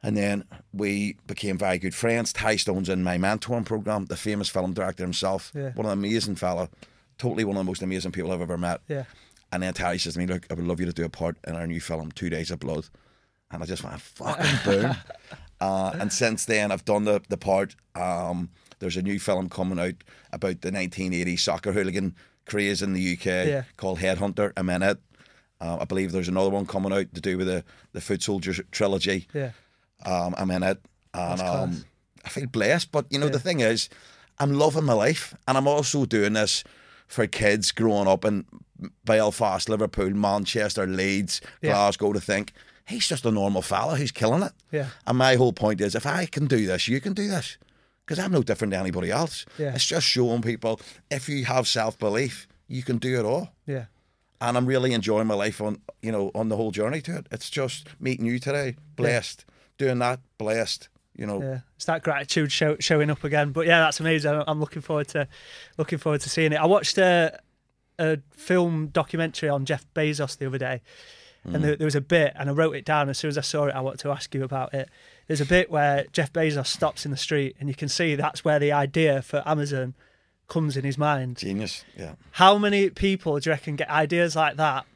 And 0.03 0.17
then 0.17 0.45
we 0.73 1.17
became 1.27 1.59
very 1.59 1.79
good 1.79 1.95
friends. 1.95 2.33
Ty 2.33 2.57
Stone's 2.57 2.89
in 2.89 3.03
my 3.03 3.19
mentoring 3.19 3.65
program, 3.65 4.05
the 4.07 4.17
famous 4.17 4.49
film 4.49 4.73
director 4.73 5.03
himself. 5.03 5.51
Yeah. 5.55 5.71
One 5.75 5.87
of 5.87 5.91
the 5.91 5.93
amazing 6.09 6.37
fella. 6.37 6.69
Totally 7.19 7.45
one 7.45 7.57
of 7.57 7.61
the 7.61 7.65
most 7.69 7.83
amazing 7.83 8.13
people 8.13 8.31
I've 8.31 8.41
ever 8.41 8.57
met. 8.57 8.81
yeah, 8.89 9.05
And 9.51 9.63
then 9.63 9.75
Terry 9.75 9.99
says 9.99 10.13
to 10.13 10.19
me, 10.21 10.27
Look, 10.27 10.47
I 10.51 10.55
would 10.55 10.65
love 10.67 10.79
you 10.79 10.87
to 10.87 10.93
do 10.93 11.05
a 11.05 11.09
part 11.09 11.37
in 11.47 11.57
our 11.57 11.67
new 11.67 11.81
film, 11.81 12.13
Two 12.13 12.31
Days 12.31 12.53
of 12.53 12.61
Blood. 12.61 12.87
And 13.51 13.61
I 13.63 13.67
just 13.67 13.83
went, 13.83 14.01
fucking 14.01 14.59
boom. 14.65 14.95
uh, 15.61 15.93
and 15.99 16.13
since 16.13 16.45
then, 16.45 16.71
I've 16.71 16.85
done 16.85 17.05
the, 17.05 17.21
the 17.29 17.37
part. 17.37 17.75
Um, 17.97 18.51
there's 18.79 18.97
a 18.97 19.03
new 19.03 19.19
film 19.19 19.49
coming 19.49 19.81
out 19.81 19.95
about 20.33 20.61
the 20.61 20.71
1980s 20.71 21.41
soccer 21.41 21.73
hooligan 21.73 22.15
craze 22.47 22.83
in 22.83 22.93
the 22.93 23.15
UK 23.15 23.25
Yeah. 23.27 23.63
called 23.77 23.99
Headhunter. 23.99 24.53
I'm 24.57 24.71
in 24.71 24.83
it. 24.85 24.99
Uh, 25.61 25.79
I 25.81 25.85
believe 25.87 26.13
there's 26.13 26.29
another 26.29 26.51
one 26.51 26.67
coming 26.67 26.93
out 26.93 27.13
to 27.15 27.21
do 27.21 27.37
with 27.37 27.49
the, 27.49 27.65
the 27.93 28.01
Foot 28.01 28.23
Soldiers 28.23 28.61
trilogy. 28.71 29.27
yeah, 29.35 29.51
Um, 30.05 30.35
I'm 30.39 30.51
in 30.51 30.63
it. 30.63 30.81
And 31.15 31.41
um, 31.41 31.85
I 32.25 32.29
feel 32.29 32.47
blessed. 32.47 32.93
But, 32.93 33.07
you 33.11 33.19
know, 33.19 33.29
the 33.29 33.39
thing 33.41 33.61
is, 33.61 33.89
I'm 34.39 34.53
loving 34.53 34.85
my 34.85 34.93
life. 34.93 35.35
And 35.47 35.57
I'm 35.59 35.67
also 35.69 36.05
doing 36.05 36.35
this 36.35 36.65
for 37.07 37.27
kids 37.27 37.73
growing 37.73 38.07
up 38.09 38.25
in 38.25 38.45
Belfast, 39.05 39.69
Liverpool, 39.69 40.11
Manchester, 40.11 40.87
Leeds, 40.87 41.41
Yeah. 41.63 41.71
Glasgow 41.73 42.13
to 42.13 42.21
think, 42.21 42.53
he's 42.87 43.09
just 43.09 43.27
a 43.27 43.31
normal 43.31 43.63
fella 43.63 43.97
who's 43.97 44.13
killing 44.13 44.43
it. 44.43 44.53
Yeah. 44.71 44.89
And 45.07 45.19
my 45.19 45.35
whole 45.37 45.53
point 45.53 45.81
is, 45.81 45.95
if 45.95 46.07
I 46.07 46.27
can 46.27 46.47
do 46.47 46.67
this, 46.67 46.89
you 46.89 47.01
can 47.01 47.13
do 47.15 47.29
this. 47.29 47.57
because 48.07 48.19
I'm 48.25 48.33
no 48.33 48.43
different 48.43 48.73
to 48.73 48.79
anybody 48.79 49.11
else. 49.11 49.45
Yeah. 49.59 49.75
It's 49.75 49.85
just 49.85 50.07
showing 50.07 50.41
people 50.43 50.81
if 51.11 51.29
you 51.29 51.45
have 51.47 51.67
self 51.69 51.99
belief, 51.99 52.47
you 52.69 52.83
can 52.83 52.99
do 52.99 53.19
it 53.19 53.25
all. 53.27 53.51
Yeah. 53.67 53.87
And 54.41 54.57
I'm 54.57 54.67
really 54.67 54.93
enjoying 54.95 55.27
my 55.27 55.35
life 55.35 55.61
on 55.61 55.81
you 56.01 56.13
know 56.13 56.31
on 56.35 56.49
the 56.49 56.57
whole 56.57 56.71
journey 56.71 57.01
to 57.03 57.17
it. 57.19 57.27
It's 57.31 57.51
just 57.51 57.89
meeting 58.01 58.25
you 58.27 58.39
today, 58.39 58.77
blessed. 58.97 59.45
Doing 59.79 59.99
that, 60.01 60.21
blessed. 60.37 60.89
You 61.17 61.27
know, 61.27 61.43
Yeah, 61.43 61.61
it's 61.75 61.87
that 61.87 62.05
gratitude 62.05 62.53
show, 62.53 62.77
showing 62.79 63.11
up 63.11 63.25
again. 63.25 63.51
But 63.51 63.67
yeah, 63.67 63.81
that's 63.81 63.99
amazing. 63.99 64.43
I'm 64.47 64.61
looking 64.61 64.83
forward 64.83 65.09
to 65.09 65.27
looking 65.77 65.99
forward 65.99 66.21
to 66.21 66.31
seeing 66.31 66.53
it. 66.53 66.57
I 66.61 66.67
watched 66.67 66.97
a 66.99 67.41
a 67.99 68.19
film 68.31 68.89
documentary 68.89 69.49
on 69.49 69.65
Jeff 69.65 69.85
Bezos 69.95 70.39
the 70.39 70.47
other 70.47 70.59
day, 70.59 70.81
and 71.45 71.57
mm. 71.57 71.63
there, 71.63 71.77
there 71.77 71.85
was 71.85 71.97
a 71.97 72.01
bit, 72.01 72.33
and 72.37 72.49
I 72.49 72.53
wrote 72.53 72.77
it 72.77 72.85
down 72.85 73.09
as 73.09 73.19
soon 73.19 73.31
as 73.31 73.39
I 73.39 73.43
saw 73.43 73.67
it. 73.67 73.75
I 73.75 73.81
want 73.81 73.99
to 74.01 74.11
ask 74.11 74.33
you 74.33 74.45
about 74.45 74.73
it. 74.75 74.89
There's 75.27 75.41
a 75.41 75.47
bit 75.47 75.71
where 75.71 76.07
Jeff 76.13 76.33
Bezos 76.33 76.69
stops 76.69 77.05
in 77.05 77.11
the 77.11 77.17
street, 77.17 77.57
and 77.59 77.69
you 77.69 77.75
can 77.75 77.89
see 77.89 78.15
that's 78.15 78.45
where 78.45 78.61
the 78.61 78.71
idea 78.71 79.21
for 79.21 79.43
Amazon 79.45 79.95
comes 80.47 80.77
in 80.77 80.85
his 80.85 80.97
mind. 80.97 81.37
genius. 81.37 81.85
Yeah. 81.97 82.15
How 82.33 82.59
many 82.59 82.91
people 82.91 83.39
do 83.39 83.51
you 83.51 83.53
reckon 83.53 83.77
get 83.77 83.91
ideas 83.91 84.35
like 84.37 84.57
that 84.57 84.87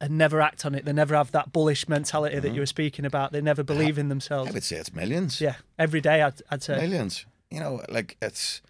and 0.00 0.18
never 0.18 0.40
act 0.40 0.64
on 0.66 0.74
it? 0.74 0.84
They 0.84 0.92
never 0.92 1.14
have 1.14 1.32
that 1.32 1.52
bullish 1.52 1.88
mentality 1.88 2.38
that 2.38 2.52
you 2.52 2.60
were 2.60 2.66
speaking 2.66 3.04
about. 3.04 3.32
They 3.32 3.40
never 3.40 3.62
believe 3.62 3.98
in 3.98 4.08
themselves. 4.08 4.50
I 4.50 4.54
would 4.54 4.64
say 4.64 4.76
it's 4.76 4.94
millions. 4.94 5.40
Yeah, 5.40 5.56
every 5.78 6.00
day 6.00 6.22
I'd, 6.22 6.40
I'd 6.50 6.62
say. 6.62 6.76
Millions. 6.76 7.26
You 7.50 7.60
know, 7.60 7.82
like 7.88 8.16
it's. 8.20 8.62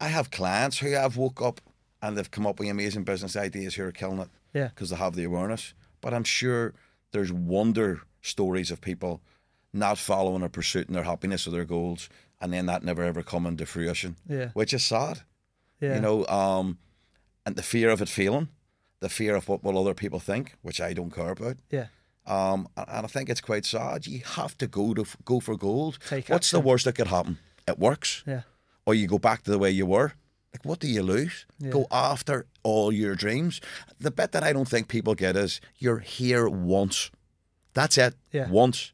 I 0.00 0.08
have 0.08 0.30
clients 0.30 0.78
who 0.78 0.90
have 0.90 1.16
woke 1.16 1.40
up 1.40 1.60
and 2.02 2.18
they've 2.18 2.30
come 2.30 2.46
up 2.46 2.58
with 2.58 2.68
amazing 2.68 3.04
business 3.04 3.36
ideas 3.36 3.76
who 3.76 3.84
are 3.84 3.92
killing 3.92 4.18
it. 4.18 4.28
Yeah. 4.52 4.68
Because 4.68 4.90
they 4.90 4.96
have 4.96 5.14
the 5.14 5.24
awareness. 5.24 5.74
But 6.00 6.12
I'm 6.12 6.24
sure 6.24 6.74
there's 7.12 7.32
wonder 7.32 8.02
stories 8.20 8.70
of 8.70 8.80
people 8.80 9.20
not 9.72 9.98
following 9.98 10.42
or 10.42 10.48
pursuing 10.48 10.86
their 10.88 11.04
happiness 11.04 11.46
or 11.46 11.50
their 11.50 11.64
goals, 11.64 12.08
and 12.40 12.52
then 12.52 12.66
that 12.66 12.82
never 12.82 13.02
ever 13.02 13.22
coming 13.22 13.56
to 13.56 13.66
fruition. 13.66 14.16
Yeah. 14.28 14.48
Which 14.54 14.74
is 14.74 14.84
sad. 14.84 15.22
Yeah. 15.80 15.94
You 15.94 16.00
know, 16.00 16.26
um, 16.26 16.78
and 17.46 17.56
the 17.56 17.62
fear 17.62 17.88
of 17.90 18.02
it 18.02 18.08
failing, 18.08 18.48
the 19.02 19.08
fear 19.08 19.34
of 19.36 19.48
what 19.48 19.62
will 19.62 19.78
other 19.78 19.94
people 19.94 20.18
think, 20.20 20.54
which 20.62 20.80
I 20.80 20.94
don't 20.94 21.10
care 21.14 21.30
about. 21.32 21.56
Yeah. 21.70 21.86
Um, 22.26 22.68
and 22.76 23.04
I 23.06 23.08
think 23.08 23.28
it's 23.28 23.40
quite 23.40 23.64
sad. 23.66 24.06
You 24.06 24.20
have 24.24 24.56
to 24.58 24.66
go 24.66 24.94
to 24.94 25.04
go 25.24 25.40
for 25.40 25.56
gold. 25.56 25.98
Take 26.08 26.28
What's 26.28 26.50
the 26.50 26.60
worst 26.60 26.84
that 26.84 26.94
could 26.94 27.08
happen? 27.08 27.38
It 27.68 27.78
works, 27.78 28.22
Yeah. 28.26 28.42
or 28.86 28.94
you 28.94 29.06
go 29.08 29.18
back 29.18 29.42
to 29.42 29.50
the 29.50 29.58
way 29.58 29.70
you 29.70 29.86
were. 29.86 30.12
Like, 30.52 30.64
what 30.64 30.80
do 30.80 30.86
you 30.86 31.02
lose? 31.02 31.46
Yeah. 31.58 31.70
Go 31.70 31.86
after 31.90 32.46
all 32.62 32.92
your 32.92 33.14
dreams. 33.14 33.60
The 33.98 34.10
bit 34.10 34.32
that 34.32 34.42
I 34.44 34.52
don't 34.52 34.68
think 34.68 34.86
people 34.88 35.14
get 35.14 35.36
is 35.36 35.60
you're 35.78 36.00
here 36.00 36.48
once. 36.48 37.10
That's 37.74 37.96
it. 37.98 38.14
Yeah. 38.32 38.48
Once. 38.50 38.92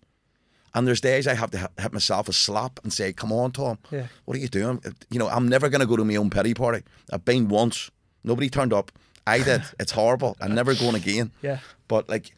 And 0.74 0.86
there's 0.86 1.00
days 1.00 1.26
I 1.26 1.34
have 1.34 1.50
to 1.50 1.70
hit 1.82 1.92
myself 1.92 2.28
a 2.28 2.32
slap 2.32 2.78
and 2.84 2.92
say, 2.92 3.12
"Come 3.12 3.32
on, 3.32 3.52
Tom. 3.52 3.78
Yeah. 3.90 4.06
What 4.24 4.36
are 4.36 4.40
you 4.40 4.48
doing? 4.48 4.80
You 5.10 5.18
know, 5.18 5.28
I'm 5.28 5.48
never 5.48 5.68
going 5.68 5.80
to 5.80 5.86
go 5.86 5.96
to 5.96 6.04
my 6.04 6.16
own 6.16 6.30
pity 6.30 6.54
party. 6.54 6.82
I've 7.12 7.24
been 7.24 7.48
once. 7.48 7.90
Nobody 8.22 8.48
turned 8.48 8.72
up. 8.72 8.92
I 9.28 9.42
did. 9.42 9.62
it's 9.80 9.92
horrible. 9.92 10.36
I'm 10.40 10.54
never 10.54 10.74
going 10.74 10.94
again. 10.94 11.32
Yeah. 11.42 11.58
But 11.88 12.08
like, 12.08 12.34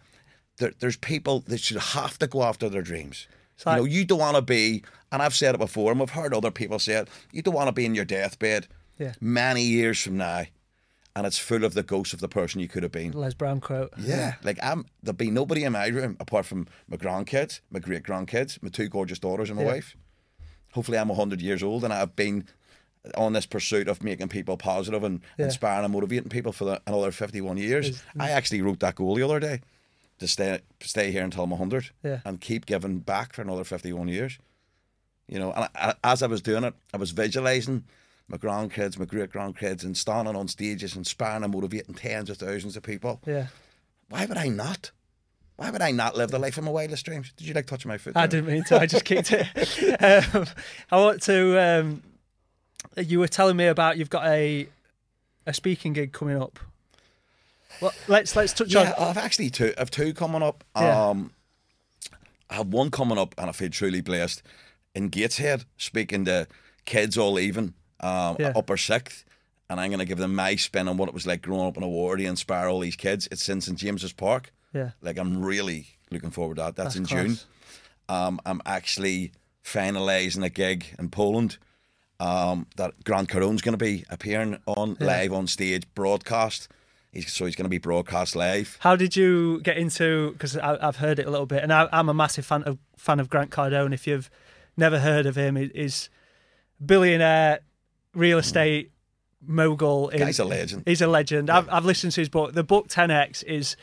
there, 0.58 0.72
there's 0.78 0.96
people 0.96 1.40
that 1.48 1.60
should 1.60 1.78
have 1.78 2.18
to 2.18 2.26
go 2.26 2.42
after 2.42 2.68
their 2.68 2.82
dreams. 2.82 3.26
like- 3.64 3.76
you 3.76 3.82
know, 3.82 3.86
you 3.86 4.04
don't 4.04 4.18
want 4.18 4.36
to 4.36 4.42
be, 4.42 4.82
and 5.12 5.22
I've 5.22 5.34
said 5.34 5.54
it 5.54 5.58
before, 5.58 5.92
and 5.92 6.00
I've 6.02 6.10
heard 6.10 6.32
other 6.34 6.50
people 6.50 6.78
say 6.78 6.94
it. 6.94 7.08
You 7.32 7.42
don't 7.42 7.54
want 7.54 7.68
to 7.68 7.72
be 7.72 7.84
in 7.84 7.94
your 7.94 8.04
deathbed 8.04 8.66
Yeah. 8.98 9.14
many 9.20 9.62
years 9.62 10.00
from 10.00 10.16
now, 10.16 10.44
and 11.16 11.26
it's 11.26 11.38
full 11.38 11.64
of 11.64 11.74
the 11.74 11.82
ghosts 11.82 12.14
of 12.14 12.20
the 12.20 12.28
person 12.28 12.60
you 12.60 12.68
could 12.68 12.82
have 12.82 12.92
been. 12.92 13.12
Les 13.12 13.34
Brown 13.34 13.60
quote. 13.60 13.92
Yeah, 13.98 14.34
like 14.42 14.58
I'm. 14.62 14.86
There'll 15.02 15.16
be 15.16 15.30
nobody 15.30 15.64
in 15.64 15.72
my 15.72 15.86
room 15.88 16.16
apart 16.20 16.46
from 16.46 16.68
my 16.88 16.96
grandkids, 16.96 17.60
my 17.70 17.80
great 17.80 18.02
grandkids, 18.04 18.62
my 18.62 18.68
two 18.70 18.88
gorgeous 18.88 19.18
daughters, 19.18 19.50
and 19.50 19.58
my 19.58 19.64
Yeah. 19.64 19.72
wife. 19.72 19.96
Hopefully, 20.72 20.98
I'm 20.98 21.10
hundred 21.10 21.40
years 21.42 21.62
old, 21.62 21.82
and 21.84 21.92
I've 21.92 22.14
been 22.14 22.44
on 23.16 23.32
this 23.32 23.46
pursuit 23.46 23.88
of 23.88 24.02
making 24.02 24.28
people 24.28 24.56
positive 24.56 25.02
and 25.04 25.20
Yeah. 25.38 25.46
inspiring 25.46 25.84
and 25.84 25.92
motivating 25.92 26.28
people 26.28 26.52
for 26.52 26.64
the, 26.66 26.82
another 26.86 27.10
fifty-one 27.12 27.56
years. 27.56 27.88
Is- 27.90 28.02
I 28.18 28.30
actually 28.30 28.62
wrote 28.62 28.80
that 28.80 28.94
goal 28.96 29.14
the 29.14 29.22
other 29.22 29.40
day 29.40 29.60
to 30.18 30.28
stay 30.28 30.60
stay 30.80 31.10
here 31.10 31.24
until 31.24 31.44
I'm 31.44 31.50
hundred 31.52 31.90
Yeah. 32.02 32.20
and 32.24 32.40
keep 32.40 32.66
giving 32.66 32.98
back 32.98 33.32
for 33.32 33.42
another 33.42 33.64
fifty-one 33.64 34.08
years. 34.08 34.38
You 35.28 35.38
know, 35.38 35.52
and 35.52 35.68
I, 35.74 35.94
as 36.04 36.22
I 36.22 36.26
was 36.26 36.42
doing 36.42 36.64
it, 36.64 36.74
I 36.92 36.96
was 36.96 37.12
visualizing 37.12 37.84
my 38.28 38.36
grandkids, 38.36 38.98
my 38.98 39.04
great 39.06 39.30
grandkids, 39.30 39.82
and 39.82 39.96
standing 39.96 40.36
on 40.36 40.48
stages, 40.48 40.92
and 40.92 41.00
inspiring 41.00 41.42
and 41.44 41.52
motivating 41.52 41.94
tens 41.94 42.28
of 42.30 42.36
thousands 42.36 42.76
of 42.76 42.82
people 42.82 43.20
Yeah. 43.26 43.46
why 44.08 44.26
would 44.26 44.36
I 44.36 44.48
not? 44.48 44.90
Why 45.56 45.70
would 45.70 45.82
I 45.82 45.90
not 45.90 46.16
live 46.16 46.30
the 46.30 46.38
life 46.38 46.56
of 46.58 46.64
my 46.64 46.70
wildest 46.70 47.04
dreams? 47.04 47.32
Did 47.36 47.46
you 47.46 47.54
like 47.54 47.66
touching 47.66 47.88
my 47.90 47.98
foot? 47.98 48.16
I 48.16 48.26
didn't 48.26 48.46
mean 48.52 48.64
to. 48.64 48.80
I 48.80 48.86
just 48.86 49.04
kicked 49.04 49.30
it. 49.32 49.46
Um, 50.34 50.46
I 50.90 50.96
want 50.96 51.22
to. 51.22 51.58
Um, 51.60 52.02
you 52.96 53.18
were 53.20 53.28
telling 53.28 53.56
me 53.56 53.66
about 53.66 53.96
you've 53.98 54.10
got 54.10 54.26
a 54.26 54.68
a 55.46 55.54
speaking 55.54 55.92
gig 55.92 56.12
coming 56.12 56.40
up. 56.40 56.58
Well, 57.80 57.92
let's 58.08 58.34
let's 58.36 58.52
touch 58.52 58.72
Yeah, 58.72 58.92
on. 58.98 59.08
I've 59.08 59.16
actually 59.16 59.50
two. 59.50 59.72
I've 59.78 59.90
two 59.90 60.12
coming 60.12 60.42
up. 60.42 60.64
Yeah. 60.76 61.08
Um, 61.08 61.32
I 62.48 62.54
have 62.54 62.68
one 62.68 62.90
coming 62.90 63.16
up, 63.18 63.34
and 63.38 63.48
I 63.48 63.52
feel 63.52 63.70
truly 63.70 64.00
blessed 64.00 64.42
in 64.94 65.08
Gateshead, 65.08 65.64
speaking 65.76 66.24
to 66.24 66.48
kids 66.84 67.16
all 67.16 67.38
even, 67.38 67.74
um, 68.00 68.36
Yeah. 68.40 68.52
upper 68.56 68.76
sixth, 68.76 69.24
and 69.68 69.78
I'm 69.80 69.88
going 69.90 70.00
to 70.00 70.04
give 70.04 70.18
them 70.18 70.34
my 70.34 70.56
spin 70.56 70.88
on 70.88 70.96
what 70.96 71.08
it 71.08 71.14
was 71.14 71.26
like 71.28 71.42
growing 71.42 71.66
up 71.68 71.76
in 71.76 71.84
a 71.84 71.88
ward 71.88 72.18
to 72.18 72.24
inspire 72.26 72.66
all 72.68 72.80
these 72.80 72.96
kids. 72.96 73.28
It's 73.30 73.48
in 73.48 73.60
St 73.60 73.78
James's 73.78 74.12
Park. 74.12 74.52
Yeah. 74.74 74.90
Like 75.00 75.16
I'm 75.16 75.42
really 75.42 75.86
looking 76.10 76.30
forward 76.32 76.56
to 76.56 76.62
that. 76.62 76.76
That's, 76.76 76.94
That's 76.94 76.96
in 76.96 77.06
class. 77.06 77.24
June. 77.26 77.38
Um, 78.08 78.40
I'm 78.44 78.60
actually 78.66 79.30
finalising 79.64 80.44
a 80.44 80.48
gig 80.50 80.86
in 80.98 81.08
Poland 81.10 81.58
um, 82.20 82.66
that 82.76 83.02
Grant 83.02 83.28
Cardone's 83.28 83.62
going 83.62 83.72
to 83.76 83.84
be 83.84 84.04
appearing 84.10 84.58
on 84.66 84.96
Yeah. 85.00 85.06
live 85.06 85.32
on 85.32 85.46
stage 85.48 85.84
broadcast. 85.94 86.68
He's, 87.12 87.32
so 87.32 87.44
he's 87.46 87.56
going 87.56 87.64
to 87.64 87.68
be 87.70 87.78
broadcast 87.78 88.36
live. 88.36 88.76
How 88.80 88.94
did 88.94 89.16
you 89.16 89.60
get 89.62 89.76
into? 89.76 90.30
Because 90.32 90.56
I've 90.56 90.96
heard 90.96 91.18
it 91.18 91.26
a 91.26 91.30
little 91.30 91.46
bit, 91.46 91.62
and 91.64 91.72
I, 91.72 91.88
I'm 91.92 92.08
a 92.08 92.14
massive 92.14 92.46
fan 92.46 92.62
of 92.62 92.78
fan 92.96 93.18
of 93.18 93.28
Grant 93.28 93.50
Cardone. 93.50 93.92
If 93.92 94.06
you've 94.06 94.30
never 94.76 95.00
heard 95.00 95.26
of 95.26 95.34
him, 95.36 95.56
he- 95.56 95.72
he's 95.74 96.08
billionaire, 96.84 97.60
real 98.14 98.38
estate 98.38 98.92
mogul. 99.44 100.08
In, 100.10 100.18
Guy's 100.20 100.38
a 100.38 100.44
legend. 100.44 100.82
He's 100.86 101.00
a 101.02 101.06
legend. 101.06 101.50
I've, 101.50 101.68
I've 101.68 101.84
listened 101.84 102.12
to 102.12 102.20
his 102.20 102.28
book. 102.28 102.52
The 102.52 102.62
book 102.64 102.88
10x 102.88 103.42
is. 103.44 103.76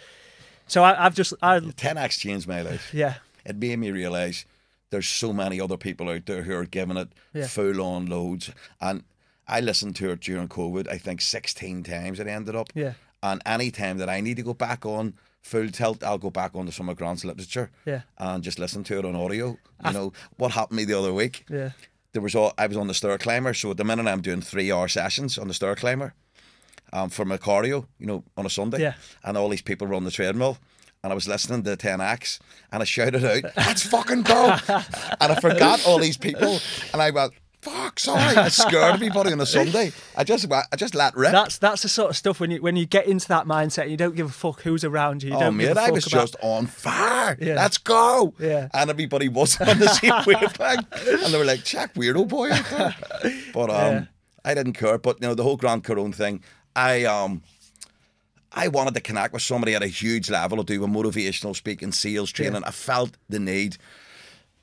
So 0.68 0.84
I, 0.84 1.06
I've 1.06 1.16
just 1.16 1.34
I 1.42 1.60
10x 1.60 2.20
changed 2.20 2.48
my 2.48 2.62
life. 2.62 2.94
yeah 2.94 3.16
It 3.46 3.56
made 3.56 3.80
me 3.80 3.92
realise 3.92 4.46
there's 4.90 5.08
so 5.08 5.34
many 5.34 5.60
other 5.60 5.78
people 5.78 6.10
out 6.10 6.26
there 6.26 6.44
who 6.44 6.56
are 6.56 6.66
giving 6.66 6.98
it 6.98 7.10
Yeah. 7.34 7.48
full 7.48 7.82
on 7.82 8.06
loads. 8.08 8.52
And 8.80 9.04
I 9.48 9.60
listened 9.62 9.96
to 9.98 10.12
it 10.12 10.20
during 10.22 10.48
COVID, 10.48 10.88
I 10.88 10.98
think 10.98 11.22
16 11.22 11.84
times 11.84 12.20
it 12.20 12.28
ended 12.28 12.56
up. 12.56 12.70
yeah 12.76 12.94
And 13.24 13.42
any 13.46 13.72
time 13.72 13.98
that 13.98 14.10
I 14.10 14.22
need 14.22 14.38
to 14.38 14.44
go 14.44 14.54
back 14.54 14.86
on 14.86 15.14
full 15.42 15.70
tilt, 15.70 16.04
I'll 16.04 16.18
go 16.18 16.30
back 16.30 16.56
onto 16.56 16.72
some 16.72 16.90
of 16.90 16.98
Grant's 16.98 17.24
literature 17.26 17.70
yeah 17.86 18.02
and 18.18 18.44
just 18.44 18.60
listen 18.60 18.84
to 18.86 19.00
it 19.00 19.06
on 19.06 19.16
audio. 19.16 19.58
You 19.86 19.92
know, 19.94 20.14
what 20.38 20.52
happened 20.52 20.80
to 20.80 20.86
me 20.86 20.92
the 20.94 21.00
other 21.00 21.14
week? 21.14 21.46
yeah 21.50 21.72
There 22.14 22.22
was 22.22 22.36
all 22.36 22.54
I 22.58 22.68
was 22.68 22.78
on 22.78 22.88
the 22.88 22.94
stair 22.94 23.18
climber, 23.18 23.54
so 23.54 23.72
at 23.72 23.78
the 23.78 23.84
minute 23.84 24.08
I'm 24.08 24.22
doing 24.22 24.42
three 24.42 24.72
hour 24.72 24.88
sessions 24.88 25.38
on 25.38 25.48
the 25.48 25.54
stair 25.54 25.76
climber. 25.76 26.14
Um, 26.94 27.10
for 27.10 27.26
my 27.26 27.38
cardio, 27.38 27.86
you 28.00 28.08
know, 28.08 28.24
on 28.38 28.46
a 28.46 28.50
Sunday. 28.50 28.80
Yeah. 28.82 28.94
And 29.22 29.38
all 29.38 29.50
these 29.50 29.62
people 29.62 29.88
were 29.88 29.94
on 29.96 30.06
the 30.06 30.12
treadmill. 30.12 30.58
And 31.04 31.12
I 31.12 31.16
was 31.16 31.28
listening 31.28 31.64
to 31.64 31.78
10X 31.78 32.40
and 32.72 32.82
I 32.82 32.86
shouted 32.86 33.24
out, 33.24 33.44
Let's 33.56 33.84
fucking 33.84 34.24
go. 34.24 34.58
and 34.68 35.32
I 35.32 35.40
forgot 35.40 35.86
all 35.88 36.00
these 36.00 36.18
people. 36.18 36.60
And 36.92 37.02
I 37.02 37.12
went, 37.12 37.34
Fuck, 37.62 38.00
sorry. 38.00 38.22
I 38.38 38.48
scared 38.50 38.96
everybody 38.96 39.32
on 39.34 39.42
a 39.42 39.46
Sunday. 39.46 39.92
I 40.16 40.24
just 40.24 40.52
I 40.52 40.64
just 40.78 40.96
let 40.96 41.16
rip. 41.18 41.32
that's 41.32 41.58
that's 41.58 41.82
the 41.82 41.90
sort 41.90 42.12
of 42.12 42.16
stuff 42.18 42.40
when 42.40 42.52
you 42.52 42.62
when 42.62 42.76
you 42.76 42.86
get 42.86 43.08
into 43.08 43.28
that 43.30 43.46
mindset 43.46 43.90
you 43.90 43.98
don't 43.98 44.16
give 44.16 44.28
a 44.28 44.32
fuck 44.32 44.62
who's 44.62 44.84
around 44.86 45.22
you, 45.24 45.32
you 45.32 45.36
Oh, 45.36 45.40
don't 45.40 45.58
give 45.58 45.76
mate, 45.76 45.78
I 45.78 45.92
was 45.92 46.08
about 46.08 46.22
just 46.22 46.36
on 46.42 46.66
fire. 46.68 47.38
Yeah. 47.42 47.56
Let's 47.56 47.78
go. 47.78 48.34
Yeah. 48.40 48.70
And 48.74 48.90
everybody 48.90 49.28
was 49.28 49.60
on 49.62 49.80
the 49.80 49.88
same 49.90 50.14
wavelength. 50.26 51.08
And 51.24 51.34
they 51.34 51.38
were 51.38 51.46
like, 51.46 51.64
check 51.64 51.94
weirdo 51.96 52.28
boy. 52.28 52.50
But 53.54 53.70
um, 53.70 53.94
Yeah. 53.94 54.06
I 54.46 54.54
didn't 54.54 54.74
care. 54.74 54.98
But, 54.98 55.22
you 55.22 55.28
know, 55.28 55.34
the 55.36 55.44
whole 55.44 55.58
Grant 55.58 55.84
Cardone 55.84 56.16
thing, 56.16 56.42
I 56.76 57.04
um, 57.04 57.42
I 58.58 58.70
wanted 58.70 58.96
to 58.96 59.02
connect 59.02 59.34
with 59.34 59.44
somebody 59.44 59.76
at 59.76 59.84
a 59.84 59.88
huge 59.88 60.32
level 60.32 60.58
to 60.58 60.64
do 60.64 60.82
with 60.82 60.90
motivational 60.90 61.56
speaking, 61.56 61.92
sales 61.92 62.32
training. 62.32 62.64
I 62.64 62.72
felt 62.72 63.16
the 63.30 63.40
need. 63.40 63.78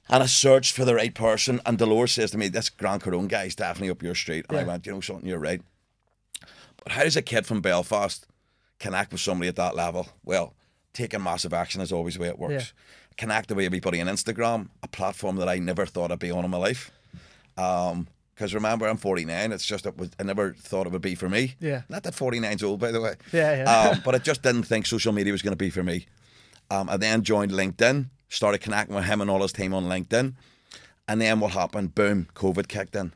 And 0.09 0.21
I 0.23 0.27
searched 0.27 0.75
for 0.75 0.85
the 0.85 0.97
right 0.97 1.15
person. 1.15 1.61
And 1.65 1.79
Dolores 1.79 2.13
says 2.13 2.33
to 2.33 2.39
me, 2.39 2.49
this 2.49 2.71
Grant 2.71 3.05
Cardone 3.05 3.29
guy 3.29 3.45
is 3.45 3.55
definitely 3.55 3.91
up 3.91 4.03
your 4.03 4.17
street. 4.17 4.47
And 4.49 4.59
I 4.59 4.65
went, 4.65 4.85
you 4.85 4.93
know 4.93 5.01
something, 5.01 5.29
you're 5.29 5.39
right. 5.39 5.63
But 6.83 6.93
how 6.93 7.05
does 7.05 7.17
a 7.17 7.23
kid 7.23 7.47
from 7.47 7.61
Belfast 7.61 8.27
connect 8.81 9.13
with 9.13 9.21
somebody 9.21 9.49
at 9.49 9.57
that 9.57 9.77
level? 9.77 10.09
Well, 10.25 10.55
taking 10.93 11.23
massive 11.23 11.55
action 11.55 11.81
is 11.81 11.93
always 11.93 12.15
the 12.15 12.21
way 12.21 12.29
it 12.29 12.39
works. 12.39 12.73
Connect 13.17 13.49
with 13.51 13.65
everybody 13.65 14.01
on 14.01 14.09
Instagram, 14.09 14.71
a 14.83 14.89
platform 14.89 15.37
that 15.37 15.49
I 15.49 15.59
never 15.61 15.87
thought 15.87 16.11
I'd 16.11 16.19
be 16.19 16.33
on 16.33 16.45
in 16.45 16.51
my 16.51 16.59
life. 16.59 16.91
Um, 17.57 18.09
because 18.35 18.55
remember, 18.55 18.87
I'm 18.87 18.97
49. 18.97 19.53
It's 19.53 19.65
just 19.65 19.87
it 19.87 19.97
was, 19.97 20.11
I 20.19 20.23
never 20.25 20.53
thought 20.55 20.87
it 20.87 20.93
would 20.93 21.03
be 21.03 21.15
for 21.15 21.29
me. 21.29 21.55
Yeah. 21.61 21.83
Not 21.89 22.03
that 22.03 22.15
49's 22.15 22.63
old, 22.63 22.81
by 22.81 22.91
the 22.91 23.01
way. 23.01 23.15
Yeah, 23.33 23.57
yeah. 23.65 23.91
Um, 23.91 24.03
but 24.05 24.15
I 24.15 24.19
just 24.19 24.43
didn't 24.43 24.65
think 24.65 24.87
social 24.87 25.13
media 25.13 25.33
was 25.33 25.43
going 25.43 25.53
to 25.53 25.57
be 25.57 25.71
for 25.71 25.83
me. 25.83 26.07
Um, 26.71 26.89
I 26.89 26.97
then 26.97 27.23
joined 27.23 27.53
LinkedIn, 27.53 28.09
started 28.29 28.59
connecting 28.61 28.97
with 28.97 29.05
him 29.05 29.21
and 29.21 29.31
all 29.31 29.43
his 29.43 29.53
team 29.53 29.73
on 29.75 29.85
LinkedIn. 29.85 30.35
And 31.07 31.21
then 31.21 31.39
what 31.41 31.53
happened? 31.53 31.95
Boom, 31.95 32.29
COVID 32.35 32.67
kicked 32.69 32.97
in. 32.97 33.13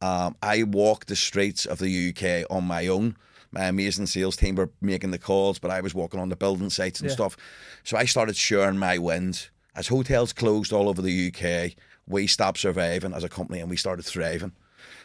Um, 0.00 0.34
I 0.42 0.62
walked 0.62 1.08
the 1.08 1.16
streets 1.16 1.66
of 1.66 1.78
the 1.78 2.08
UK 2.08 2.46
on 2.50 2.64
my 2.64 2.86
own. 2.86 3.16
My 3.52 3.64
amazing 3.64 4.06
sales 4.06 4.36
team 4.36 4.54
were 4.54 4.70
making 4.80 5.10
the 5.10 5.18
calls, 5.18 5.58
but 5.58 5.70
I 5.70 5.80
was 5.80 5.94
walking 5.94 6.18
on 6.20 6.28
the 6.30 6.36
building 6.36 6.70
sites 6.70 7.00
and 7.00 7.08
Yeah. 7.10 7.14
stuff. 7.14 7.36
So 7.84 7.96
I 7.96 8.04
started 8.06 8.36
sharing 8.36 8.78
my 8.78 8.96
wins. 8.98 9.50
As 9.74 9.88
hotels 9.88 10.32
closed 10.32 10.72
all 10.72 10.88
over 10.88 11.02
the 11.02 11.12
UK, 11.12 11.76
we 12.10 12.26
stopped 12.26 12.58
surviving 12.58 13.12
as 13.14 13.24
a 13.24 13.28
company 13.28 13.60
and 13.60 13.70
we 13.70 13.76
started 13.76 14.04
thriving. 14.04 14.52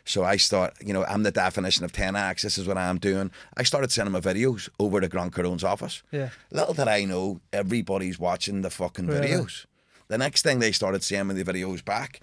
So 0.07 0.23
I 0.23 0.37
start, 0.37 0.73
you 0.85 0.93
know, 0.93 1.03
I'm 1.05 1.23
the 1.23 1.31
definition 1.31 1.83
of 1.83 1.91
10x. 1.91 2.41
This 2.41 2.57
is 2.57 2.67
what 2.67 2.77
I'm 2.77 2.99
doing. 2.99 3.31
I 3.57 3.63
started 3.63 3.91
sending 3.91 4.11
my 4.13 4.19
videos 4.19 4.69
over 4.79 5.01
to 5.01 5.07
Grant 5.07 5.33
Cardone's 5.33 5.63
office. 5.63 6.03
Yeah. 6.11 6.29
Little 6.51 6.73
did 6.75 6.87
I 6.87 7.05
know, 7.05 7.41
everybody's 7.51 8.19
watching 8.19 8.61
the 8.61 8.69
fucking 8.69 9.07
Really? 9.07 9.27
videos. 9.29 9.65
The 10.07 10.17
next 10.19 10.43
thing 10.43 10.59
they 10.59 10.71
started 10.71 11.03
sending 11.03 11.35
me 11.35 11.41
the 11.41 11.51
videos 11.51 11.83
back. 11.83 12.19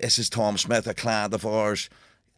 This 0.00 0.18
is 0.18 0.28
Tom 0.28 0.58
Smyth, 0.58 0.86
a 0.88 0.94
client 0.94 1.32
of 1.34 1.46
ours. 1.46 1.88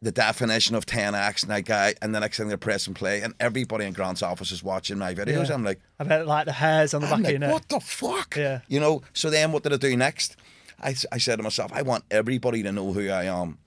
The 0.03 0.13
definition 0.13 0.77
of 0.77 0.85
10x, 0.85 1.43
and 1.45 1.51
that 1.51 1.65
guy, 1.65 1.95
and 2.03 2.15
the 2.15 2.21
next 2.21 2.37
thing 2.37 2.49
they're 2.49 2.59
pressing 2.59 2.93
play, 2.93 3.23
and 3.23 3.33
everybody 3.41 3.87
in 3.87 3.95
Grant's 3.95 4.23
office 4.23 4.53
is 4.53 4.63
watching 4.63 4.99
my 4.99 5.15
videos. 5.15 5.49
Yeah. 5.49 5.55
I'm 5.55 5.65
like, 5.65 5.81
I 5.99 6.05
bet 6.05 6.27
like 6.27 6.45
the 6.45 6.53
hairs 6.53 6.93
on 6.93 7.01
the 7.01 7.07
back 7.07 7.15
I'm 7.21 7.25
of 7.25 7.31
your 7.31 7.39
neck. 7.39 7.53
what 7.53 7.69
the 7.71 7.81
fuck? 7.81 8.37
Yeah. 8.37 8.61
You 8.69 8.81
know, 8.81 9.01
so 9.15 9.31
then 9.31 9.51
what 9.53 9.63
did 9.63 9.73
I 9.73 9.77
do 9.79 9.97
next? 9.97 10.37
I, 10.83 10.95
I 11.13 11.19
said 11.19 11.37
to 11.37 11.43
myself, 11.43 11.73
I 11.73 11.83
want 11.83 12.05
everybody 12.11 12.63
to 12.63 12.73
know 12.73 12.93
who 12.93 13.09
I 13.11 13.25
am. 13.25 13.59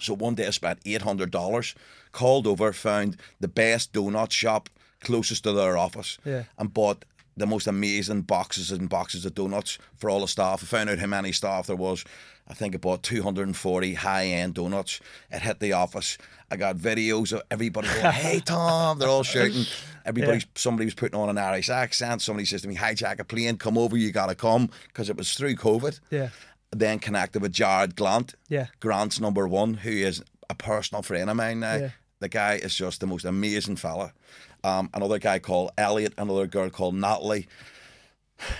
So 0.00 0.14
one 0.14 0.34
day 0.34 0.46
I 0.46 0.50
spent 0.50 0.82
$800, 0.84 1.74
called 2.12 2.46
over, 2.46 2.72
found 2.72 3.16
the 3.40 3.48
best 3.48 3.92
donut 3.92 4.30
shop 4.32 4.68
closest 5.00 5.44
to 5.44 5.52
their 5.52 5.76
office, 5.76 6.18
Yeah. 6.24 6.44
and 6.58 6.72
bought 6.72 7.04
the 7.36 7.46
most 7.46 7.66
amazing 7.66 8.22
boxes 8.22 8.70
and 8.70 8.88
boxes 8.88 9.24
of 9.24 9.34
donuts 9.34 9.78
for 9.96 10.10
all 10.10 10.20
the 10.20 10.28
staff. 10.28 10.62
I 10.62 10.66
found 10.66 10.90
out 10.90 10.98
how 10.98 11.06
many 11.06 11.32
staff 11.32 11.66
there 11.66 11.76
was. 11.76 12.04
I 12.48 12.54
think 12.54 12.74
I 12.74 12.78
bought 12.78 13.02
240 13.02 13.94
high 13.94 14.26
end 14.26 14.54
donuts. 14.54 15.00
It 15.30 15.42
hit 15.42 15.60
the 15.60 15.72
office. 15.72 16.18
I 16.50 16.56
got 16.56 16.76
videos 16.76 17.32
of 17.32 17.42
everybody 17.50 17.88
going, 17.88 18.00
Hey 18.12 18.40
Tom, 18.40 18.98
they're 18.98 19.08
all 19.08 19.22
shouting. 19.22 19.64
Everybody's 20.04 20.46
somebody 20.54 20.84
was 20.84 20.94
putting 20.94 21.18
on 21.18 21.28
an 21.28 21.38
Irish 21.38 21.70
accent. 21.70 22.20
Somebody 22.20 22.44
says 22.44 22.62
to 22.62 22.68
me, 22.68 22.76
hijack 22.76 23.20
a 23.20 23.24
plane, 23.24 23.56
come 23.56 23.78
over, 23.78 23.96
you 23.96 24.10
gotta 24.12 24.34
come. 24.34 24.68
Because 24.88 25.08
it 25.08 25.16
was 25.16 25.32
through 25.34 25.54
COVID. 25.54 26.00
Yeah. 26.10 26.30
Then 26.72 26.98
connected 26.98 27.40
with 27.42 27.52
Jarrod 27.52 27.94
Glandt. 27.94 28.34
Yeah. 28.48 28.66
Grant's 28.80 29.20
number 29.20 29.46
one, 29.46 29.74
who 29.74 29.90
is 29.90 30.22
a 30.50 30.54
personal 30.54 31.02
friend 31.02 31.30
of 31.30 31.36
mine 31.36 31.60
now. 31.60 31.76
Yeah. 31.76 31.90
The 32.22 32.28
guy 32.28 32.54
is 32.54 32.74
just 32.74 33.00
the 33.00 33.06
most 33.06 33.24
amazing 33.24 33.76
fella. 33.76 34.12
Um, 34.64 34.88
another 34.94 35.18
guy 35.18 35.38
called 35.40 35.72
Elliot, 35.76 36.14
another 36.16 36.46
girl 36.46 36.70
called 36.70 36.94
Natalie. 36.94 37.48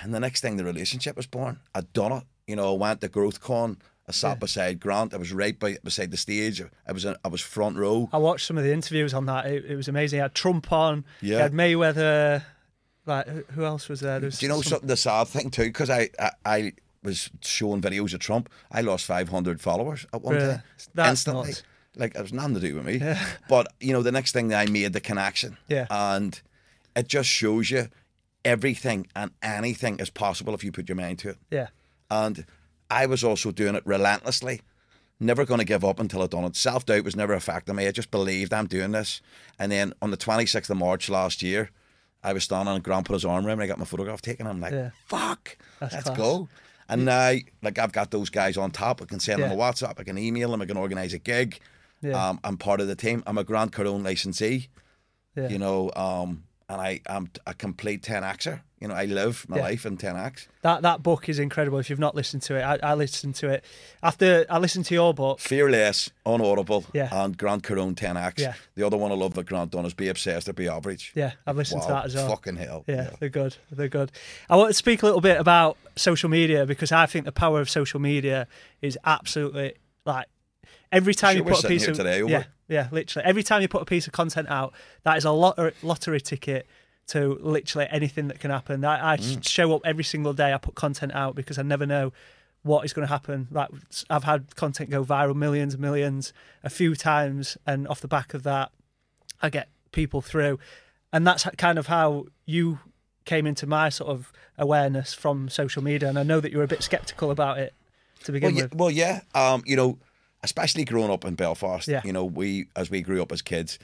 And 0.01 0.13
the 0.13 0.19
next 0.19 0.41
thing, 0.41 0.57
the 0.57 0.63
relationship 0.63 1.15
was 1.17 1.27
born. 1.27 1.59
I'd 1.73 1.91
done 1.93 2.11
it. 2.11 2.23
You 2.47 2.55
know, 2.55 2.73
I 2.73 2.77
went 2.77 3.01
to 3.01 3.09
GrowthCon. 3.09 3.77
I 4.07 4.11
sat 4.11 4.39
beside 4.41 4.81
Grant. 4.81 5.13
I 5.13 5.17
was 5.17 5.31
right 5.31 5.57
by, 5.57 5.77
beside 5.83 6.11
the 6.11 6.17
stage. 6.17 6.61
I 6.85 6.91
was 6.91 7.05
I 7.05 7.15
was 7.29 7.39
front 7.39 7.77
row. 7.77 8.09
I 8.11 8.17
watched 8.17 8.45
some 8.47 8.57
of 8.57 8.65
the 8.65 8.73
interviews 8.73 9.13
on 9.13 9.25
that. 9.27 9.45
It, 9.45 9.63
it 9.65 9.75
was 9.77 9.87
amazing. 9.87 10.17
He 10.17 10.21
had 10.21 10.33
Trump 10.35 10.71
on. 10.73 11.05
He 11.21 11.31
Yeah. 11.31 11.37
had 11.39 11.53
Mayweather. 11.53 12.43
Like 13.05 13.27
who- 13.51 13.63
else 13.65 13.87
was 13.89 14.01
there? 14.01 14.19
there 14.19 14.27
was 14.27 14.39
Do 14.39 14.45
you 14.45 14.49
know 14.49 14.61
some- 14.61 14.71
something? 14.71 14.87
The 14.87 14.97
sad 14.97 15.27
thing 15.29 15.49
too, 15.51 15.63
because 15.65 15.89
I, 15.89 16.09
I 16.19 16.31
I 16.45 16.73
was 17.01 17.29
showing 17.41 17.81
videos 17.81 18.13
of 18.13 18.19
Trump. 18.19 18.49
I 18.71 18.81
lost 18.81 19.05
five 19.05 19.29
hundred 19.29 19.61
followers 19.61 20.05
at 20.13 20.21
one 20.21 20.35
Really? 20.35 20.47
time 20.55 20.63
That's 20.93 21.09
instantly. 21.11 21.47
nuts. 21.49 21.63
Like 21.95 22.15
it 22.15 22.21
was 22.21 22.33
nothing 22.33 22.55
to 22.55 22.59
do 22.59 22.75
with 22.75 22.85
me. 22.85 23.01
But 23.49 23.67
you 23.79 23.93
know, 23.93 24.01
the 24.01 24.11
next 24.11 24.31
thing 24.31 24.53
I 24.53 24.65
made 24.65 24.93
the 24.93 24.99
connection. 25.01 25.57
Yeah. 25.67 25.87
And 25.89 26.39
it 26.95 27.07
just 27.07 27.29
shows 27.29 27.69
you 27.71 27.87
everything 28.45 29.07
and 29.15 29.31
anything 29.41 29.99
is 29.99 30.09
possible 30.09 30.53
if 30.53 30.63
you 30.63 30.71
put 30.71 30.89
your 30.89 30.95
mind 30.95 31.19
to 31.19 31.29
it. 31.29 31.37
Yeah. 31.49 31.67
And 32.09 32.45
I 32.89 33.05
was 33.05 33.23
also 33.23 33.51
doing 33.51 33.75
it 33.75 33.85
relentlessly. 33.85 34.61
Never 35.19 35.45
going 35.45 35.59
to 35.59 35.65
give 35.65 35.85
up 35.85 35.99
until 35.99 36.21
I'd 36.21 36.31
done 36.31 36.43
it. 36.43 36.55
Self 36.55 36.85
doubt 36.85 37.03
was 37.05 37.15
never 37.15 37.33
a 37.33 37.39
factor 37.39 37.73
me. 37.73 37.87
I 37.87 37.91
just 37.91 38.11
believed 38.11 38.53
I'm 38.53 38.67
doing 38.67 38.91
this. 38.91 39.21
And 39.57 39.71
then 39.71 39.93
on 40.01 40.11
the 40.11 40.17
26th 40.17 40.69
of 40.69 40.77
March 40.77 41.07
last 41.09 41.41
year, 41.41 41.69
I 42.23 42.33
was 42.33 42.43
standing 42.43 42.73
on 42.73 42.81
Grandpa's 42.81 43.23
arm 43.23 43.45
around 43.45 43.59
me. 43.59 43.65
I 43.65 43.67
got 43.67 43.79
my 43.79 43.85
photograph 43.85 44.21
taken. 44.21 44.47
I'm 44.47 44.59
like, 44.59 44.73
Yeah. 44.73 44.89
fuck, 45.07 45.57
That's 45.79 45.93
let's 45.93 46.05
class. 46.07 46.17
go. 46.17 46.49
And 46.89 47.05
now, 47.05 47.33
like, 47.61 47.79
I've 47.79 47.93
got 47.93 48.11
those 48.11 48.29
guys 48.29 48.57
on 48.57 48.71
top. 48.71 49.01
I 49.01 49.05
can 49.05 49.19
send 49.19 49.41
them 49.41 49.51
a 49.51 49.55
WhatsApp. 49.55 49.99
I 49.99 50.03
can 50.03 50.17
email 50.17 50.51
them. 50.51 50.61
I 50.61 50.65
can 50.65 50.77
organise 50.77 51.13
a 51.13 51.19
gig. 51.19 51.59
Yeah. 52.03 52.29
Um, 52.29 52.39
I'm 52.43 52.57
part 52.57 52.81
of 52.81 52.87
the 52.87 52.95
team. 52.95 53.23
I'm 53.25 53.37
a 53.37 53.43
Grant 53.43 53.71
Cardone 53.71 54.03
licensee 54.03 54.69
Yeah. 55.35 55.47
you 55.49 55.57
know, 55.57 55.91
um, 55.95 56.43
and 56.69 56.79
I 56.81 57.01
am 57.07 57.29
a 57.47 57.53
complete 57.53 58.03
10xer. 58.03 58.61
You 58.79 58.87
know, 58.89 58.95
I 58.95 59.05
live 59.05 59.45
my 59.47 59.57
Yeah. 59.57 59.63
life 59.63 59.85
in 59.85 59.95
10x. 59.97 60.47
That 60.61 60.81
that 60.81 61.01
book 61.03 61.29
is 61.29 61.39
incredible. 61.39 61.79
If 61.79 61.89
you've 61.89 61.99
not 61.99 62.15
listened 62.15 62.41
to 62.43 62.55
it, 62.55 62.61
I, 62.63 62.79
I 62.91 62.93
listened 62.95 63.35
to 63.35 63.47
it 63.49 63.63
after 64.01 64.45
I 64.49 64.57
listened 64.59 64.85
to 64.85 64.93
your 64.93 65.13
book. 65.13 65.39
Fearless, 65.39 66.09
on 66.25 66.41
Audible, 66.41 66.85
Yeah. 66.93 67.07
and 67.11 67.37
Grant 67.37 67.63
Cardone 67.63 67.95
10x. 67.95 68.39
Yeah. 68.39 68.53
The 68.75 68.83
other 68.85 68.97
one 68.97 69.11
I 69.11 69.15
love 69.15 69.33
that 69.35 69.45
Grant 69.45 69.71
done 69.71 69.85
is 69.85 69.93
Be 69.93 70.09
Obsessed 70.09 70.49
or 70.49 70.53
Be 70.53 70.67
Average. 70.67 71.13
Yeah, 71.15 71.31
I've 71.47 71.55
listened 71.57 71.81
wow, 71.81 71.87
to 71.87 71.93
that 71.93 72.05
as 72.05 72.15
well. 72.15 72.29
Fucking 72.29 72.57
hell. 72.57 72.83
Yeah, 72.87 73.11
they're 73.19 73.29
good. 73.29 73.55
They're 73.71 73.87
good. 73.87 74.11
I 74.49 74.55
want 74.57 74.69
to 74.69 74.73
speak 74.73 75.01
a 75.01 75.05
little 75.05 75.21
bit 75.21 75.39
about 75.39 75.77
social 75.95 76.29
media 76.29 76.65
because 76.65 76.91
I 76.91 77.05
think 77.05 77.23
the 77.25 77.31
power 77.31 77.61
of 77.61 77.69
social 77.69 77.99
media 78.01 78.47
is 78.81 78.97
absolutely 79.05 79.75
like 80.05 80.27
every 80.93 81.13
time 81.13 81.35
you 81.37 81.43
put 81.43 81.63
a 81.63 81.67
piece 81.67 81.87
of 81.87 81.97
today, 81.97 82.23
yeah, 82.25 82.43
yeah, 82.69 82.87
literally 82.91 83.25
every 83.27 83.43
time 83.43 83.61
you 83.61 83.67
put 83.67 83.81
a 83.81 83.85
piece 83.85 84.07
of 84.07 84.13
content 84.13 84.47
out, 84.49 84.73
that 85.03 85.17
is 85.17 85.25
a 85.25 85.31
lot 85.31 85.57
lottery 85.83 86.21
ticket 86.21 86.65
to 87.07 87.37
literally 87.41 87.87
anything 87.91 88.29
that 88.29 88.39
can 88.39 88.49
happen. 88.51 88.85
I, 88.85 89.13
I 89.13 89.17
Mm. 89.17 89.47
show 89.47 89.75
up 89.75 89.81
every 89.83 90.05
single 90.05 90.31
day. 90.33 90.53
I 90.53 90.57
put 90.57 90.75
content 90.75 91.11
out 91.13 91.35
because 91.35 91.57
I 91.57 91.63
never 91.63 91.85
know 91.85 92.13
what 92.61 92.85
is 92.85 92.93
going 92.93 93.05
to 93.05 93.11
happen. 93.11 93.47
Like 93.51 93.69
I've 94.09 94.23
had 94.23 94.55
content 94.55 94.89
go 94.89 95.03
viral, 95.03 95.35
millions 95.35 95.73
and 95.73 95.81
millions, 95.81 96.31
a 96.63 96.69
few 96.69 96.95
times, 96.95 97.57
and 97.67 97.87
off 97.89 97.99
the 97.99 98.07
back 98.07 98.33
of 98.33 98.43
that, 98.43 98.71
I 99.41 99.49
get 99.49 99.67
people 99.91 100.21
through, 100.21 100.59
and 101.11 101.27
that's 101.27 101.43
kind 101.57 101.77
of 101.77 101.87
how 101.87 102.27
you 102.45 102.79
came 103.25 103.45
into 103.45 103.67
my 103.67 103.89
sort 103.89 104.09
of 104.09 104.31
awareness 104.57 105.13
from 105.13 105.49
social 105.49 105.83
media. 105.83 106.07
And 106.09 106.17
I 106.17 106.23
know 106.23 106.39
that 106.39 106.51
you 106.51 106.57
were 106.57 106.63
a 106.63 106.67
bit 106.67 106.83
skeptical 106.83 107.31
about 107.31 107.57
it 107.57 107.73
to 108.23 108.31
Well, 108.31 108.33
begin 108.33 108.55
yeah, 108.55 108.63
with. 108.63 108.75
well, 108.75 108.91
yeah. 108.91 109.21
Um, 109.35 109.61
you 109.65 109.75
know, 109.75 109.97
especially 110.43 110.85
growing 110.85 111.09
up 111.11 111.25
in 111.25 111.35
Belfast, 111.35 111.87
Yeah. 111.87 112.01
you 112.03 112.13
know, 112.13 112.25
we, 112.25 112.67
as 112.75 112.89
we 112.91 113.01
grew 113.01 113.21
up 113.21 113.31
as 113.31 113.41
kids, 113.41 113.79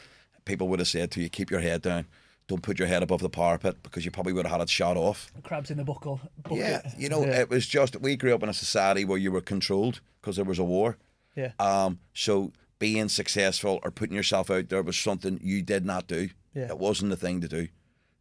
people 0.46 0.68
would 0.68 0.80
have 0.80 0.88
said 0.88 1.12
to 1.12 1.22
you, 1.22 1.30
keep 1.30 1.50
your 1.50 1.62
head 1.62 1.82
down. 1.82 2.06
Don't 2.48 2.62
put 2.64 2.80
your 2.80 2.88
head 2.88 3.04
above 3.04 3.22
the 3.22 3.30
parapet 3.30 3.82
because 3.84 4.04
you 4.06 4.12
probably 4.12 4.34
would 4.34 4.46
have 4.46 4.52
had 4.54 4.62
it 4.62 4.70
shot 4.70 4.98
off. 4.98 5.32
Crabs 5.44 5.70
in 5.70 5.78
the 5.78 5.84
buckle. 5.84 6.20
Yeah, 6.52 6.82
you 6.98 7.08
know, 7.08 7.24
Yeah. 7.24 7.42
it 7.42 7.50
was 7.50 7.68
just 7.68 8.00
we 8.02 8.16
grew 8.16 8.34
up 8.34 8.42
in 8.44 8.50
a 8.50 8.54
society 8.54 9.06
where 9.06 9.20
you 9.20 9.32
were 9.32 9.42
controlled 9.42 10.02
because 10.20 10.36
there 10.36 10.46
was 10.46 10.58
a 10.60 10.64
war. 10.64 10.98
Yeah. 11.36 11.52
Um, 11.60 12.00
so 12.14 12.52
being 12.80 13.08
successful 13.10 13.80
or 13.84 13.92
putting 13.92 14.16
yourself 14.16 14.50
out 14.50 14.70
there 14.70 14.82
was 14.82 14.98
something 14.98 15.40
you 15.44 15.62
did 15.62 15.86
not 15.86 16.08
do. 16.08 16.30
Yeah. 16.56 16.70
It 16.70 16.80
wasn't 16.80 17.12
the 17.12 17.18
thing 17.18 17.40
to 17.42 17.48
do. 17.48 17.68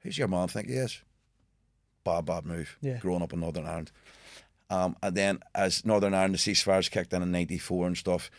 Who's 0.00 0.18
your 0.18 0.28
mom 0.28 0.48
think 0.48 0.68
yes. 0.68 1.00
Bad, 2.04 2.26
bad 2.26 2.44
move. 2.44 2.76
Yeah. 2.82 2.98
Growing 2.98 3.22
up 3.22 3.32
in 3.32 3.40
Northern 3.40 3.66
Ireland. 3.66 3.90
Um, 4.70 4.96
and 5.02 5.14
then 5.16 5.40
as 5.54 5.84
Northern 5.84 6.14
Ireland, 6.14 6.34
the 6.34 6.38
ceasefires 6.38 6.90
kicked 6.90 7.12
in 7.12 7.22
in 7.22 7.30
94 7.32 7.86
and 7.86 7.96
stuff, 7.96 8.30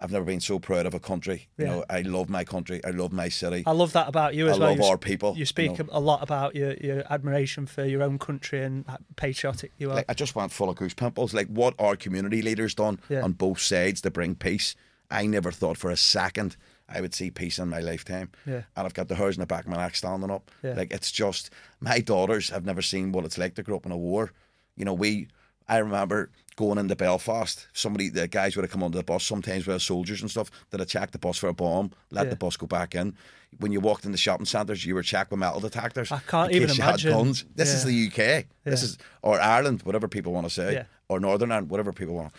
I've 0.00 0.12
never 0.12 0.24
been 0.26 0.40
so 0.40 0.58
proud 0.58 0.84
of 0.84 0.92
a 0.94 1.00
country. 1.00 1.48
You 1.56 1.64
Yeah. 1.64 1.70
know, 1.70 1.84
I 1.88 2.02
love 2.02 2.28
my 2.28 2.44
country. 2.44 2.84
I 2.84 2.90
love 2.90 3.12
my 3.12 3.28
city. 3.30 3.62
I 3.66 3.70
love 3.72 3.92
that 3.92 4.08
about 4.08 4.34
you 4.34 4.48
as 4.48 4.56
I 4.56 4.58
well. 4.58 4.68
I 4.68 4.70
love 4.72 4.78
You 4.80 4.84
our 4.86 4.98
people, 4.98 5.32
You 5.32 5.38
you 5.40 5.46
speak 5.46 5.78
know. 5.78 5.86
a 5.90 6.00
lot 6.00 6.22
about 6.22 6.54
your, 6.54 6.74
your 6.74 7.04
admiration 7.10 7.66
for 7.66 7.84
your 7.84 8.02
own 8.02 8.18
country 8.18 8.62
and 8.62 8.84
how 8.86 8.98
patriotic 9.16 9.72
you 9.78 9.90
are. 9.90 9.94
like 9.94 10.04
I 10.08 10.12
just 10.14 10.34
went 10.34 10.52
full 10.52 10.68
of 10.68 10.76
goose 10.76 10.92
pimples. 10.92 11.32
Like 11.32 11.46
what 11.48 11.74
our 11.78 11.96
community 11.96 12.42
leaders 12.42 12.74
done 12.74 13.00
Yeah. 13.08 13.22
on 13.22 13.32
both 13.32 13.60
sides 13.60 14.00
to 14.02 14.10
bring 14.10 14.34
peace. 14.34 14.74
I 15.10 15.24
never 15.26 15.50
thought 15.52 15.78
for 15.78 15.90
a 15.90 15.96
second 15.96 16.56
I 16.88 17.00
would 17.00 17.14
see 17.14 17.30
peace 17.30 17.58
in 17.58 17.68
my 17.70 17.80
lifetime. 17.80 18.30
Yeah. 18.44 18.62
And 18.76 18.86
I've 18.86 18.94
got 18.94 19.08
the 19.08 19.14
hairs 19.14 19.36
in 19.36 19.40
the 19.40 19.46
back 19.46 19.64
of 19.64 19.70
my 19.70 19.76
neck 19.78 19.96
standing 19.96 20.30
up. 20.30 20.50
Yeah. 20.62 20.74
Like 20.74 20.92
it's 20.92 21.10
just 21.10 21.48
my 21.80 22.00
daughters 22.00 22.50
have 22.50 22.64
never 22.66 22.82
seen 22.82 23.12
what 23.12 23.24
it's 23.24 23.38
like 23.38 23.54
to 23.54 23.62
grow 23.62 23.76
up 23.76 23.86
in 23.86 23.92
a 23.92 23.96
war. 23.96 24.32
You 24.76 24.84
know, 24.84 24.92
we 24.94 25.28
I 25.68 25.78
remember 25.78 26.30
going 26.56 26.78
into 26.78 26.96
Belfast, 26.96 27.66
somebody 27.74 28.08
the 28.08 28.26
guys 28.28 28.56
would 28.56 28.62
have 28.64 28.70
come 28.70 28.82
onto 28.82 28.96
the 28.96 29.04
bus 29.04 29.24
sometimes 29.24 29.66
with 29.66 29.82
soldiers 29.82 30.22
and 30.22 30.30
stuff 30.30 30.50
that 30.70 30.80
had 30.80 30.88
checked 30.88 31.12
the 31.12 31.18
bus 31.18 31.36
for 31.36 31.48
a 31.48 31.52
bomb, 31.54 31.92
let 32.10 32.24
Yeah. 32.24 32.30
the 32.30 32.36
bus 32.36 32.56
go 32.56 32.66
back 32.66 32.94
in. 32.94 33.14
When 33.58 33.72
you 33.72 33.80
walked 33.80 34.04
in 34.04 34.12
the 34.12 34.18
shopping 34.18 34.46
centres, 34.46 34.84
you 34.86 34.94
were 34.94 35.02
checked 35.02 35.30
with 35.30 35.40
metal 35.40 35.60
detectors. 35.60 36.10
I 36.12 36.20
can't 36.20 36.52
even 36.52 36.70
imagine. 36.70 37.12
Guns. 37.12 37.44
This 37.54 37.72
is 37.74 37.84
the 37.84 37.92
UK. 38.08 38.46
This 38.64 38.82
is 38.82 38.96
or 39.22 39.40
Ireland, 39.40 39.82
whatever 39.82 40.08
people 40.08 40.32
want 40.32 40.46
to 40.46 40.50
say, 40.52 40.72
Yeah. 40.74 40.84
or 41.08 41.20
Northern 41.20 41.52
Ireland, 41.52 41.70
whatever 41.70 41.92
people 41.92 42.14
want. 42.14 42.32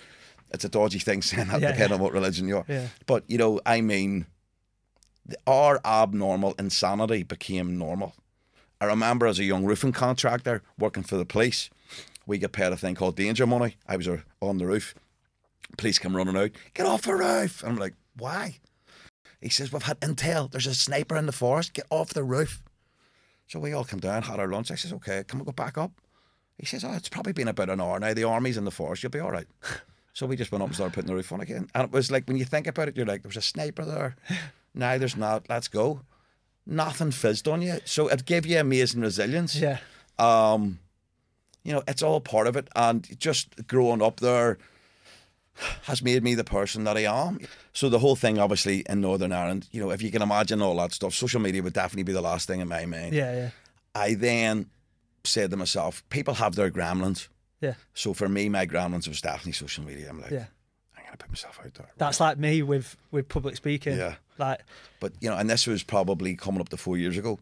It's 0.51 0.63
a 0.65 0.69
dodgy 0.69 0.99
thing 0.99 1.21
saying 1.29 1.47
that, 1.49 1.61
Yeah, 1.61 1.71
depending 1.71 1.89
yeah. 1.89 1.95
on 1.95 2.01
what 2.01 2.13
religion 2.13 2.47
you 2.47 2.57
are. 2.57 2.65
Yeah. 2.67 2.87
But 3.05 3.23
you 3.27 3.37
know, 3.37 3.59
I 3.65 3.81
mean, 3.81 4.25
the- 5.25 5.37
our 5.45 5.79
abnormal 5.85 6.55
insanity 6.57 7.23
became 7.23 7.77
normal. 7.77 8.15
I 8.79 8.85
remember 8.85 9.27
as 9.27 9.39
a 9.39 9.43
young 9.43 9.65
roofing 9.65 9.91
contractor 9.91 10.61
working 10.77 11.03
for 11.03 11.17
the 11.17 11.25
police, 11.25 11.69
we 12.27 12.37
get 12.37 12.51
paid 12.51 12.71
a 12.71 12.77
thing 12.77 12.93
called 12.93 13.15
danger 13.15 13.47
money. 13.47 13.77
I 13.87 13.97
was 13.97 14.07
uh, 14.07 14.17
on 14.41 14.57
the 14.57 14.67
roof. 14.67 14.93
Police 15.77 15.97
come 15.97 16.15
running 16.15 16.37
out, 16.37 16.51
get 16.73 16.85
off 16.85 17.01
the 17.01 17.15
roof. 17.15 17.63
And 17.63 17.71
I'm 17.71 17.77
like, 17.77 17.95
why? 18.17 18.57
He 19.41 19.49
says, 19.49 19.71
we've 19.71 19.83
had 19.83 19.99
intel. 20.01 20.51
There's 20.51 20.67
a 20.67 20.75
sniper 20.75 21.15
in 21.15 21.25
the 21.25 21.31
forest. 21.31 21.73
Get 21.73 21.87
off 21.89 22.13
the 22.13 22.23
roof. 22.23 22.61
So 23.47 23.59
we 23.59 23.73
all 23.73 23.83
come 23.83 23.99
down, 23.99 24.23
had 24.23 24.39
our 24.39 24.47
lunch. 24.47 24.71
I 24.71 24.75
says, 24.75 24.93
okay, 24.93 25.23
can 25.25 25.39
we 25.39 25.45
go 25.45 25.51
back 25.51 25.77
up? 25.77 25.91
He 26.57 26.65
says, 26.65 26.83
oh, 26.83 26.93
it's 26.93 27.09
probably 27.09 27.33
been 27.33 27.47
about 27.47 27.69
an 27.69 27.79
hour 27.79 27.99
now. 27.99 28.13
The 28.13 28.23
army's 28.23 28.57
in 28.57 28.65
the 28.65 28.71
forest. 28.71 29.03
You'll 29.03 29.11
be 29.11 29.19
all 29.19 29.31
right. 29.31 29.47
So 30.13 30.25
we 30.25 30.35
just 30.35 30.51
went 30.51 30.63
up 30.63 30.69
and 30.69 30.75
started 30.75 30.95
putting 30.95 31.09
the 31.09 31.13
roof 31.13 31.31
on 31.31 31.41
again. 31.41 31.69
And 31.75 31.83
it 31.83 31.91
was 31.91 32.09
like, 32.09 32.27
when 32.27 32.37
you 32.37 32.45
think 32.45 32.65
about 32.65 32.87
it, 32.87 32.97
you're 32.97 33.05
like, 33.05 33.21
there's 33.21 33.37
a 33.37 33.41
sniper 33.41 33.85
there. 33.85 34.15
now 34.73 34.97
there's 34.97 35.15
not. 35.15 35.45
Let's 35.47 35.67
go. 35.67 36.01
Nothing 36.65 37.11
fizzed 37.11 37.47
on 37.47 37.61
you. 37.61 37.77
So 37.85 38.07
it 38.07 38.25
gave 38.25 38.43
you 38.47 38.59
amazing 38.59 39.01
resilience. 39.01 39.55
Yeah. 39.57 39.77
Um, 40.17 40.79
you 41.67 41.73
know, 41.73 41.83
it's 41.85 42.01
all 42.01 42.21
part 42.21 42.47
of 42.47 42.55
it. 42.55 42.69
And 42.77 43.05
just 43.19 43.67
growing 43.67 44.01
up 44.01 44.21
there 44.21 44.57
has 45.83 46.01
made 46.01 46.23
me 46.23 46.33
the 46.33 46.45
person 46.45 46.85
that 46.85 46.95
I 46.95 47.01
am. 47.01 47.39
So 47.73 47.89
the 47.89 47.99
whole 47.99 48.15
thing, 48.15 48.39
obviously, 48.39 48.85
in 48.87 49.01
Northern 49.01 49.33
Ireland, 49.33 49.67
you 49.71 49.81
know, 49.81 49.91
if 49.91 50.01
you 50.01 50.09
can 50.09 50.21
imagine 50.21 50.61
all 50.61 50.77
that 50.77 50.93
stuff, 50.93 51.13
social 51.13 51.41
media 51.41 51.61
would 51.61 51.73
definitely 51.73 52.03
be 52.03 52.13
the 52.13 52.21
last 52.21 52.47
thing 52.47 52.61
in 52.61 52.69
my 52.69 52.85
mind. 52.85 53.13
Yeah. 53.13 53.35
Yeah. 53.35 53.49
I 53.93 54.13
then 54.13 54.67
said 55.25 55.51
to 55.51 55.57
myself, 55.57 56.03
people 56.09 56.35
have 56.35 56.55
their 56.55 56.71
gremlins. 56.71 57.27
Yeah. 57.59 57.73
So 57.93 58.13
for 58.13 58.29
me, 58.29 58.47
my 58.47 58.65
gremlins 58.65 59.09
was 59.09 59.19
definitely 59.19 59.51
social 59.51 59.83
media. 59.83 60.07
I'm 60.09 60.21
like, 60.21 60.31
Yeah. 60.31 60.45
I'm 60.95 61.03
gonna 61.03 61.17
put 61.17 61.29
myself 61.29 61.59
out 61.65 61.73
there. 61.73 61.89
That's 61.97 62.21
like 62.21 62.37
me 62.37 62.63
with 62.63 62.95
with 63.11 63.27
public 63.27 63.57
speaking. 63.57 63.97
Yeah. 63.97 64.15
Like 64.37 64.61
But 65.01 65.11
you 65.19 65.29
know, 65.29 65.35
and 65.35 65.49
this 65.49 65.67
was 65.67 65.83
probably 65.83 66.35
coming 66.37 66.61
up 66.61 66.69
to 66.69 66.77
four 66.77 66.97
years 66.97 67.17
ago. 67.17 67.39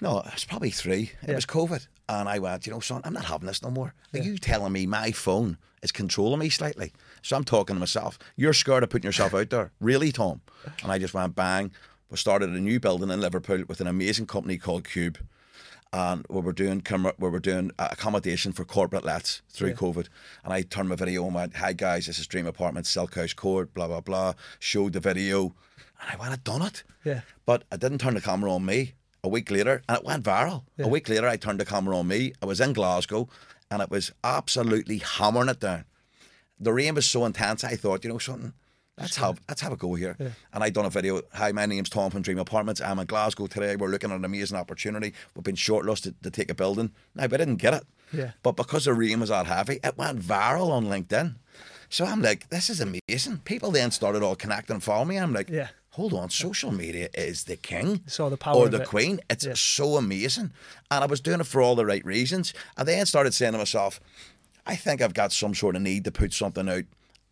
No, 0.00 0.22
it's 0.32 0.44
probably 0.44 0.70
three. 0.70 1.12
It 1.22 1.28
Yeah. 1.30 1.34
was 1.34 1.46
COVID, 1.46 1.86
and 2.08 2.28
I 2.28 2.38
went, 2.38 2.66
you 2.66 2.72
know, 2.72 2.80
son, 2.80 3.02
I'm 3.04 3.12
not 3.12 3.26
having 3.26 3.46
this 3.46 3.62
no 3.62 3.70
more. 3.70 3.94
Are 4.12 4.18
you 4.18 4.38
telling 4.38 4.72
me 4.72 4.86
my 4.86 5.12
phone 5.12 5.58
is 5.82 5.92
controlling 5.92 6.40
me 6.40 6.48
slightly? 6.50 6.92
So 7.22 7.36
I'm 7.36 7.44
talking 7.44 7.76
to 7.76 7.80
myself. 7.80 8.18
You're 8.36 8.52
scared 8.54 8.82
of 8.82 8.90
putting 8.90 9.08
yourself 9.08 9.34
out 9.34 9.50
there, 9.50 9.70
really, 9.80 10.10
Tom? 10.12 10.40
And 10.82 10.90
I 10.90 10.98
just 10.98 11.14
went 11.14 11.34
bang. 11.34 11.72
We 12.10 12.16
started 12.16 12.50
a 12.50 12.60
new 12.60 12.78
building 12.80 13.10
in 13.10 13.20
Liverpool 13.20 13.64
with 13.68 13.80
an 13.80 13.86
amazing 13.86 14.26
company 14.26 14.58
called 14.58 14.84
Cube, 14.88 15.18
and 15.94 16.24
we 16.28 16.40
were 16.40 16.52
doing 16.52 16.82
we 17.18 17.28
were 17.28 17.40
doing 17.40 17.70
accommodation 17.78 18.52
for 18.52 18.64
corporate 18.64 19.04
lets 19.04 19.42
through 19.50 19.70
Yeah. 19.70 19.74
COVID. 19.76 20.08
And 20.44 20.52
I 20.52 20.62
turned 20.62 20.88
my 20.88 20.94
video 20.96 21.24
and 21.26 21.34
went, 21.34 21.56
"Hi 21.56 21.72
guys, 21.74 22.06
this 22.06 22.18
is 22.18 22.26
Dream 22.26 22.46
Apartments, 22.46 22.90
Silk 22.90 23.14
House 23.14 23.32
Court, 23.34 23.72
blah 23.74 23.88
blah 23.88 24.00
blah." 24.00 24.34
Showed 24.58 24.92
the 24.94 25.00
video, 25.00 25.54
and 26.00 26.10
I 26.10 26.16
went, 26.16 26.32
"I'd 26.32 26.44
done 26.44 26.62
it." 26.62 26.82
Yeah. 27.04 27.22
But 27.46 27.64
I 27.72 27.76
didn't 27.76 27.98
turn 27.98 28.14
the 28.14 28.20
camera 28.20 28.52
on 28.52 28.64
me. 28.64 28.94
A 29.24 29.28
week 29.28 29.52
later, 29.52 29.82
and 29.88 29.98
it 29.98 30.04
went 30.04 30.24
viral. 30.24 30.64
Yeah. 30.76 30.86
A 30.86 30.88
week 30.88 31.08
later, 31.08 31.28
I 31.28 31.36
turned 31.36 31.60
the 31.60 31.64
camera 31.64 31.96
on 31.96 32.08
me. 32.08 32.32
I 32.42 32.46
was 32.46 32.60
in 32.60 32.72
Glasgow, 32.72 33.28
and 33.70 33.80
it 33.80 33.88
was 33.88 34.10
absolutely 34.24 34.98
hammering 34.98 35.48
it 35.48 35.60
down. 35.60 35.84
The 36.58 36.72
rain 36.72 36.96
was 36.96 37.06
so 37.08 37.24
intense. 37.24 37.62
I 37.62 37.76
thought, 37.76 38.02
you 38.02 38.10
know 38.10 38.18
something. 38.18 38.52
Let's 38.98 39.16
have 39.16 39.40
let's 39.48 39.60
have 39.60 39.72
a 39.72 39.76
go 39.76 39.94
here. 39.94 40.16
And 40.52 40.64
I 40.64 40.70
done 40.70 40.86
a 40.86 40.90
video. 40.90 41.22
Hi, 41.34 41.52
my 41.52 41.66
name's 41.66 41.88
Tom 41.88 42.10
from 42.10 42.22
Dream 42.22 42.38
Apartments. 42.38 42.80
I'm 42.80 42.98
in 42.98 43.06
Glasgow 43.06 43.46
today. 43.46 43.76
We're 43.76 43.88
looking 43.88 44.10
at 44.10 44.16
an 44.16 44.24
amazing 44.24 44.58
opportunity. 44.58 45.14
We've 45.36 45.44
been 45.44 45.54
shortlisted 45.54 46.14
to 46.22 46.30
take 46.30 46.50
a 46.50 46.54
building. 46.54 46.90
Now, 47.14 47.28
but 47.28 47.40
I 47.40 47.44
didn't 47.44 47.56
get 47.62 47.74
it. 47.74 47.84
Yeah. 48.12 48.32
But 48.42 48.56
because 48.56 48.84
the 48.86 48.92
rain 48.92 49.20
was 49.20 49.30
that 49.30 49.46
heavy, 49.46 49.78
it 49.84 49.96
went 49.96 50.20
viral 50.20 50.70
on 50.70 50.86
LinkedIn. 50.86 51.36
So 51.88 52.04
I'm 52.04 52.22
like, 52.22 52.48
this 52.50 52.68
is 52.68 52.80
amazing. 52.80 53.38
People 53.44 53.70
then 53.70 53.92
started 53.92 54.22
all 54.24 54.34
connecting 54.34 54.74
and 54.74 54.82
following 54.82 55.08
me. 55.08 55.18
I'm 55.18 55.32
like, 55.32 55.48
Yeah. 55.48 55.68
Hold 55.92 56.12
on, 56.14 56.30
social 56.30 56.72
media 56.72 57.08
is 57.14 57.44
the 57.44 57.56
king. 57.56 58.02
The 58.06 58.36
power 58.38 58.56
Or 58.56 58.68
the 58.68 58.82
it. 58.82 58.88
queen. 58.88 59.20
It's 59.30 59.60
so 59.60 59.96
amazing. 59.96 60.52
And 60.90 61.04
I 61.04 61.06
was 61.06 61.20
doing 61.20 61.40
it 61.40 61.46
for 61.46 61.62
all 61.62 61.74
the 61.76 61.86
right 61.86 62.04
reasons. 62.04 62.52
And 62.76 62.86
then 62.88 63.06
started 63.06 63.34
saying 63.34 63.52
to 63.52 63.58
myself, 63.58 64.00
I 64.66 64.74
think 64.76 65.00
I've 65.02 65.14
got 65.14 65.32
some 65.32 65.54
sort 65.54 65.76
of 65.76 65.82
need 65.82 66.04
to 66.04 66.12
put 66.12 66.32
something 66.32 66.68
out 66.68 66.84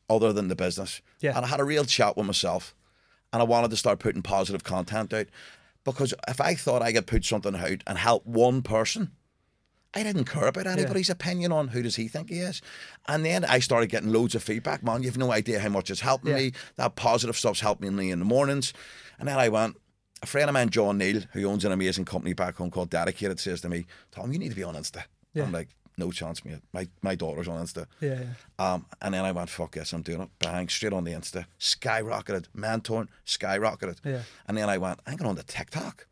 other 0.09 0.33
than 0.33 0.49
the 0.49 0.57
business. 0.57 1.01
Yeah. 1.21 1.37
And 1.37 1.45
I 1.45 1.49
had 1.49 1.61
a 1.61 1.65
real 1.65 1.85
chat 1.85 2.17
with 2.17 2.27
myself. 2.27 2.75
And 3.33 3.41
I 3.41 3.45
wanted 3.45 3.71
to 3.71 3.77
start 3.77 3.99
putting 4.01 4.23
positive 4.23 4.65
content 4.65 5.13
out. 5.15 5.27
Because 5.85 6.13
if 6.29 6.41
I 6.41 6.55
thought 6.55 6.83
I 6.83 6.93
could 6.93 7.07
put 7.07 7.25
something 7.25 7.55
out 7.57 7.83
and 7.87 7.97
help 7.97 8.27
one 8.27 8.61
person, 8.63 9.13
I 9.93 10.03
didn't 10.05 10.25
care 10.27 10.47
about 10.47 10.67
anybody's 10.69 11.11
opinion 11.11 11.51
on 11.51 11.69
who 11.69 11.83
does 11.83 11.97
he 11.97 12.07
think 12.07 12.31
he 12.31 12.39
is. 12.39 12.63
And 13.09 13.25
then 13.25 13.45
I 13.45 13.59
started 13.59 13.89
getting 13.91 14.13
loads 14.13 14.35
of 14.37 14.43
feedback. 14.43 14.85
Man, 14.85 15.03
you've 15.03 15.19
no 15.19 15.33
idea 15.33 15.59
how 15.59 15.69
much 15.69 15.91
it's 15.91 16.01
helping 16.01 16.31
Yeah. 16.31 16.37
me. 16.37 16.53
That 16.77 16.95
positive 16.95 17.37
stuff's 17.37 17.61
helping 17.61 17.97
me 17.97 18.11
in 18.13 18.21
the 18.21 18.25
mornings. 18.25 18.73
And 19.19 19.29
then 19.29 19.39
I 19.39 19.49
went, 19.49 19.77
a 20.23 20.27
friend 20.27 20.49
of 20.49 20.55
mine, 20.55 20.71
John 20.71 20.99
Neal, 20.99 21.23
who 21.33 21.45
owns 21.47 21.65
an 21.65 21.73
amazing 21.73 22.05
company 22.05 22.35
back 22.35 22.57
home 22.57 22.71
called 22.71 22.91
Dedicated, 22.91 23.41
says 23.41 23.63
to 23.63 23.69
me, 23.69 23.87
Tom, 24.13 24.33
you 24.33 24.39
need 24.39 24.51
to 24.51 24.55
be 24.55 24.63
on 24.63 24.75
Insta. 24.77 25.03
Yeah. 25.35 25.45
I'm 25.45 25.53
like, 25.53 25.71
no 25.99 26.13
chance, 26.13 26.45
mate. 26.45 26.61
My 26.73 26.89
my 27.03 27.15
daughter's 27.15 27.49
on 27.49 27.63
Insta. 27.63 27.87
Yeah. 28.01 28.21
yeah. 28.21 28.73
Um, 28.75 28.87
and 29.03 29.13
then 29.13 29.25
I 29.25 29.33
went, 29.33 29.51
fuck 29.51 29.77
yes, 29.77 29.93
I'm 29.93 30.03
doing 30.03 30.21
it. 30.23 30.29
Bang, 30.39 30.69
straight 30.69 30.93
on 30.93 31.05
the 31.05 31.13
Insta. 31.13 31.47
Skyrocketed. 31.59 32.47
Mentoring, 32.57 33.09
skyrocketed. 33.27 33.97
Yeah. 34.05 34.23
And 34.47 34.57
then 34.57 34.69
I 34.71 34.79
went, 34.79 35.01
I'm 35.07 35.17
going 35.17 35.29
on 35.29 35.37
to 35.37 35.43
TikTok. 35.43 36.07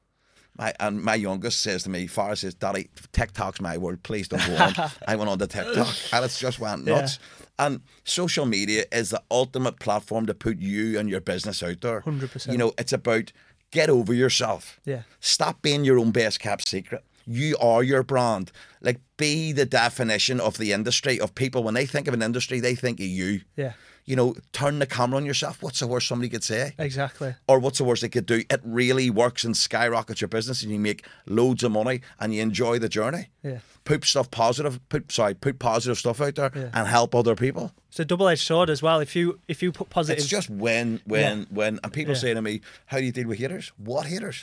My, 0.59 0.75
and 0.81 1.01
my 1.03 1.15
youngest 1.15 1.61
says 1.61 1.85
to 1.85 1.91
me, 1.91 2.09
Farah 2.09 2.37
says, 2.37 2.55
Daddy, 2.55 2.91
TikTok's 3.13 3.61
my 3.61 3.79
word. 3.79 4.03
Please 4.03 4.27
don't 4.27 4.45
go 4.45 4.57
on. 4.57 4.75
I 5.07 5.15
went 5.15 5.31
on 5.31 5.39
to 5.39 5.47
TikTok 5.47 5.95
and 6.13 6.25
it's 6.25 6.41
just 6.41 6.59
went 6.59 6.85
nuts. 6.85 7.21
And 7.61 7.81
social 8.05 8.45
media 8.45 8.85
is 8.91 9.11
the 9.11 9.23
ultimate 9.31 9.79
platform 9.79 10.27
to 10.27 10.35
put 10.35 10.59
you 10.59 10.99
and 10.99 11.09
your 11.09 11.21
business 11.21 11.63
out 11.63 11.81
there. 11.81 12.01
100%. 12.03 12.51
You 12.51 12.59
know, 12.59 12.73
it's 12.77 12.93
about 12.93 13.33
get 13.71 13.89
over 13.89 14.13
yourself. 14.13 14.81
Yeah. 14.85 15.03
Stop 15.21 15.63
being 15.63 15.85
your 15.85 15.99
own 15.99 16.11
best 16.11 16.41
kept 16.41 16.69
secret. 16.69 17.05
You 17.27 17.57
are 17.61 17.83
your 17.83 18.03
brand. 18.03 18.51
Like, 18.81 19.01
be 19.19 19.53
the 19.53 19.67
definition 19.67 20.41
of 20.41 20.57
the 20.57 20.73
industry, 20.73 21.21
of 21.21 21.35
people. 21.35 21.63
When 21.63 21.75
they 21.75 21.85
think 21.85 22.09
of 22.09 22.15
an 22.15 22.23
industry, 22.23 22.59
they 22.59 22.75
think 22.75 23.01
of 23.01 23.07
you. 23.07 23.43
Yeah. 23.55 23.75
You 24.09 24.17
know, 24.17 24.35
turn 24.53 24.79
the 24.79 24.87
camera 24.87 25.19
on 25.19 25.27
yourself. 25.27 25.63
What's 25.63 25.81
the 25.81 25.87
worst 25.87 26.09
somebody 26.09 26.31
could 26.31 26.43
say? 26.43 26.73
Exactly. 26.79 27.35
Or 27.47 27.59
what's 27.59 27.77
the 27.77 27.85
worst 27.85 28.01
they 28.01 28.09
could 28.09 28.25
do? 28.25 28.43
It 28.49 28.61
really 28.65 29.11
works 29.11 29.45
and 29.45 29.55
skyrockets 29.55 30.23
your 30.23 30.29
business 30.29 30.63
and 30.63 30.73
you 30.73 30.79
make 30.79 31.05
loads 31.27 31.63
of 31.63 31.73
money 31.73 32.01
and 32.19 32.35
you 32.35 32.41
enjoy 32.41 32.79
the 32.79 32.89
journey. 32.89 33.29
Yeah. 33.43 33.59
Put 33.85 34.05
stuff 34.07 34.31
positive, 34.31 34.81
put 34.89 35.13
sorry, 35.13 35.35
put 35.35 35.59
positive 35.59 35.99
stuff 35.99 36.23
out 36.23 36.37
there 36.37 36.51
Yeah. 36.55 36.71
and 36.73 36.89
help 36.89 37.15
other 37.15 37.35
people. 37.37 37.73
It's 37.91 38.01
a 38.01 38.05
double-edged 38.07 38.41
sword 38.47 38.71
as 38.71 38.81
well. 38.83 39.01
If 39.01 39.15
you 39.15 39.41
if 39.47 39.63
you 39.63 39.73
put 39.73 39.91
positive, 39.91 40.19
It's 40.23 40.27
just 40.29 40.49
when, 40.49 41.01
when, 41.05 41.41
Yeah. 41.41 41.45
when. 41.51 41.81
And 41.85 41.93
people 41.93 42.15
Yeah. 42.15 42.21
say 42.21 42.33
to 42.35 42.41
me, 42.41 42.63
How 42.87 42.99
do 43.01 43.05
you 43.05 43.13
deal 43.13 43.29
with 43.29 43.39
haters? 43.39 43.73
What 43.77 44.07
haters? 44.07 44.43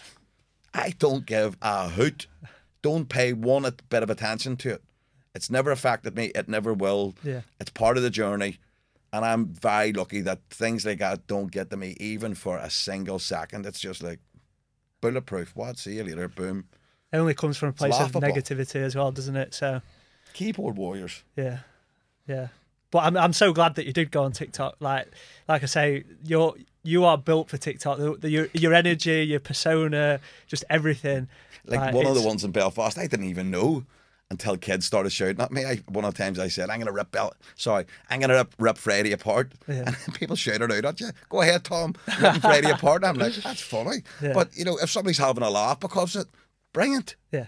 I 0.76 0.94
don't 1.00 1.26
give 1.26 1.58
a 1.64 1.90
hoot. 1.90 2.28
Don't 2.84 3.10
pay 3.10 3.34
one 3.34 3.64
bit 3.90 4.04
of 4.04 4.12
attention 4.12 4.58
to 4.58 4.74
it. 4.74 4.84
It's 5.34 5.50
never 5.50 5.72
affected 5.72 6.16
me. 6.16 6.26
It 6.36 6.48
never 6.48 6.72
will. 6.72 7.16
Yeah. 7.24 7.42
It's 7.60 7.72
part 7.72 7.98
of 7.98 8.04
the 8.04 8.12
journey. 8.12 8.60
And 9.16 9.24
I'm 9.24 9.48
very 9.48 9.94
lucky 9.94 10.20
that 10.22 10.42
things 10.50 10.86
like 10.86 11.00
that 11.00 11.26
don't 11.26 11.50
get 11.50 11.70
to 11.70 11.78
me 11.78 11.96
even 12.02 12.36
for 12.36 12.58
a 12.58 12.70
single 12.70 13.18
second. 13.18 13.66
It's 13.66 13.80
just 13.80 14.04
like 14.04 14.20
bulletproof. 15.00 15.56
What? 15.56 15.78
See 15.78 15.96
you 15.96 16.04
later. 16.04 16.28
Boom. 16.28 16.66
it 17.14 17.18
only 17.18 17.34
comes 17.34 17.56
from 17.56 17.70
a 17.70 17.74
place 17.74 17.98
of 17.98 18.12
negativity 18.12 18.82
as 18.82 18.94
well, 18.94 19.14
doesn't 19.14 19.38
it? 19.38 19.54
So 19.54 19.82
Keyboard 20.34 20.76
warriors. 20.76 21.24
yeah, 21.38 21.60
yeah. 22.28 22.50
But 22.92 23.06
I'm 23.06 23.16
I'm 23.16 23.32
so 23.32 23.54
glad 23.54 23.76
that 23.76 23.86
you 23.86 23.94
did 23.94 24.12
go 24.12 24.24
on 24.24 24.34
TikTok. 24.34 24.76
Like 24.82 25.08
like 25.48 25.64
I 25.64 25.68
say, 25.68 26.04
you're 26.26 26.54
you 26.84 27.06
are 27.06 27.18
built 27.18 27.50
for 27.50 27.58
TikTok. 27.58 27.98
The, 27.98 28.18
the, 28.18 28.30
your 28.30 28.48
your 28.52 28.74
energy, 28.74 29.24
your 29.24 29.40
persona, 29.40 30.20
just 30.46 30.66
everything. 30.70 31.30
Like 31.66 31.94
one 31.94 32.06
of 32.06 32.16
the 32.16 32.22
ones 32.22 32.44
in 32.44 32.52
Belfast, 32.52 32.98
I 32.98 33.08
didn't 33.08 33.28
even 33.28 33.50
know 33.50 33.86
until 34.32 34.58
kids 34.58 34.86
started 34.86 35.12
shouting 35.12 35.40
at 35.40 35.52
me. 35.52 35.66
I, 35.66 35.76
one 35.88 36.04
of 36.06 36.14
the 36.14 36.18
times 36.24 36.40
I 36.40 36.48
said, 36.48 36.70
"I'm 36.70 36.80
gonna 36.80 36.92
rip 36.92 37.12
Bel, 37.12 37.34
sorry, 37.56 37.86
I'm 38.10 38.20
gonna 38.20 38.34
rip, 38.36 38.54
rip 38.58 38.78
Freddie 38.78 39.12
apart," 39.12 39.54
Yeah. 39.68 39.84
and 40.06 40.14
people 40.16 40.36
shouted 40.36 40.72
out 40.72 40.86
at 40.86 41.00
you, 41.00 41.10
"Go 41.30 41.42
ahead, 41.42 41.64
Tom, 41.64 41.94
ripping 42.22 42.42
Freddie 42.42 42.70
apart." 42.72 43.04
And 43.04 43.10
I'm 43.10 43.18
like, 43.18 43.36
"That's 43.44 43.62
funny," 43.62 44.04
Yeah. 44.22 44.34
but 44.34 44.56
you 44.56 44.66
know, 44.66 44.78
if 44.78 44.90
somebody's 44.90 45.18
having 45.20 45.44
a 45.44 45.50
laugh 45.50 45.80
because 45.80 46.16
of 46.16 46.24
it, 46.24 46.28
brilliant. 46.74 47.16
Yeah, 47.32 47.48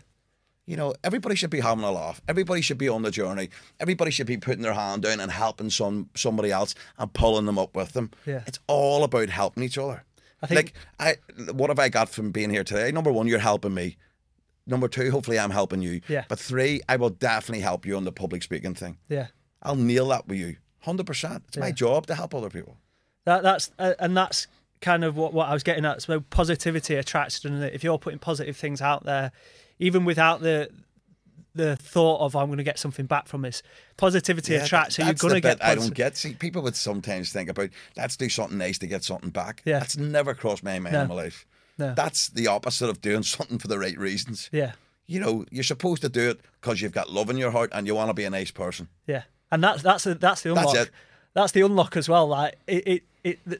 You 0.65 0.77
know, 0.77 0.93
everybody 1.03 1.35
should 1.35 1.49
be 1.49 1.61
having 1.61 1.83
a 1.83 1.91
laugh. 1.91 2.21
Everybody 2.27 2.61
should 2.61 2.77
be 2.77 2.89
on 2.89 3.01
the 3.01 3.11
journey. 3.11 3.49
Everybody 3.79 4.11
should 4.11 4.27
be 4.27 4.37
putting 4.37 4.61
their 4.63 4.73
hand 4.73 5.01
down 5.03 5.19
and 5.19 5.31
helping 5.31 5.69
some 5.69 6.09
somebody 6.15 6.51
else 6.51 6.75
and 6.99 7.11
pulling 7.13 7.45
them 7.45 7.57
up 7.57 7.75
with 7.75 7.93
them. 7.93 8.11
Yeah. 8.25 8.43
It's 8.45 8.59
all 8.67 9.03
about 9.03 9.29
helping 9.29 9.63
each 9.63 9.77
other. 9.77 10.03
I 10.43 10.45
think- 10.47 10.73
like 10.99 11.17
I 11.39 11.51
what 11.53 11.71
have 11.71 11.79
I 11.79 11.89
got 11.89 12.09
from 12.09 12.29
being 12.31 12.51
here 12.51 12.63
today? 12.63 12.91
Number 12.91 13.11
one, 13.11 13.27
you're 13.27 13.39
helping 13.39 13.73
me. 13.73 13.97
Number 14.67 14.87
two, 14.87 15.09
hopefully 15.11 15.39
I'm 15.39 15.49
helping 15.51 15.81
you. 15.81 16.01
Yeah. 16.07 16.25
But 16.27 16.39
three, 16.39 16.81
I 16.89 16.97
will 16.97 17.09
definitely 17.09 17.61
help 17.61 17.85
you 17.85 17.95
on 17.97 18.03
the 18.03 18.11
public 18.11 18.43
speaking 18.43 18.75
thing. 18.75 18.97
yeah. 19.09 19.27
I'll 19.63 19.75
nail 19.75 20.09
that 20.09 20.27
with 20.27 20.37
you. 20.37 20.57
Hundred 20.81 21.07
percent. 21.07 21.43
It's 21.47 21.57
my 21.57 21.71
job 21.71 22.05
to 22.07 22.15
help 22.15 22.35
other 22.35 22.49
people. 22.49 22.77
That 23.25 23.41
that's 23.43 23.71
uh, 23.79 23.93
and 23.99 24.15
that's 24.15 24.47
kind 24.81 25.03
of 25.03 25.17
what, 25.17 25.33
what 25.33 25.49
I 25.49 25.53
was 25.53 25.63
getting 25.63 25.83
at. 25.83 26.03
So 26.03 26.19
positivity 26.19 26.95
attracts, 26.95 27.39
doesn't? 27.39 27.61
If 27.63 27.83
you're 27.83 27.97
putting 27.97 28.19
positive 28.19 28.55
things 28.55 28.81
out 28.81 29.03
there, 29.05 29.31
even 29.79 30.05
without 30.05 30.41
the 30.41 30.69
the 31.55 31.75
thought 31.75 32.19
of 32.21 32.35
I'm 32.35 32.45
going 32.47 32.59
to 32.59 32.63
get 32.63 32.77
something 32.77 33.07
back 33.07 33.27
from 33.27 33.41
this, 33.41 33.63
positivity 33.97 34.53
Yeah, 34.53 34.63
attracts. 34.63 34.95
So 34.97 35.03
you're 35.03 35.13
going 35.15 35.33
to 35.33 35.41
get. 35.41 35.57
bit 35.57 35.65
I 35.67 35.73
don't 35.75 35.93
get. 35.93 36.15
See, 36.15 36.35
people 36.35 36.61
would 36.61 36.75
sometimes 36.75 37.31
think 37.33 37.49
about 37.49 37.71
let's 37.97 38.15
do 38.15 38.29
something 38.29 38.59
nice 38.59 38.77
to 38.77 38.87
get 38.87 39.03
something 39.03 39.31
back. 39.31 39.63
Yeah. 39.65 39.79
That's 39.79 39.97
never 39.97 40.35
crossed 40.35 40.63
my 40.63 40.77
mind 40.77 40.93
No. 40.93 41.01
in 41.01 41.07
my 41.09 41.15
life. 41.15 41.47
No. 41.77 41.93
That's 41.93 42.29
the 42.29 42.47
opposite 42.47 42.89
of 42.89 43.01
doing 43.01 43.23
something 43.23 43.59
for 43.59 43.67
the 43.67 43.77
right 43.79 43.97
reasons. 43.97 44.49
Yeah, 44.51 44.71
You 45.05 45.19
know, 45.19 45.45
you're 45.51 45.63
supposed 45.63 46.01
to 46.01 46.09
do 46.09 46.29
it 46.31 46.39
because 46.59 46.81
you've 46.81 46.91
got 46.91 47.11
love 47.11 47.29
in 47.29 47.37
your 47.37 47.51
heart 47.51 47.69
and 47.73 47.85
you 47.87 47.95
want 47.95 48.09
to 48.09 48.13
be 48.13 48.23
a 48.25 48.29
nice 48.29 48.51
person. 48.51 48.87
yeah, 49.05 49.23
and 49.51 49.63
that's 49.63 49.81
that's 49.83 50.03
the, 50.05 50.15
that's 50.15 50.41
the 50.41 50.53
That's 50.53 50.71
unlock. 50.71 50.87
it. 50.87 50.93
That's 51.33 51.51
the 51.51 51.61
unlock 51.61 51.95
as 51.95 52.09
well. 52.09 52.27
Like 52.27 52.55
it, 52.67 52.87
it, 52.87 53.03
it 53.23 53.39
the, 53.45 53.59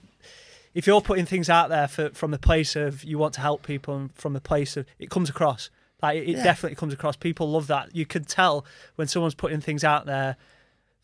if 0.74 0.88
you're 0.88 1.02
putting 1.02 1.26
things 1.26 1.50
out 1.50 1.70
there 1.70 1.88
for, 1.88 2.10
from 2.10 2.32
the 2.32 2.40
place 2.40 2.76
of 2.76 3.04
you 3.04 3.18
want 3.20 3.34
to 3.36 3.42
help 3.42 3.64
people 3.64 3.96
and 3.96 4.14
from 4.16 4.34
the 4.34 4.42
place 4.42 4.76
of 4.78 4.86
it 5.00 5.10
comes 5.10 5.30
across. 5.30 5.70
Like 6.02 6.18
it, 6.18 6.30
it 6.30 6.38
Yeah. 6.38 6.44
definitely 6.44 6.76
comes 6.76 6.94
across. 6.94 7.16
People 7.16 7.50
love 7.52 7.68
that. 7.68 7.96
You 7.96 8.06
can 8.06 8.24
tell 8.26 8.66
when 8.96 9.08
someone's 9.08 9.34
putting 9.36 9.62
things 9.62 9.84
out 9.84 10.06
there 10.06 10.38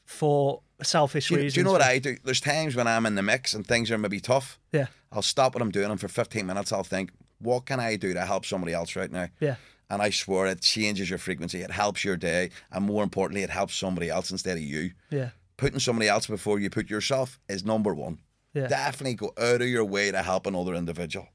for 0.05 0.61
selfish 0.81 1.27
Do 1.29 1.35
you, 1.35 1.41
reasons. 1.41 1.53
do 1.53 1.59
you 1.59 1.63
know 1.65 1.71
what 1.71 1.81
I 1.81 1.99
do? 1.99 2.17
There's 2.23 2.41
times 2.41 2.75
when 2.75 2.87
I'm 2.87 3.05
in 3.05 3.15
the 3.15 3.23
mix 3.23 3.53
and 3.53 3.65
things 3.65 3.89
are 3.91 3.97
maybe 3.97 4.19
tough. 4.19 4.59
Yeah, 4.71 4.87
I'll 5.13 5.21
stop 5.21 5.53
what 5.55 5.61
I'm 5.61 5.71
doing 5.71 5.91
and 5.91 5.99
for 6.01 6.07
15 6.09 6.45
minutes 6.45 6.71
I'll 6.73 6.83
think, 6.83 7.11
what 7.39 7.65
can 7.65 7.79
I 7.79 7.95
do 7.95 8.13
to 8.13 8.25
help 8.25 8.45
somebody 8.45 8.73
else 8.73 8.95
right 8.95 9.11
now? 9.11 9.27
yeah, 9.39 9.55
And 9.89 10.01
I 10.01 10.09
swear 10.09 10.47
it 10.47 10.61
changes 10.61 11.09
your 11.09 11.19
frequency. 11.19 11.61
It 11.61 11.71
helps 11.71 12.03
your 12.03 12.17
day. 12.17 12.49
And 12.71 12.85
more 12.85 13.03
importantly, 13.03 13.43
it 13.43 13.49
helps 13.49 13.75
somebody 13.75 14.09
else 14.09 14.31
instead 14.31 14.57
of 14.57 14.63
you. 14.63 14.91
yeah, 15.09 15.29
Putting 15.57 15.79
somebody 15.79 16.09
else 16.09 16.25
before 16.27 16.59
you 16.59 16.69
put 16.69 16.89
yourself 16.89 17.39
is 17.47 17.63
number 17.63 17.93
one. 17.93 18.19
yeah. 18.53 18.67
Definitely 18.67 19.15
go 19.15 19.33
out 19.37 19.61
of 19.61 19.67
your 19.67 19.85
way 19.85 20.11
to 20.11 20.21
help 20.23 20.47
another 20.47 20.73
individual. 20.73 21.27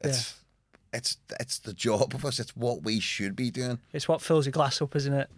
It's 0.00 0.34
it's 0.92 1.16
it's 1.40 1.58
the 1.60 1.72
job 1.72 2.14
of 2.14 2.24
us. 2.24 2.38
It's 2.38 2.54
what 2.56 2.82
we 2.82 3.00
should 3.00 3.34
be 3.34 3.50
doing. 3.50 3.78
It's 3.92 4.06
what 4.06 4.20
fills 4.20 4.46
your 4.46 4.52
glass 4.52 4.80
up, 4.82 4.94
isn't 4.94 5.12
it? 5.14 5.28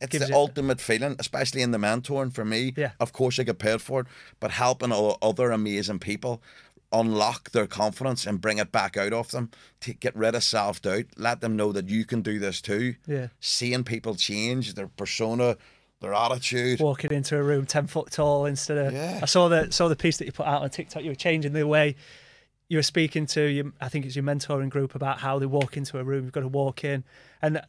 It's 0.00 0.12
Gives 0.12 0.28
the 0.28 0.34
ultimate 0.34 0.78
feeling, 0.80 1.16
especially 1.18 1.62
in 1.62 1.70
the 1.70 1.78
mentoring 1.78 2.32
for 2.34 2.44
me. 2.44 2.74
Yeah. 2.76 2.90
Of 3.00 3.12
course, 3.14 3.38
I 3.38 3.44
get 3.44 3.58
paid 3.58 3.80
for 3.80 4.00
it, 4.00 4.06
but 4.40 4.50
helping 4.50 4.92
other 5.22 5.52
amazing 5.52 6.00
people 6.00 6.42
unlock 6.92 7.50
their 7.50 7.66
confidence 7.66 8.26
and 8.26 8.40
bring 8.40 8.58
it 8.58 8.72
back 8.72 8.96
out 8.96 9.12
of 9.12 9.30
them, 9.30 9.50
to 9.80 9.92
get 9.92 10.14
rid 10.16 10.34
of 10.34 10.44
self 10.44 10.82
doubt, 10.82 11.04
let 11.16 11.40
them 11.40 11.56
know 11.56 11.72
that 11.72 11.88
you 11.88 12.04
can 12.04 12.22
do 12.22 12.38
this 12.38 12.60
too. 12.60 12.94
Yeah. 13.06 13.28
Seeing 13.40 13.84
people 13.84 14.14
change 14.14 14.74
their 14.74 14.88
persona, 14.88 15.56
their 16.00 16.14
attitude. 16.14 16.80
Walking 16.80 17.12
into 17.12 17.36
a 17.36 17.42
room 17.42 17.66
ten 17.66 17.86
foot 17.86 18.10
tall 18.10 18.46
instead 18.46 18.78
of. 18.78 18.92
Yeah. 18.92 19.20
I 19.22 19.26
saw 19.26 19.48
the 19.48 19.70
saw 19.70 19.88
the 19.88 19.96
piece 19.96 20.18
that 20.18 20.26
you 20.26 20.32
put 20.32 20.46
out 20.46 20.62
on 20.62 20.70
TikTok. 20.70 21.02
You 21.02 21.10
were 21.10 21.16
changing 21.16 21.52
the 21.52 21.66
way 21.66 21.96
you 22.68 22.78
were 22.78 22.82
speaking 22.82 23.26
to 23.26 23.42
your. 23.42 23.72
I 23.80 23.88
think 23.88 24.06
it's 24.06 24.16
your 24.16 24.24
mentoring 24.24 24.70
group 24.70 24.94
about 24.94 25.20
how 25.20 25.38
they 25.38 25.46
walk 25.46 25.76
into 25.76 25.98
a 25.98 26.04
room. 26.04 26.24
You've 26.24 26.32
got 26.32 26.40
to 26.40 26.48
walk 26.48 26.84
in, 26.84 27.04
and 27.40 27.60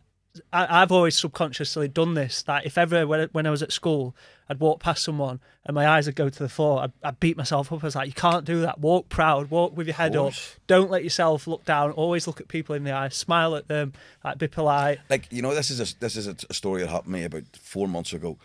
I, 0.52 0.82
I've 0.82 0.92
always 0.92 1.18
subconsciously 1.18 1.88
done 1.88 2.14
this. 2.14 2.42
That 2.44 2.66
if 2.66 2.78
ever 2.78 3.06
when, 3.08 3.30
when 3.32 3.46
I 3.46 3.50
was 3.50 3.62
at 3.64 3.72
school, 3.72 4.16
I'd 4.50 4.60
walk 4.60 4.80
past 4.80 5.04
someone 5.04 5.40
and 5.66 5.76
my 5.76 5.88
eyes 5.88 6.06
would 6.06 6.16
go 6.16 6.30
to 6.30 6.40
the 6.40 6.50
floor. 6.50 6.82
I'd, 6.82 6.92
I'd 7.04 7.20
beat 7.20 7.38
myself 7.38 7.72
up. 7.72 7.84
I 7.84 7.88
was 7.88 7.96
like, 7.96 8.08
"You 8.08 8.14
can't 8.14 8.46
do 8.46 8.62
that. 8.62 8.80
Walk 8.80 9.10
proud. 9.10 9.50
Walk 9.50 9.76
with 9.76 9.88
your 9.88 9.96
head 9.96 10.16
up. 10.16 10.34
Don't 10.68 10.90
let 10.90 11.04
yourself 11.04 11.48
look 11.48 11.66
down. 11.66 11.92
Always 11.92 12.28
look 12.28 12.40
at 12.40 12.48
people 12.48 12.76
in 12.76 12.84
the 12.84 12.92
eye. 12.92 13.10
Smile 13.10 13.56
at 13.56 13.68
them. 13.68 13.94
Like 14.24 14.38
be 14.38 14.48
polite. 14.48 15.00
like 15.10 15.28
you 15.32 15.42
know 15.42 15.54
this 15.54 15.70
is 15.70 15.80
a, 15.80 16.00
this 16.00 16.16
is 16.16 16.28
a, 16.28 16.36
a 16.50 16.54
story 16.54 16.82
that 16.82 16.90
happened 16.90 17.14
to 17.14 17.20
me 17.20 17.24
about 17.24 17.44
four 17.60 17.88
months 17.88 18.14
ago. 18.14 18.38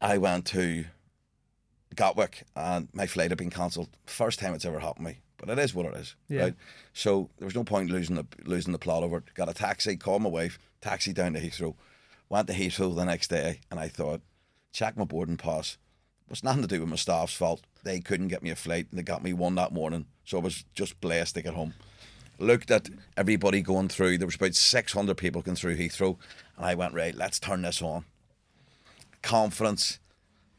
I 0.00 0.18
went 0.18 0.46
to 0.46 0.86
Gatwick 1.94 2.44
and 2.56 2.88
my 2.92 3.06
flight 3.06 3.30
had 3.30 3.38
been 3.38 3.50
cancelled. 3.50 3.88
First 4.06 4.38
time 4.38 4.54
it's 4.54 4.64
ever 4.64 4.78
happened 4.78 5.06
to 5.06 5.12
me, 5.12 5.18
but 5.40 5.48
it 5.50 5.58
is 5.58 5.74
what 5.74 5.86
it 5.86 5.94
is, 5.96 6.14
Yeah. 6.28 6.42
right? 6.42 6.54
So 6.92 7.30
there 7.38 7.46
was 7.46 7.54
no 7.54 7.64
point 7.64 7.90
losing 7.90 8.16
the 8.16 8.26
losing 8.44 8.72
the 8.72 8.78
plot 8.78 9.02
over 9.02 9.18
it. 9.18 9.34
Got 9.34 9.48
a 9.48 9.54
taxi, 9.54 9.96
called 9.96 10.22
my 10.22 10.28
wife, 10.28 10.58
taxi 10.80 11.12
down 11.12 11.32
to 11.32 11.40
Heathrow. 11.40 11.74
Went 12.28 12.46
to 12.48 12.52
Heathrow 12.54 12.94
the 12.94 13.04
next 13.04 13.28
day, 13.28 13.60
and 13.70 13.80
I 13.80 13.88
thought, 13.88 14.20
check 14.72 14.96
my 14.96 15.04
boarding 15.04 15.36
pass. 15.36 15.78
It 16.26 16.30
was 16.30 16.44
nothing 16.44 16.62
to 16.62 16.68
do 16.68 16.80
with 16.80 16.88
my 16.88 16.96
staff's 16.96 17.32
fault. 17.32 17.62
They 17.82 17.98
couldn't 18.00 18.28
get 18.28 18.42
me 18.42 18.50
a 18.50 18.56
flight, 18.56 18.86
and 18.90 18.98
they 18.98 19.02
got 19.02 19.24
me 19.24 19.32
one 19.32 19.56
that 19.56 19.72
morning. 19.72 20.06
So 20.24 20.38
I 20.38 20.42
was 20.42 20.64
just 20.74 21.00
blessed 21.00 21.34
to 21.34 21.42
get 21.42 21.54
home 21.54 21.74
looked 22.42 22.70
at 22.70 22.88
everybody 23.18 23.60
going 23.60 23.88
through. 23.88 24.16
There 24.16 24.26
was 24.26 24.36
about 24.36 24.54
600 24.54 25.14
people 25.18 25.42
going 25.42 25.56
through 25.56 25.76
Heathrow. 25.76 26.16
And 26.56 26.64
I 26.64 26.74
went, 26.74 26.94
right, 26.94 27.14
let's 27.14 27.38
turn 27.38 27.60
this 27.60 27.82
on. 27.82 28.06
Confidence. 29.22 29.98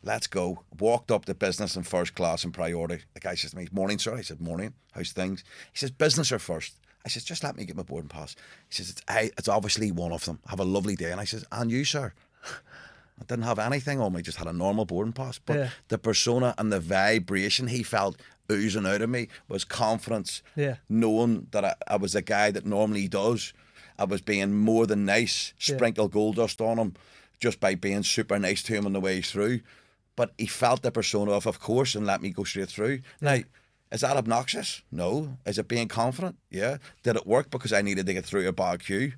Let's 0.03 0.27
go. 0.27 0.63
Walked 0.79 1.11
up 1.11 1.25
to 1.25 1.33
business 1.35 1.75
and 1.75 1.85
first 1.85 2.15
class 2.15 2.43
and 2.43 2.53
priority. 2.53 3.03
The 3.13 3.19
guy 3.19 3.35
says 3.35 3.51
to 3.51 3.57
me, 3.57 3.67
morning, 3.71 3.99
sir. 3.99 4.15
I 4.15 4.21
said, 4.21 4.41
morning. 4.41 4.73
How's 4.93 5.11
things? 5.11 5.43
He 5.71 5.77
says, 5.77 5.91
business 5.91 6.31
or 6.31 6.39
first? 6.39 6.73
I 7.05 7.09
says, 7.09 7.23
just 7.23 7.43
let 7.43 7.55
me 7.55 7.65
get 7.65 7.75
my 7.75 7.83
boarding 7.83 8.09
pass. 8.09 8.35
He 8.69 8.75
says, 8.75 8.89
it's, 8.91 9.01
I, 9.07 9.31
it's 9.37 9.47
obviously 9.47 9.91
one 9.91 10.11
of 10.11 10.25
them. 10.25 10.39
Have 10.47 10.59
a 10.59 10.63
lovely 10.65 10.95
day. 10.95 11.11
And 11.11 11.21
I 11.21 11.25
says, 11.25 11.45
and 11.51 11.69
you, 11.71 11.83
sir? 11.85 12.13
I 13.19 13.23
didn't 13.27 13.43
have 13.45 13.59
anything 13.59 13.99
on 13.99 14.13
me, 14.13 14.23
just 14.23 14.39
had 14.39 14.47
a 14.47 14.53
normal 14.53 14.85
boarding 14.85 15.13
pass. 15.13 15.37
But 15.37 15.57
Yeah. 15.57 15.69
the 15.89 15.97
persona 15.99 16.55
and 16.57 16.71
the 16.71 16.79
vibration 16.79 17.67
he 17.67 17.83
felt 17.83 18.19
oozing 18.51 18.87
out 18.87 19.01
of 19.03 19.09
me 19.11 19.27
was 19.47 19.63
confidence. 19.63 20.41
Yeah. 20.55 20.77
Knowing 20.89 21.47
that 21.51 21.63
I, 21.63 21.75
I 21.87 21.97
was 21.97 22.15
a 22.15 22.23
guy 22.23 22.49
that 22.51 22.65
normally 22.65 23.07
does. 23.07 23.53
I 23.99 24.05
was 24.05 24.21
being 24.21 24.55
more 24.57 24.87
than 24.87 25.05
nice, 25.05 25.53
Yeah. 25.59 25.75
sprinkle 25.75 26.07
gold 26.07 26.37
dust 26.37 26.59
on 26.61 26.79
him 26.79 26.95
just 27.39 27.59
by 27.59 27.75
being 27.75 28.01
super 28.03 28.39
nice 28.39 28.63
to 28.63 28.73
him 28.73 28.85
on 28.87 28.93
the 28.93 28.99
way 28.99 29.21
through. 29.21 29.61
But 30.15 30.33
he 30.37 30.45
felt 30.45 30.81
the 30.81 30.91
persona 30.91 31.31
of, 31.31 31.45
of 31.47 31.59
course, 31.59 31.95
and 31.95 32.05
let 32.05 32.21
me 32.21 32.29
go 32.29 32.43
straight 32.43 32.69
through. 32.69 32.99
Now, 33.21 33.39
is 33.91 34.01
that 34.01 34.17
obnoxious? 34.17 34.81
No. 34.91 35.37
Is 35.45 35.57
it 35.57 35.67
being 35.67 35.87
confident? 35.87 36.37
Yeah. 36.49 36.77
Did 37.03 37.15
it 37.15 37.25
work 37.27 37.49
because 37.49 37.73
I 37.73 37.81
needed 37.81 38.05
to 38.05 38.13
get 38.13 38.25
through 38.25 38.47
a 38.47 38.51
bar 38.51 38.77
queue? 38.77 39.13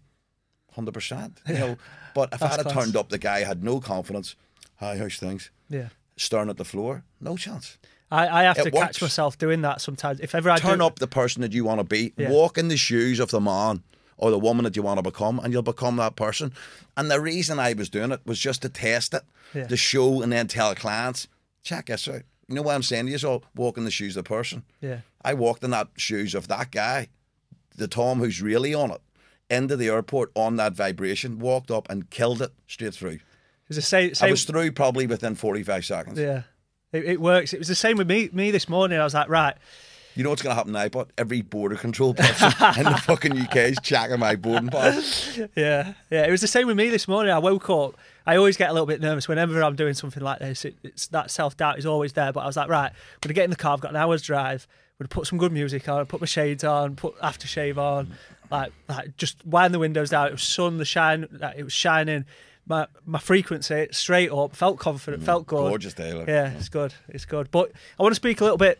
Hundred 0.73 0.93
percent. 0.93 1.39
You 1.47 1.53
know, 1.53 1.77
but 2.15 2.33
if 2.33 2.41
I 2.41 2.47
had 2.47 2.61
class. 2.61 2.73
turned 2.73 2.95
up, 2.95 3.09
the 3.09 3.19
guy 3.19 3.43
had 3.43 3.63
no 3.63 3.79
confidence. 3.79 4.35
Hi, 4.77 4.97
how's 4.97 5.17
things? 5.17 5.51
Yeah. 5.69 5.89
Staring 6.17 6.49
at 6.49 6.57
the 6.57 6.65
floor, 6.65 7.03
no 7.21 7.37
chance. 7.37 7.77
I, 8.11 8.41
I 8.41 8.43
have 8.43 8.57
It 8.59 8.65
to 8.65 8.71
catch 8.71 9.01
myself 9.01 9.37
doing 9.37 9.61
that 9.61 9.81
sometimes. 9.81 10.19
If 10.19 10.35
ever 10.35 10.49
I 10.49 10.57
Turn 10.57 10.79
do, 10.79 10.85
up 10.85 10.99
the 10.99 11.07
person 11.07 11.41
that 11.41 11.51
you 11.53 11.63
want 11.63 11.79
to 11.79 11.83
be. 11.83 12.13
Yeah. 12.17 12.29
Walk 12.29 12.57
in 12.59 12.67
the 12.67 12.77
shoes 12.77 13.19
of 13.19 13.31
the 13.31 13.39
man 13.39 13.81
or 14.17 14.31
the 14.31 14.39
woman 14.39 14.63
that 14.63 14.75
you 14.75 14.83
want 14.83 14.97
to 14.97 15.01
become, 15.03 15.39
and 15.39 15.51
you'll 15.53 15.61
become 15.61 15.95
that 15.97 16.15
person. 16.15 16.53
And 16.97 17.09
the 17.09 17.19
reason 17.21 17.59
I 17.59 17.73
was 17.73 17.89
doing 17.89 18.11
it 18.11 18.21
was 18.25 18.39
just 18.39 18.61
to 18.63 18.69
test 18.69 19.13
it, 19.13 19.23
Yeah. 19.53 19.67
to 19.67 19.77
show 19.77 20.21
and 20.21 20.31
then 20.31 20.47
tell 20.47 20.73
clients, 20.75 21.27
check 21.63 21.87
this 21.87 22.07
out. 22.07 22.21
You 22.47 22.55
know 22.55 22.61
what 22.61 22.75
I'm 22.75 22.83
saying 22.83 23.05
to 23.07 23.11
you? 23.11 23.27
all 23.27 23.43
walk 23.55 23.77
in 23.77 23.85
the 23.85 23.91
shoes 23.91 24.17
of 24.17 24.23
the 24.25 24.27
person. 24.27 24.63
Yeah. 24.81 24.99
I 25.23 25.33
walked 25.33 25.63
in 25.63 25.71
that 25.71 25.87
shoes 25.97 26.35
of 26.35 26.47
that 26.49 26.71
guy, 26.71 27.07
the 27.75 27.87
Tom 27.87 28.19
who's 28.19 28.41
really 28.41 28.73
on 28.73 28.91
it, 28.91 29.01
into 29.49 29.75
the 29.77 29.87
airport 29.87 30.31
on 30.35 30.57
that 30.57 30.73
vibration, 30.73 31.39
walked 31.39 31.71
up 31.71 31.89
and 31.89 32.09
killed 32.09 32.41
it 32.41 32.51
straight 32.67 32.93
through. 32.93 33.19
It's 33.69 33.77
the 33.77 33.81
same. 33.81 34.11
I 34.21 34.29
was 34.29 34.43
through 34.43 34.73
probably 34.73 35.07
within 35.07 35.35
45 35.35 35.85
seconds. 35.85 36.19
yeah. 36.19 36.43
It, 36.91 37.05
it 37.05 37.21
works. 37.21 37.53
It 37.53 37.59
was 37.59 37.67
the 37.69 37.75
same 37.75 37.97
with 37.97 38.07
me. 38.07 38.29
Me 38.33 38.51
this 38.51 38.69
morning. 38.69 38.99
I 38.99 39.03
was 39.03 39.15
like, 39.15 39.27
right. 39.29 39.55
You 40.15 40.23
know 40.23 40.29
what's 40.29 40.41
going 40.41 40.51
to 40.51 40.55
happen 40.55 40.73
now, 40.73 40.87
but 40.89 41.09
every 41.17 41.41
border 41.41 41.75
control 41.75 42.13
person 42.13 42.47
in 42.77 42.83
the 42.85 43.01
fucking 43.03 43.37
UK 43.37 43.55
is 43.57 43.77
checking 43.81 44.19
my 44.19 44.35
boarding 44.35 44.69
pass. 44.69 45.39
Yeah, 45.55 45.93
yeah. 46.11 46.25
It 46.25 46.31
was 46.31 46.41
the 46.41 46.47
same 46.47 46.67
with 46.67 46.77
me 46.77 46.89
this 46.89 47.07
morning. 47.07 47.31
I 47.31 47.39
woke 47.39 47.69
up. 47.69 47.95
I 48.25 48.35
always 48.37 48.55
get 48.55 48.69
a 48.69 48.73
little 48.73 48.85
bit 48.85 49.01
nervous 49.01 49.27
whenever 49.27 49.61
I'm 49.63 49.75
doing 49.75 49.93
something 49.93 50.23
like 50.23 50.39
this. 50.39 50.65
It, 50.65 50.75
it's 50.83 51.07
that 51.07 51.31
self 51.31 51.57
doubt 51.57 51.79
is 51.79 51.85
always 51.85 52.13
there. 52.13 52.31
But 52.31 52.41
I 52.41 52.45
was 52.45 52.55
like, 52.55 52.69
right, 52.69 52.91
I'm 52.91 53.19
gonna 53.21 53.33
get 53.33 53.43
in 53.45 53.49
the 53.49 53.55
car. 53.55 53.73
I've 53.73 53.81
got 53.81 53.91
an 53.91 53.97
hour's 53.97 54.21
drive. 54.21 54.67
I'm 54.69 55.05
gonna 55.05 55.09
put 55.09 55.27
some 55.27 55.39
good 55.39 55.51
music 55.51 55.89
on. 55.89 56.05
Put 56.05 56.21
my 56.21 56.27
shades 56.27 56.63
on. 56.63 56.95
Put 56.95 57.17
aftershave 57.19 57.77
on. 57.77 58.13
Like, 58.51 58.71
like 58.87 59.17
just 59.17 59.45
wind 59.45 59.73
the 59.73 59.79
windows 59.79 60.11
down. 60.11 60.27
It 60.27 60.33
was 60.33 60.43
sun. 60.43 60.77
The 60.77 60.85
shine. 60.85 61.27
Like, 61.31 61.57
it 61.57 61.63
was 61.63 61.73
shining. 61.73 62.25
My 62.65 62.87
my 63.05 63.19
frequency 63.19 63.87
straight 63.91 64.31
up. 64.31 64.55
Felt 64.55 64.79
confident. 64.79 65.23
Mm, 65.23 65.25
felt 65.25 65.47
good. 65.47 65.69
Gorgeous 65.69 65.93
day. 65.93 66.13
Like. 66.13 66.27
Yeah, 66.27 66.51
it's 66.51 66.69
good. 66.69 66.93
It's 67.09 67.25
good. 67.25 67.51
But 67.51 67.71
I 67.99 68.03
want 68.03 68.11
to 68.11 68.15
speak 68.15 68.39
a 68.41 68.43
little 68.43 68.57
bit. 68.57 68.79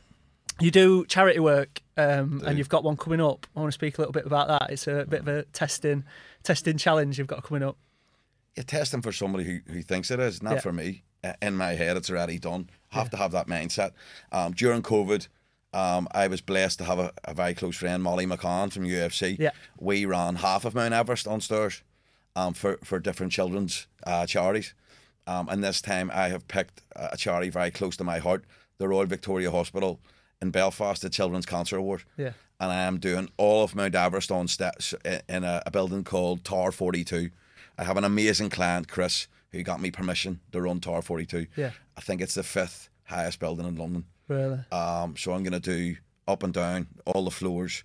You 0.60 0.72
do 0.72 1.06
charity 1.06 1.40
work, 1.40 1.82
um, 1.98 2.42
and 2.46 2.58
you've 2.58 2.70
got 2.70 2.84
one 2.84 2.96
coming 2.98 3.20
up. 3.22 3.48
I 3.56 3.60
want 3.60 3.70
to 3.70 3.74
speak 3.74 3.98
a 3.98 4.02
little 4.02 4.14
bit 4.14 4.26
about 4.26 4.48
that. 4.48 4.70
It's 4.72 4.88
a 4.88 5.06
bit 5.06 5.22
of 5.22 5.28
a 5.28 5.44
testing, 5.46 6.04
testing 6.44 6.78
challenge 6.78 7.18
you've 7.18 7.28
got 7.28 7.44
coming 7.44 7.64
up. 7.64 7.78
You're 8.56 8.64
testing 8.64 9.02
for 9.02 9.12
somebody 9.12 9.44
who, 9.46 9.60
who 9.74 9.82
thinks 9.82 10.12
it 10.12 10.20
is, 10.20 10.44
not 10.44 10.56
Yeah. 10.56 10.60
for 10.60 10.72
me. 10.72 11.04
In 11.42 11.56
my 11.56 11.74
head, 11.74 11.98
it's 11.98 12.10
already 12.10 12.38
done. 12.38 12.70
Have 12.90 13.10
to 13.12 13.18
have 13.18 13.32
that 13.32 13.48
mindset. 13.48 13.92
Um, 14.32 14.52
during 14.52 14.82
COVID, 14.84 15.28
um, 15.74 16.08
I 16.12 16.28
was 16.28 16.42
blessed 16.42 16.78
to 16.80 16.84
have 16.86 17.00
a, 17.00 17.12
a 17.24 17.34
very 17.34 17.56
close 17.56 17.78
friend, 17.78 18.04
Molly 18.04 18.26
McCann 18.28 18.72
from 18.72 18.84
UFC. 18.84 19.38
Yeah. 19.40 19.52
We 19.80 20.06
ran 20.06 20.36
half 20.36 20.66
of 20.66 20.76
Mount 20.76 20.94
Everest 20.94 21.28
on 21.28 21.42
stairs 21.42 21.82
um, 22.36 22.54
for, 22.54 22.78
for 22.84 23.00
different 23.00 23.32
children's 23.32 23.88
uh, 24.06 24.26
charities. 24.28 24.74
Um, 25.26 25.48
and 25.50 25.64
this 25.64 25.82
time 25.82 26.12
I 26.14 26.28
have 26.28 26.48
picked 26.48 26.82
a 26.96 27.16
charity 27.18 27.50
very 27.50 27.72
close 27.72 27.96
to 27.98 28.04
my 28.04 28.20
heart, 28.20 28.44
the 28.78 28.88
Royal 28.90 29.06
Victoria 29.06 29.50
Hospital 29.50 30.00
in 30.44 30.52
Belfast, 30.52 31.02
the 31.02 31.10
Children's 31.10 31.46
Cancer 31.46 31.78
Award. 31.78 32.04
Yeah. 32.18 32.34
And 32.60 32.72
I 32.72 32.84
am 32.84 33.00
doing 33.00 33.30
all 33.38 33.64
of 33.64 33.76
Mount 33.76 33.96
Everest 33.96 34.32
on 34.32 34.48
steps 34.48 34.94
in 35.28 35.44
a, 35.44 35.64
a 35.66 35.72
building 35.72 36.04
called 36.04 36.44
Tower 36.44 36.72
42. 36.72 37.32
I 37.78 37.84
have 37.84 37.98
an 37.98 38.04
amazing 38.04 38.50
client, 38.52 38.88
Chris, 38.88 39.28
who 39.52 39.64
got 39.64 39.82
me 39.82 39.90
permission 39.90 40.42
to 40.52 40.62
run 40.62 40.80
Tower 40.80 41.02
42. 41.02 41.48
Yeah. 41.56 41.72
I 41.98 42.02
think 42.02 42.22
it's 42.22 42.36
the 42.36 42.44
fifth 42.44 42.90
highest 43.06 43.40
building 43.40 43.66
in 43.66 43.76
London. 43.78 44.06
Really? 44.28 44.60
Um, 44.72 45.16
so 45.18 45.34
I'm 45.34 45.44
going 45.44 45.60
to 45.60 45.60
do 45.60 45.96
up 46.28 46.44
and 46.44 46.54
down 46.54 46.88
all 47.06 47.24
the 47.24 47.32
floors. 47.32 47.84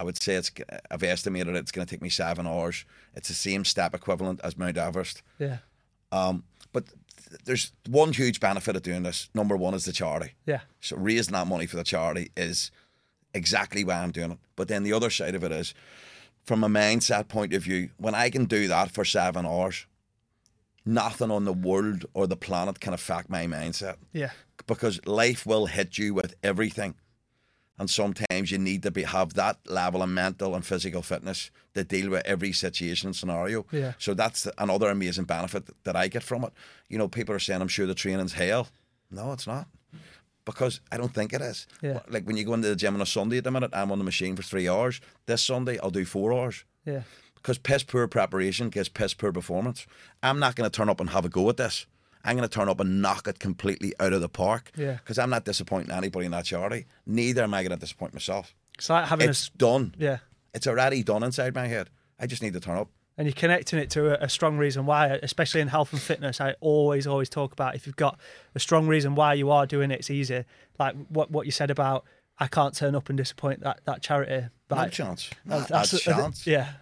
I 0.00 0.04
would 0.04 0.20
say 0.20 0.34
it's. 0.34 0.52
I've 0.90 1.02
estimated 1.02 1.56
it's 1.56 1.72
going 1.72 1.84
to 1.84 1.90
take 1.90 2.02
me 2.02 2.08
seven 2.08 2.46
hours. 2.46 2.84
It's 3.16 3.28
the 3.28 3.34
same 3.34 3.64
step 3.64 3.94
equivalent 3.94 4.40
as 4.44 4.56
Mount 4.56 4.76
Everest. 4.76 5.22
Yeah. 5.40 5.58
Um, 6.12 6.44
but 6.72 6.84
there's 7.44 7.72
one 7.88 8.12
huge 8.12 8.40
benefit 8.40 8.76
of 8.76 8.82
doing 8.82 9.02
this. 9.02 9.28
Number 9.34 9.56
one 9.56 9.74
is 9.74 9.84
the 9.84 9.92
charity. 9.92 10.34
Yeah. 10.46 10.60
So 10.80 10.96
raising 10.96 11.32
that 11.32 11.46
money 11.46 11.66
for 11.66 11.76
the 11.76 11.84
charity 11.84 12.30
is 12.36 12.70
exactly 13.34 13.84
why 13.84 13.96
I'm 14.02 14.10
doing 14.12 14.32
it. 14.32 14.38
But 14.56 14.68
then 14.68 14.82
the 14.82 14.92
other 14.92 15.10
side 15.10 15.34
of 15.34 15.44
it 15.44 15.52
is, 15.52 15.74
from 16.44 16.64
a 16.64 16.68
mindset 16.68 17.28
point 17.28 17.52
of 17.52 17.62
view, 17.62 17.90
when 17.98 18.14
I 18.14 18.30
can 18.30 18.46
do 18.46 18.68
that 18.68 18.90
for 18.90 19.04
seven 19.04 19.44
hours, 19.46 19.86
nothing 20.84 21.30
on 21.30 21.44
the 21.44 21.52
world 21.52 22.06
or 22.14 22.26
the 22.26 22.36
planet 22.36 22.80
can 22.80 22.94
affect 22.94 23.28
my 23.28 23.46
mindset 23.46 23.96
Yeah. 24.12 24.30
because 24.66 25.04
life 25.06 25.44
will 25.44 25.66
hit 25.66 25.98
you 25.98 26.14
with 26.14 26.34
everything. 26.42 26.94
And 27.78 27.88
sometimes 27.88 28.50
you 28.50 28.58
need 28.58 28.82
to 28.82 28.90
be 28.90 29.04
have 29.04 29.34
that 29.34 29.58
level 29.68 30.02
of 30.02 30.08
mental 30.08 30.54
and 30.54 30.66
physical 30.66 31.02
fitness 31.02 31.50
to 31.74 31.84
deal 31.84 32.10
with 32.10 32.26
every 32.26 32.52
situation 32.52 33.08
and 33.08 33.16
scenario. 33.16 33.66
Yeah. 33.70 33.92
So 33.98 34.14
that's 34.14 34.48
another 34.58 34.90
amazing 34.90 35.24
benefit 35.24 35.68
that 35.84 35.94
I 35.94 36.08
get 36.08 36.22
from 36.22 36.44
it. 36.44 36.52
You 36.88 36.98
know, 36.98 37.08
people 37.08 37.34
are 37.34 37.38
saying, 37.38 37.60
I'm 37.60 37.68
sure 37.68 37.86
the 37.86 37.94
training's 37.94 38.32
hell. 38.32 38.68
No, 39.10 39.32
it's 39.32 39.46
not. 39.46 39.68
Because 40.44 40.80
I 40.90 40.96
don't 40.96 41.14
think 41.14 41.32
it 41.32 41.40
is. 41.40 41.66
Yeah. 41.82 42.00
Like 42.08 42.24
when 42.24 42.36
you 42.36 42.44
go 42.44 42.54
into 42.54 42.68
the 42.68 42.76
gym 42.76 42.94
on 42.94 43.02
a 43.02 43.06
Sunday 43.06 43.38
at 43.38 43.44
the 43.44 43.50
minute, 43.50 43.70
I'm 43.72 43.92
on 43.92 43.98
the 43.98 44.04
machine 44.04 44.34
for 44.34 44.42
three 44.42 44.68
hours. 44.68 45.00
This 45.26 45.44
Sunday, 45.44 45.78
I'll 45.78 45.90
do 45.90 46.04
four 46.04 46.32
hours. 46.32 46.64
Yeah. 46.84 47.02
Because 47.34 47.58
piss 47.58 47.84
poor 47.84 48.08
preparation 48.08 48.70
gets 48.70 48.88
piss 48.88 49.14
poor 49.14 49.30
performance. 49.30 49.86
I'm 50.22 50.40
not 50.40 50.56
going 50.56 50.68
to 50.68 50.76
turn 50.76 50.88
up 50.88 51.00
and 51.00 51.10
have 51.10 51.24
a 51.24 51.28
go 51.28 51.48
at 51.48 51.58
this. 51.58 51.86
I'm 52.24 52.36
going 52.36 52.48
to 52.48 52.54
turn 52.54 52.68
up 52.68 52.80
and 52.80 53.00
knock 53.02 53.26
it 53.28 53.38
completely 53.38 53.94
out 54.00 54.12
of 54.12 54.20
the 54.20 54.28
park. 54.28 54.70
Yeah. 54.76 54.94
Because 54.94 55.18
I'm 55.18 55.30
not 55.30 55.44
disappointing 55.44 55.90
anybody 55.90 56.26
in 56.26 56.32
that 56.32 56.44
charity. 56.44 56.86
Neither 57.06 57.42
am 57.44 57.54
I 57.54 57.62
going 57.62 57.70
to 57.72 57.80
disappoint 57.80 58.12
myself. 58.14 58.54
It's 58.76 58.90
like 58.90 59.06
having 59.06 59.28
It's 59.28 59.48
a 59.48 59.58
done. 59.58 59.94
yeah. 59.98 60.18
It's 60.54 60.66
already 60.66 61.02
done 61.02 61.22
inside 61.22 61.54
my 61.54 61.66
head. 61.66 61.90
I 62.18 62.26
just 62.26 62.42
need 62.42 62.52
to 62.54 62.60
turn 62.60 62.76
up. 62.78 62.88
and 63.16 63.26
you're 63.26 63.34
connecting 63.34 63.78
it 63.78 63.90
to 63.90 64.20
a, 64.20 64.24
a 64.24 64.28
strong 64.28 64.56
reason 64.58 64.86
why, 64.86 65.08
especially 65.22 65.60
in 65.60 65.68
health 65.68 65.92
and 65.92 66.00
fitness. 66.02 66.40
I 66.40 66.54
always, 66.60 67.06
always 67.06 67.28
talk 67.28 67.52
about 67.52 67.74
if 67.74 67.86
you've 67.86 67.96
got 67.96 68.18
a 68.54 68.60
strong 68.60 68.86
reason 68.88 69.14
why 69.14 69.34
you 69.34 69.50
are 69.50 69.66
doing 69.66 69.90
it, 69.90 70.00
it's 70.00 70.10
easier. 70.10 70.44
Like 70.78 70.94
what 71.08 71.30
what 71.30 71.46
you 71.46 71.52
said 71.52 71.70
about 71.70 72.04
I 72.40 72.46
can't 72.46 72.74
turn 72.74 72.94
up 72.94 73.08
and 73.08 73.16
disappoint 73.16 73.60
that 73.60 73.80
that 73.84 74.02
charity. 74.02 74.46
No 74.70 74.76
Like, 74.76 74.92
chance. 74.92 75.30
Not 75.44 75.68
that's- 75.68 75.92
a 75.94 75.98
chance. 75.98 76.46
Yeah, 76.46 76.72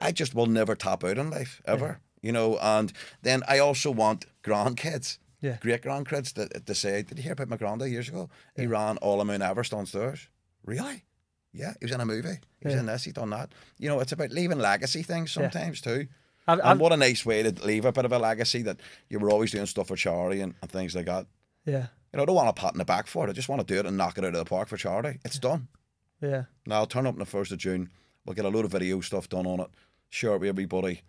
I 0.00 0.12
just 0.12 0.34
will 0.34 0.46
never 0.46 0.74
top 0.76 1.02
out 1.04 1.18
in 1.18 1.30
life 1.30 1.60
ever. 1.66 1.98
You 2.22 2.32
know, 2.32 2.56
and 2.58 2.92
then 3.22 3.42
I 3.48 3.58
also 3.58 3.90
want 3.90 4.26
grandkids. 4.44 5.18
Yeah. 5.40 5.56
Great 5.60 5.82
grandkids 5.82 6.32
to, 6.34 6.48
to 6.60 6.74
say, 6.74 7.02
Did 7.02 7.18
you 7.18 7.24
hear 7.24 7.32
about 7.32 7.48
my 7.48 7.56
granddad 7.56 7.90
years 7.90 8.08
ago? 8.08 8.30
He 8.56 8.66
ran 8.68 8.96
all 8.98 9.20
of 9.20 9.26
Mount 9.26 9.42
Everest 9.42 9.74
on 9.74 9.86
stairs. 9.86 10.28
Really? 10.64 11.02
Yeah, 11.52 11.74
he 11.80 11.84
was 11.86 11.92
in 11.92 12.00
a 12.00 12.06
movie. 12.06 12.38
He 12.60 12.68
was 12.68 12.74
Yeah. 12.74 12.80
in 12.80 12.86
this, 12.86 13.04
he 13.04 13.12
done 13.12 13.30
that. 13.30 13.50
You 13.78 13.88
know, 13.88 13.98
it's 14.00 14.12
about 14.12 14.30
leaving 14.30 14.58
legacy 14.58 15.02
things 15.02 15.34
Yeah. 15.36 15.50
sometimes 15.50 15.80
too. 15.80 16.06
I've, 16.46 16.58
And 16.60 16.68
I've, 16.68 16.80
what 16.80 16.92
a 16.92 16.96
nice 16.96 17.26
way 17.26 17.42
to 17.42 17.50
leave 17.66 17.84
a 17.84 17.92
bit 17.92 18.04
of 18.04 18.12
a 18.12 18.18
legacy 18.18 18.62
that 18.62 18.78
you 19.10 19.18
were 19.18 19.30
always 19.30 19.50
doing 19.50 19.66
stuff 19.66 19.88
for 19.88 19.96
charity 19.96 20.40
and, 20.40 20.54
and 20.62 20.70
things 20.70 20.94
like 20.94 21.06
that. 21.06 21.26
yeah, 21.66 21.88
You 22.12 22.16
know, 22.16 22.22
I 22.22 22.26
don't 22.26 22.36
want 22.36 22.48
a 22.48 22.52
pat 22.52 22.72
in 22.74 22.78
the 22.78 22.84
back 22.84 23.06
for 23.08 23.26
it. 23.26 23.30
I 23.30 23.32
just 23.32 23.48
want 23.48 23.66
to 23.66 23.74
do 23.74 23.80
it 23.80 23.86
and 23.86 23.96
knock 23.96 24.18
it 24.18 24.24
out 24.24 24.34
of 24.34 24.44
the 24.44 24.48
park 24.48 24.68
for 24.68 24.76
charity. 24.76 25.18
It's 25.24 25.38
done. 25.40 25.66
yeah, 26.20 26.44
Now 26.66 26.76
I'll 26.76 26.86
turn 26.86 27.06
up 27.06 27.14
on 27.14 27.18
the 27.18 27.26
first 27.26 27.50
of 27.52 27.58
June. 27.58 27.90
We'll 28.24 28.34
get 28.34 28.44
a 28.44 28.48
load 28.48 28.64
of 28.64 28.70
video 28.70 29.00
stuff 29.00 29.28
done 29.28 29.46
on 29.46 29.58
it, 29.60 29.68
share 30.08 30.34
it 30.34 30.38
with 30.40 30.48
everybody, 30.48 31.02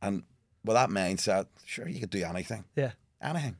and 0.00 0.22
with 0.64 0.74
that 0.74 0.90
mindset, 0.90 1.46
sure 1.64 1.88
you 1.88 2.00
could 2.00 2.10
do 2.10 2.24
anything, 2.24 2.64
yeah. 2.76 2.92
anything. 3.22 3.56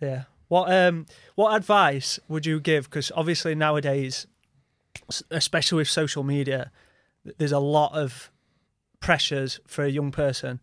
Yeah. 0.00 0.24
What 0.48 0.70
um 0.70 1.06
what 1.34 1.56
advice 1.56 2.18
would 2.28 2.44
you 2.44 2.60
give? 2.60 2.84
Because 2.84 3.10
obviously 3.14 3.54
nowadays, 3.54 4.26
especially 5.30 5.76
with 5.78 5.88
social 5.88 6.24
media, 6.24 6.70
there's 7.38 7.52
a 7.52 7.58
lot 7.58 7.94
of 7.94 8.30
pressures 9.00 9.60
for 9.66 9.84
a 9.84 9.88
young 9.88 10.10
person, 10.10 10.60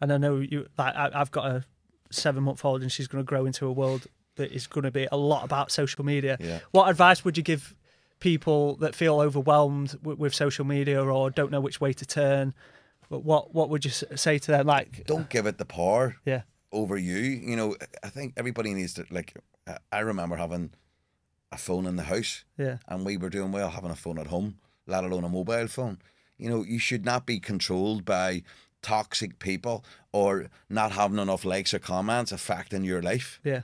and 0.00 0.12
I 0.12 0.18
know 0.18 0.36
you. 0.38 0.68
Like 0.78 0.94
I, 0.94 1.10
I've 1.12 1.32
got 1.32 1.46
a 1.46 1.64
seven 2.10 2.44
month 2.44 2.64
old, 2.64 2.82
and 2.82 2.92
she's 2.92 3.08
going 3.08 3.24
to 3.24 3.26
grow 3.26 3.44
into 3.44 3.66
a 3.66 3.72
world 3.72 4.06
that 4.36 4.52
is 4.52 4.66
going 4.66 4.84
to 4.84 4.90
be 4.90 5.08
a 5.10 5.16
lot 5.16 5.44
about 5.44 5.70
social 5.70 6.04
media. 6.04 6.36
Yeah. 6.40 6.60
What 6.70 6.88
advice 6.88 7.24
would 7.24 7.36
you 7.36 7.42
give 7.42 7.74
people 8.20 8.76
that 8.76 8.94
feel 8.94 9.20
overwhelmed 9.20 9.96
with, 10.02 10.18
with 10.18 10.34
social 10.34 10.64
media 10.64 11.02
or 11.02 11.30
don't 11.30 11.50
know 11.50 11.60
which 11.60 11.80
way 11.80 11.92
to 11.92 12.06
turn? 12.06 12.54
What 13.12 13.24
what, 13.24 13.54
what 13.54 13.68
would 13.68 13.84
you 13.84 13.90
say 13.90 14.38
to 14.38 14.50
them? 14.50 14.66
Like, 14.66 15.04
Don't 15.06 15.28
give 15.28 15.46
it 15.46 15.58
the 15.58 15.64
power 15.66 16.16
yeah, 16.24 16.42
over 16.72 16.96
you. 16.96 17.16
You 17.18 17.56
know, 17.56 17.76
I 18.02 18.08
think 18.08 18.32
everybody 18.36 18.72
needs 18.74 18.94
to 18.94 19.04
like. 19.10 19.34
I- 19.66 19.78
I 19.92 19.98
remember 20.00 20.36
having 20.36 20.70
a 21.52 21.56
phone 21.58 21.86
in 21.86 21.96
the 21.96 22.04
house, 22.04 22.44
yeah, 22.58 22.78
and 22.88 23.04
we 23.04 23.16
were 23.18 23.28
doing 23.30 23.52
well 23.52 23.70
having 23.70 23.90
a 23.90 23.94
phone 23.96 24.18
at 24.18 24.28
home, 24.28 24.56
let 24.86 25.04
alone 25.04 25.24
a 25.24 25.28
mobile 25.28 25.68
phone. 25.68 25.98
You 26.38 26.48
know, 26.50 26.64
you 26.64 26.78
should 26.78 27.04
not 27.04 27.26
be 27.26 27.38
controlled 27.38 28.04
by 28.04 28.42
toxic 28.80 29.38
people 29.38 29.84
or 30.12 30.48
not 30.68 30.92
having 30.92 31.18
enough 31.18 31.44
likes 31.44 31.72
or 31.74 31.78
comments 31.78 32.32
affecting 32.32 32.82
your 32.84 33.02
life. 33.02 33.38
yeah, 33.44 33.62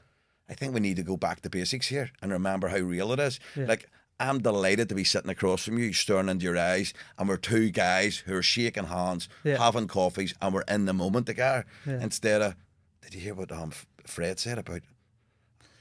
I 0.48 0.54
think 0.54 0.72
we 0.74 0.80
need 0.80 0.96
to 0.96 1.02
go 1.02 1.16
back 1.16 1.40
to 1.40 1.50
basics 1.50 1.88
here 1.88 2.10
and 2.22 2.30
remember 2.30 2.68
how 2.68 2.78
real 2.78 3.12
it 3.12 3.18
is. 3.18 3.40
Yeah. 3.56 3.66
Like, 3.66 3.90
I'm 4.20 4.40
delighted 4.42 4.88
to 4.88 4.94
be 4.94 5.04
sitting 5.04 5.30
across 5.30 5.64
from 5.64 5.78
you, 5.78 5.92
staring 5.92 6.28
into 6.28 6.44
your 6.44 6.58
eyes, 6.58 6.92
and 7.18 7.28
we're 7.28 7.36
two 7.36 7.70
guys 7.70 8.18
who 8.18 8.34
are 8.34 8.42
shaking 8.42 8.84
hands, 8.86 9.28
Yeah. 9.44 9.58
having 9.58 9.86
coffees, 9.86 10.34
and 10.42 10.52
we're 10.52 10.62
in 10.62 10.86
the 10.86 10.92
moment 10.92 11.26
together. 11.26 11.64
Yeah. 11.86 12.00
Instead 12.02 12.42
of, 12.42 12.56
did 13.02 13.14
you 13.14 13.20
hear 13.20 13.34
what 13.34 13.52
um, 13.52 13.72
Fred 14.06 14.38
said 14.40 14.58
about? 14.58 14.82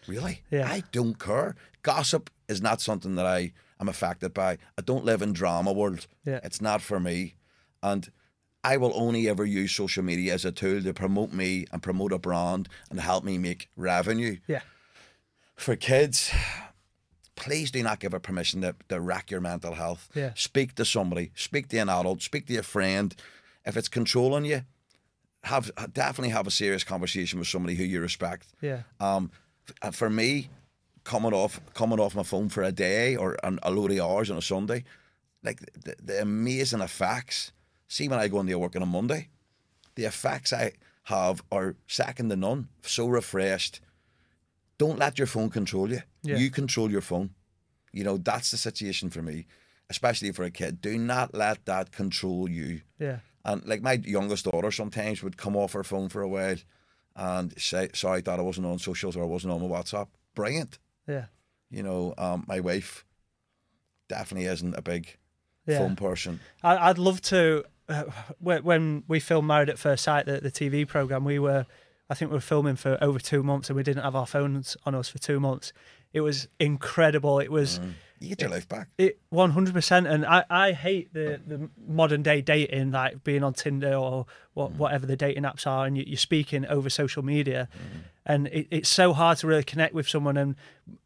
Really? 0.07 0.43
Yeah. 0.51 0.67
I 0.69 0.83
don't 0.91 1.19
care. 1.19 1.55
Gossip 1.81 2.29
is 2.47 2.61
not 2.61 2.79
something 2.79 3.15
that 3.15 3.25
I 3.25 3.53
am 3.79 3.89
affected 3.89 4.33
by. 4.33 4.57
I 4.77 4.81
don't 4.83 5.03
live 5.05 5.21
in 5.21 5.33
drama 5.33 5.71
world. 5.73 6.07
Yeah. 6.25 6.39
It's 6.43 6.61
not 6.61 6.81
for 6.81 6.99
me, 6.99 7.35
and 7.81 8.09
I 8.63 8.77
will 8.77 8.91
only 8.95 9.27
ever 9.29 9.45
use 9.45 9.71
social 9.71 10.03
media 10.03 10.33
as 10.33 10.45
a 10.45 10.51
tool 10.51 10.81
to 10.83 10.93
promote 10.93 11.33
me 11.33 11.65
and 11.71 11.81
promote 11.81 12.11
a 12.13 12.19
brand 12.19 12.69
and 12.89 12.99
help 12.99 13.23
me 13.23 13.37
make 13.37 13.69
revenue 13.75 14.37
yeah, 14.47 14.61
for 15.55 15.75
kids, 15.75 16.31
please 17.37 17.71
do 17.71 17.81
not 17.81 17.99
give 17.99 18.13
it 18.13 18.23
permission 18.23 18.61
to, 18.61 18.75
to 18.89 18.99
wreck 18.99 19.31
your 19.31 19.39
mental 19.39 19.75
health. 19.75 20.09
Yeah. 20.13 20.31
Speak 20.35 20.75
to 20.75 20.83
somebody, 20.83 21.31
speak 21.35 21.69
to 21.69 21.77
an 21.77 21.87
adult, 21.87 22.21
speak 22.21 22.47
to 22.47 22.57
a 22.57 22.63
friend. 22.63 23.15
If 23.65 23.77
it's 23.77 23.87
controlling 23.87 24.43
you, 24.45 24.61
have 25.43 25.71
definitely 25.93 26.31
have 26.31 26.47
a 26.47 26.51
serious 26.51 26.83
conversation 26.83 27.39
with 27.39 27.47
somebody 27.47 27.75
who 27.75 27.83
you 27.83 28.01
respect. 28.01 28.47
yeah, 28.61 28.81
Um, 28.99 29.31
for 29.91 30.09
me, 30.09 30.49
coming 31.03 31.33
off 31.33 31.61
coming 31.73 31.99
off 31.99 32.15
my 32.15 32.23
phone 32.23 32.49
for 32.49 32.63
a 32.63 32.71
day 32.71 33.15
or 33.15 33.37
a 33.43 33.71
load 33.71 33.91
of 33.91 33.99
hours 33.99 34.29
on 34.29 34.37
a 34.37 34.41
Sunday, 34.41 34.83
like 35.43 35.59
the, 35.83 35.95
the 36.03 36.21
amazing 36.21 36.81
effects. 36.81 37.53
See 37.87 38.09
when 38.09 38.19
I 38.19 38.27
go 38.27 38.41
into 38.41 38.59
work 38.59 38.75
on 38.75 38.81
a 38.81 38.85
Monday, 38.85 39.29
the 39.95 40.03
effects 40.05 40.51
I 40.51 40.73
have 41.03 41.41
are 41.51 41.75
second 41.87 42.29
to 42.29 42.35
none. 42.35 42.67
So 42.81 43.07
refreshed. 43.07 43.79
Don't 44.77 44.99
let 44.99 45.17
your 45.17 45.27
phone 45.27 45.49
control 45.49 45.89
you. 45.89 46.01
Yeah. 46.23 46.37
You 46.37 46.49
control 46.51 46.91
your 46.91 47.01
phone. 47.01 47.31
You 47.93 48.03
know 48.03 48.17
that's 48.17 48.51
the 48.51 48.57
situation 48.57 49.09
for 49.09 49.21
me, 49.21 49.45
especially 49.89 50.31
for 50.31 50.43
a 50.43 50.51
kid. 50.51 50.81
Do 50.81 50.97
not 50.97 51.33
let 51.33 51.65
that 51.65 51.91
control 51.91 52.49
you. 52.49 52.81
yeah. 52.99 53.19
And 53.45 53.65
like 53.65 53.81
my 53.81 53.93
youngest 54.03 54.43
daughter 54.45 54.71
sometimes 54.71 55.23
would 55.23 55.37
come 55.37 55.55
off 55.55 55.71
her 55.73 55.83
phone 55.83 56.09
for 56.09 56.21
a 56.21 56.27
while 56.27 56.57
and 57.15 57.53
say, 57.59 57.87
sorry, 57.93 58.21
Dad, 58.21 58.39
I 58.39 58.41
wasn't 58.43 58.67
on 58.67 58.77
socials 58.77 59.15
or 59.15 59.23
I 59.23 59.25
wasn't 59.25 59.53
on 59.53 59.61
my 59.61 59.67
WhatsApp. 59.67 60.07
Brilliant. 60.35 60.79
Yeah. 61.07 61.25
You 61.69 61.81
know, 61.81 62.13
um, 62.17 62.43
my 62.47 62.59
wife 62.59 63.05
definitely 64.09 64.47
isn't 64.47 64.73
a 64.77 64.81
big 64.81 65.17
Yeah. 65.65 65.79
phone 65.79 65.95
person. 65.95 66.39
I'd 66.63 66.97
love 66.97 67.21
to. 67.23 67.63
Uh, 67.89 68.03
when 68.39 68.63
when 68.65 69.03
we 69.07 69.19
filmed 69.21 69.47
Married 69.47 69.69
at 69.69 69.79
First 69.79 70.03
Sight, 70.03 70.25
the, 70.25 70.41
the 70.41 70.51
TV 70.51 70.85
program, 70.85 71.23
we 71.23 71.39
were, 71.39 71.65
I 72.09 72.13
think 72.13 72.31
we 72.31 72.37
were 72.37 72.41
filming 72.41 72.75
for 72.75 72.97
over 73.01 73.19
two 73.19 73.43
months, 73.43 73.69
and 73.69 73.75
we 73.75 73.83
didn't 73.83 74.03
have 74.03 74.15
our 74.15 74.25
phones 74.25 74.77
on 74.85 74.95
us 74.95 75.09
for 75.09 75.19
two 75.19 75.39
months. 75.39 75.73
It 76.13 76.21
was 76.21 76.47
incredible. 76.59 77.39
It 77.39 77.51
was 77.51 77.79
mm. 77.79 77.93
You 78.19 78.29
get 78.29 78.41
your 78.41 78.49
life 78.49 78.67
back. 78.67 78.87
it 78.97 79.19
one 79.29 79.51
hundred 79.51 79.73
percent. 79.73 80.07
And 80.07 80.25
I, 80.25 80.43
I 80.49 80.71
hate 80.71 81.13
the, 81.13 81.39
the 81.45 81.69
modern 81.87 82.23
day 82.23 82.41
dating, 82.41 82.91
like 82.91 83.23
being 83.23 83.43
on 83.43 83.53
Tinder 83.53 83.93
or 83.93 84.25
what 84.53 84.73
mm. 84.73 84.77
whatever 84.77 85.05
the 85.05 85.15
dating 85.15 85.43
apps 85.43 85.67
are, 85.67 85.85
and 85.85 85.97
you, 85.97 86.03
you're 86.07 86.17
speaking 86.17 86.65
over 86.65 86.89
social 86.89 87.23
media, 87.23 87.69
mm. 87.77 87.99
and 88.25 88.47
it, 88.47 88.67
it's 88.71 88.89
so 88.89 89.13
hard 89.13 89.37
to 89.39 89.47
really 89.47 89.63
connect 89.63 89.93
with 89.93 90.09
someone. 90.09 90.35
And 90.35 90.55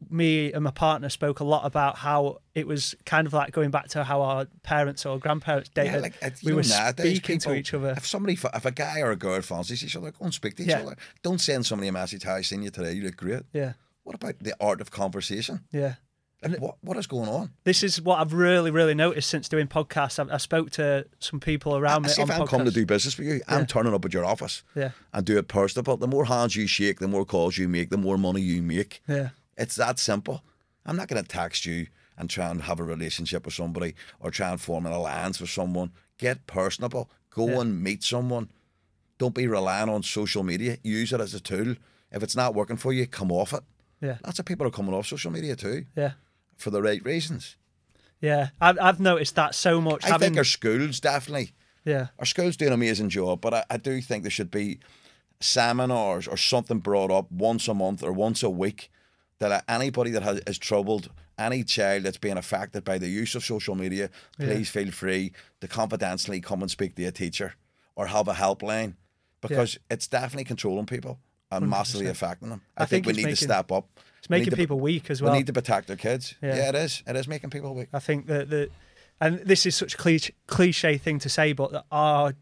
me 0.08 0.52
and 0.52 0.64
my 0.64 0.70
partner 0.70 1.10
spoke 1.10 1.40
a 1.40 1.44
lot 1.44 1.66
about 1.66 1.98
how 1.98 2.38
it 2.54 2.66
was 2.66 2.94
kind 3.04 3.26
of 3.26 3.32
like 3.34 3.52
going 3.52 3.70
back 3.70 3.88
to 3.88 4.04
how 4.04 4.22
our 4.22 4.46
parents 4.62 5.04
or 5.04 5.18
grandparents 5.18 5.68
dated. 5.68 5.92
Yeah, 5.94 6.00
like 6.00 6.34
we 6.42 6.52
were 6.54 6.62
know, 6.62 6.92
speaking 6.96 7.38
people, 7.38 7.52
to 7.52 7.58
each 7.58 7.74
other. 7.74 7.94
If 7.96 8.06
somebody, 8.06 8.38
if 8.42 8.64
a 8.64 8.70
guy 8.70 9.00
or 9.00 9.10
a 9.10 9.16
girl 9.16 9.42
fancies 9.42 9.84
each 9.84 9.96
other, 9.96 10.12
go 10.12 10.24
and 10.24 10.32
speak 10.32 10.56
to 10.56 10.62
each 10.62 10.68
Yeah. 10.70 10.80
other. 10.80 10.96
Don't 11.22 11.40
send 11.40 11.66
somebody 11.66 11.88
a 11.88 11.92
message. 11.92 12.22
How 12.22 12.36
I 12.36 12.42
seen 12.42 12.62
you 12.62 12.70
today. 12.70 12.92
You 12.92 13.02
look 13.02 13.16
great. 13.16 13.42
Yeah, 13.52 13.72
What 14.04 14.14
about 14.14 14.38
the 14.40 14.54
art 14.60 14.80
of 14.80 14.90
conversation? 14.90 15.60
yeah. 15.72 15.94
Like, 16.42 16.60
what 16.60 16.76
what 16.82 16.96
is 16.96 17.06
going 17.06 17.28
on? 17.28 17.50
This 17.64 17.82
is 17.82 18.00
what 18.02 18.18
I've 18.20 18.32
really, 18.32 18.70
really 18.70 18.94
noticed 18.94 19.28
since 19.30 19.48
doing 19.48 19.68
podcasts. 19.68 20.18
I, 20.18 20.34
I 20.34 20.38
spoke 20.38 20.70
to 20.72 21.06
some 21.20 21.38
people 21.40 21.76
around 21.76 22.04
I 22.04 22.08
me 22.08 22.08
see 22.08 22.22
if 22.22 22.30
I'm 22.30 22.40
podcasts. 22.42 22.48
coming 22.48 22.64
to 22.66 22.72
do 22.72 22.84
business 22.86 23.16
with 23.16 23.26
you, 23.28 23.34
Yeah. 23.34 23.56
I'm 23.56 23.66
turning 23.66 23.94
up 23.94 24.04
at 24.04 24.12
your 24.12 24.24
office 24.24 24.62
Yeah, 24.74 24.90
and 25.12 25.24
do 25.24 25.38
it 25.38 25.46
personal. 25.48 25.96
The 25.96 26.08
more 26.08 26.24
hands 26.24 26.56
you 26.56 26.66
shake, 26.66 26.98
the 26.98 27.08
more 27.08 27.24
calls 27.24 27.58
you 27.58 27.68
make, 27.68 27.90
the 27.90 27.96
more 27.98 28.18
money 28.18 28.40
you 28.40 28.62
make. 28.62 29.02
yeah, 29.08 29.28
It's 29.56 29.76
that 29.76 29.98
simple. 29.98 30.42
I'm 30.84 30.96
not 30.96 31.06
going 31.08 31.22
to 31.22 31.28
text 31.28 31.64
you 31.64 31.86
and 32.18 32.28
try 32.28 32.48
and 32.50 32.62
have 32.62 32.80
a 32.80 32.84
relationship 32.84 33.44
with 33.44 33.54
somebody 33.54 33.94
or 34.20 34.30
try 34.30 34.50
and 34.50 34.60
form 34.60 34.84
an 34.86 34.92
alliance 34.92 35.40
with 35.40 35.50
someone. 35.50 35.92
Get 36.18 36.46
personable. 36.46 37.08
Go 37.30 37.48
Yeah. 37.48 37.60
and 37.60 37.82
meet 37.82 38.02
someone. 38.02 38.50
Don't 39.18 39.34
be 39.34 39.46
relying 39.46 39.88
on 39.88 40.02
social 40.02 40.42
media. 40.42 40.78
Use 40.82 41.12
it 41.12 41.20
as 41.20 41.34
a 41.34 41.40
tool. 41.40 41.76
If 42.10 42.22
it's 42.22 42.34
not 42.36 42.54
working 42.54 42.76
for 42.76 42.92
you, 42.92 43.06
come 43.06 43.30
off 43.30 43.52
it. 43.52 43.62
yeah, 44.00 44.18
Lots 44.26 44.38
of 44.40 44.44
people 44.44 44.66
are 44.66 44.70
coming 44.70 44.92
off 44.94 45.06
social 45.06 45.30
media 45.30 45.54
too 45.56 45.86
yeah. 45.96 46.12
For 46.62 46.70
the 46.70 46.80
right 46.82 47.04
reasons. 47.04 47.56
Yeah, 48.20 48.50
I've, 48.60 48.78
I've 48.80 49.00
noticed 49.00 49.34
that 49.34 49.54
so 49.54 49.80
much. 49.80 50.04
I 50.04 50.08
having, 50.08 50.26
think 50.28 50.38
our 50.38 50.44
schools 50.44 51.00
definitely 51.00 51.52
yeah, 51.84 52.08
our 52.18 52.24
schools 52.24 52.56
do 52.56 52.66
an 52.66 52.72
amazing 52.72 53.08
job, 53.08 53.40
but 53.40 53.52
I, 53.54 53.64
I 53.70 53.76
do 53.76 54.00
think 54.00 54.22
there 54.22 54.30
should 54.30 54.50
be 54.50 54.78
seminars 55.40 56.28
or 56.28 56.36
something 56.36 56.78
brought 56.78 57.10
up 57.10 57.30
once 57.32 57.66
a 57.68 57.74
month 57.74 58.02
or 58.02 58.12
once 58.12 58.42
a 58.42 58.50
week 58.50 58.90
that 59.38 59.64
anybody 59.68 60.12
that 60.12 60.22
has, 60.22 60.40
is 60.46 60.58
troubled, 60.58 61.10
any 61.36 61.64
child 61.64 62.04
that's 62.04 62.18
being 62.18 62.36
affected 62.36 62.84
by 62.84 62.98
the 62.98 63.08
use 63.08 63.34
of 63.34 63.44
social 63.44 63.74
media, 63.74 64.08
Yeah. 64.38 64.46
please 64.46 64.68
feel 64.70 64.92
free 64.92 65.32
to 65.60 65.66
confidentially 65.66 66.40
come 66.40 66.62
and 66.62 66.70
speak 66.70 66.94
to 66.94 67.04
a 67.04 67.10
teacher 67.10 67.54
or 67.96 68.06
have 68.06 68.28
a 68.28 68.34
helpline 68.34 68.94
because 69.40 69.76
it's 69.90 70.06
definitely 70.06 70.44
controlling 70.44 70.86
people 70.86 71.18
and 71.56 71.68
massively 71.68 72.06
100%. 72.06 72.10
affecting 72.10 72.48
them. 72.50 72.62
I, 72.76 72.82
I 72.82 72.86
think, 72.86 73.04
think 73.04 73.16
we 73.16 73.22
need 73.24 73.30
to 73.30 73.36
step 73.36 73.70
up. 73.72 73.88
It's 74.18 74.28
We 74.28 74.38
making 74.38 74.50
to- 74.50 74.56
people 74.56 74.80
weak 74.80 75.10
as 75.10 75.20
well. 75.20 75.32
We 75.32 75.38
need 75.38 75.46
to 75.48 75.52
protect 75.52 75.90
our 75.90 75.96
kids. 75.96 76.34
Yeah. 76.42 76.56
Yeah. 76.56 76.68
it 76.70 76.74
is. 76.74 77.02
It 77.06 77.16
is 77.16 77.28
making 77.28 77.50
people 77.50 77.74
weak. 77.74 77.88
I 77.92 77.98
think 77.98 78.26
that 78.26 78.50
the, 78.50 78.70
and 79.20 79.40
this 79.40 79.66
is 79.66 79.74
such 79.76 79.94
a 79.94 79.96
cliche, 79.96 80.32
cliche 80.46 80.98
thing 80.98 81.18
to 81.20 81.28
say, 81.28 81.52
but 81.52 81.72
that 81.72 81.84
our 81.90 82.34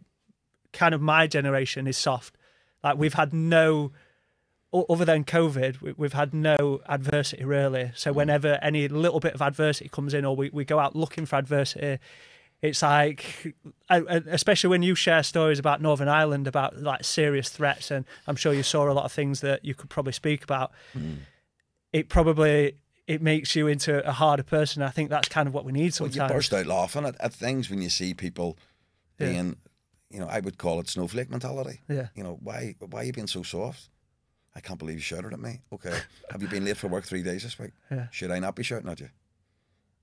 kind 0.73 0.95
of 0.95 1.01
my 1.01 1.27
generation 1.27 1.87
is 1.87 1.97
soft. 1.97 2.37
Like 2.85 2.97
we've 2.99 3.15
had 3.15 3.33
no, 3.33 3.93
other 4.73 5.05
than 5.05 5.25
COVID, 5.25 5.81
we- 5.81 5.95
we've 5.97 6.13
had 6.13 6.33
no 6.35 6.81
adversity 6.89 7.45
really. 7.45 7.93
So 7.95 8.13
mm. 8.13 8.17
whenever 8.17 8.59
any 8.63 8.87
little 8.89 9.21
bit 9.21 9.35
of 9.35 9.43
adversity 9.43 9.89
comes 9.89 10.15
in, 10.15 10.25
or 10.25 10.37
we, 10.37 10.51
we 10.51 10.65
go 10.65 10.79
out 10.79 10.95
looking 10.95 11.27
for 11.27 11.37
adversity, 11.37 11.99
it's 12.63 12.83
like, 12.83 13.55
especially 13.89 14.69
when 14.71 14.83
you 14.83 14.95
share 14.95 15.23
stories 15.23 15.59
about 15.59 15.81
Northern 15.81 16.09
Ireland 16.09 16.47
about 16.47 16.79
like 16.83 17.05
serious 17.05 17.49
threats, 17.49 17.91
and 17.91 18.05
I'm 18.27 18.37
sure 18.37 18.53
you 18.53 18.63
saw 18.63 18.91
a 18.91 18.93
lot 18.93 19.05
of 19.05 19.13
things 19.13 19.41
that 19.41 19.65
you 19.65 19.75
could 19.75 19.89
probably 19.91 20.13
speak 20.13 20.45
about. 20.45 20.73
Hmm. 20.93 21.15
It 21.93 22.09
probably 22.09 22.77
it 23.07 23.21
makes 23.23 23.57
you 23.57 23.67
into 23.67 24.07
a 24.09 24.13
harder 24.13 24.45
person. 24.45 24.83
I 24.83 24.91
think 24.91 25.11
that's 25.11 25.29
kind 25.29 25.49
of 25.49 25.55
what 25.55 25.65
we 25.65 25.73
need 25.73 25.87
Well, 25.99 26.09
sometimes. 26.11 26.31
you 26.31 26.37
burst 26.37 26.53
out 26.55 26.67
laughing 26.67 27.05
at, 27.07 27.17
at 27.21 27.33
things 27.33 27.69
when 27.69 27.83
you 27.83 27.91
see 27.91 28.15
people 28.15 28.57
Yeah. 29.19 29.27
being, 29.31 29.57
you 30.11 30.21
know, 30.21 30.29
I 30.29 30.39
would 30.39 30.59
call 30.59 30.79
it 30.81 30.89
snowflake 30.89 31.29
mentality. 31.31 31.81
Yeah. 31.89 32.09
You 32.15 32.23
know, 32.23 32.39
why 32.43 32.77
why 32.79 33.01
are 33.01 33.05
you 33.05 33.13
being 33.13 33.27
so 33.27 33.43
soft? 33.43 33.89
I 34.55 34.61
can't 34.61 34.79
believe 34.79 34.97
you 34.97 35.03
shouted 35.03 35.33
at 35.33 35.41
me. 35.41 35.61
Okay. 35.73 35.97
Have 36.31 36.43
you 36.43 36.49
been 36.49 36.65
late 36.65 36.77
for 36.77 36.89
work 36.89 37.05
three 37.05 37.23
days 37.23 37.43
this 37.43 37.59
week? 37.59 37.73
Yeah. 37.91 38.07
Should 38.11 38.31
I 38.31 38.39
not 38.39 38.55
be 38.55 38.63
shouting 38.63 38.89
at 38.91 39.01
you? 39.01 39.09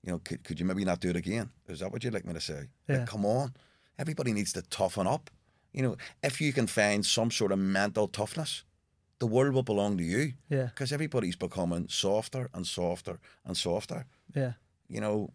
You 0.04 0.12
know, 0.12 0.18
could, 0.20 0.44
could 0.44 0.60
you 0.60 0.66
maybe 0.66 0.84
not 0.84 1.00
do 1.00 1.10
it 1.10 1.16
again? 1.16 1.50
Is 1.68 1.80
that 1.80 1.90
what 1.92 2.04
you'd 2.04 2.14
like 2.14 2.24
me 2.24 2.32
to 2.34 2.40
say? 2.40 2.68
Yeah. 2.88 2.98
Like, 2.98 3.06
come 3.08 3.26
on. 3.26 3.54
Everybody 3.98 4.32
needs 4.32 4.52
to 4.52 4.62
toughen 4.62 5.06
up. 5.06 5.30
You 5.72 5.82
know, 5.82 5.96
if 6.22 6.40
you 6.40 6.52
can 6.52 6.66
find 6.66 7.04
some 7.04 7.30
sort 7.30 7.52
of 7.52 7.58
mental 7.58 8.08
toughness, 8.08 8.64
the 9.18 9.26
world 9.26 9.54
will 9.54 9.64
belong 9.64 9.98
to 9.98 10.04
you. 10.04 10.32
Yeah, 10.48 10.66
Because 10.66 10.92
everybody's 10.92 11.36
becoming 11.36 11.88
softer 11.88 12.48
and 12.54 12.66
softer 12.66 13.18
and 13.44 13.56
softer 13.56 14.06
yeah, 14.34 14.52
you 14.88 15.00
know, 15.00 15.30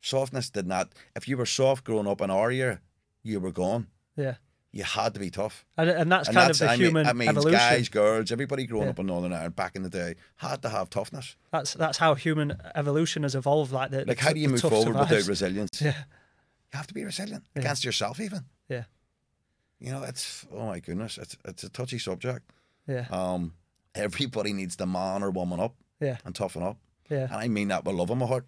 softness 0.00 0.48
did 0.50 0.66
not. 0.66 0.92
If 1.14 1.28
you 1.28 1.36
were 1.36 1.46
soft 1.46 1.84
growing 1.84 2.06
up 2.06 2.20
in 2.20 2.30
our 2.30 2.50
year, 2.50 2.80
you 3.22 3.40
were 3.40 3.52
gone. 3.52 3.88
yeah. 4.16 4.36
You 4.78 4.84
had 4.84 5.12
to 5.14 5.18
be 5.20 5.28
tough. 5.28 5.64
And, 5.76 5.90
and 5.90 6.12
that's 6.12 6.28
And 6.28 6.36
kind 6.36 6.48
that's, 6.50 6.60
of 6.60 6.68
the 6.68 6.72
I 6.72 6.76
mean, 6.76 6.86
human 6.86 7.06
I 7.08 7.12
mean, 7.12 7.28
evolution. 7.30 7.58
guys, 7.58 7.88
girls, 7.88 8.30
everybody 8.30 8.64
growing 8.64 8.84
Yeah. 8.84 8.90
up 8.90 8.98
in 9.00 9.06
Northern 9.06 9.32
Ireland 9.32 9.56
back 9.56 9.74
in 9.74 9.82
the 9.82 9.88
day 9.90 10.14
had 10.36 10.62
to 10.62 10.68
have 10.68 10.88
toughness. 10.88 11.34
That's 11.50 11.74
that's 11.74 11.98
how 11.98 12.14
human 12.14 12.56
evolution 12.76 13.24
has 13.24 13.34
evolved. 13.34 13.72
Like 13.72 13.90
the 13.90 14.04
Like, 14.04 14.20
how 14.20 14.32
do 14.32 14.38
you 14.38 14.48
move 14.48 14.60
forward 14.60 14.94
without 14.94 15.26
resilience? 15.26 15.80
Yeah, 15.82 15.94
You 16.72 16.76
have 16.80 16.86
to 16.86 16.94
be 16.94 17.04
resilient 17.04 17.44
Yeah. 17.56 17.60
against 17.62 17.84
yourself, 17.84 18.20
even. 18.20 18.42
yeah, 18.68 18.84
You 19.80 19.90
know, 19.90 20.04
it's 20.04 20.46
oh 20.52 20.66
my 20.66 20.78
goodness, 20.78 21.18
it's 21.18 21.36
it's 21.44 21.64
a 21.64 21.70
touchy 21.70 21.98
subject. 21.98 22.48
yeah, 22.86 23.06
Um, 23.10 23.54
everybody 23.96 24.52
needs 24.52 24.76
to 24.76 24.86
man 24.86 25.24
or 25.24 25.30
woman 25.32 25.58
up 25.58 25.74
yeah, 26.00 26.18
and 26.24 26.34
toughen 26.36 26.62
up, 26.62 26.76
yeah, 27.10 27.24
and 27.24 27.34
I 27.44 27.48
mean 27.48 27.66
that 27.68 27.84
with 27.84 27.96
love 27.96 28.10
in 28.10 28.18
my 28.18 28.26
heart. 28.26 28.46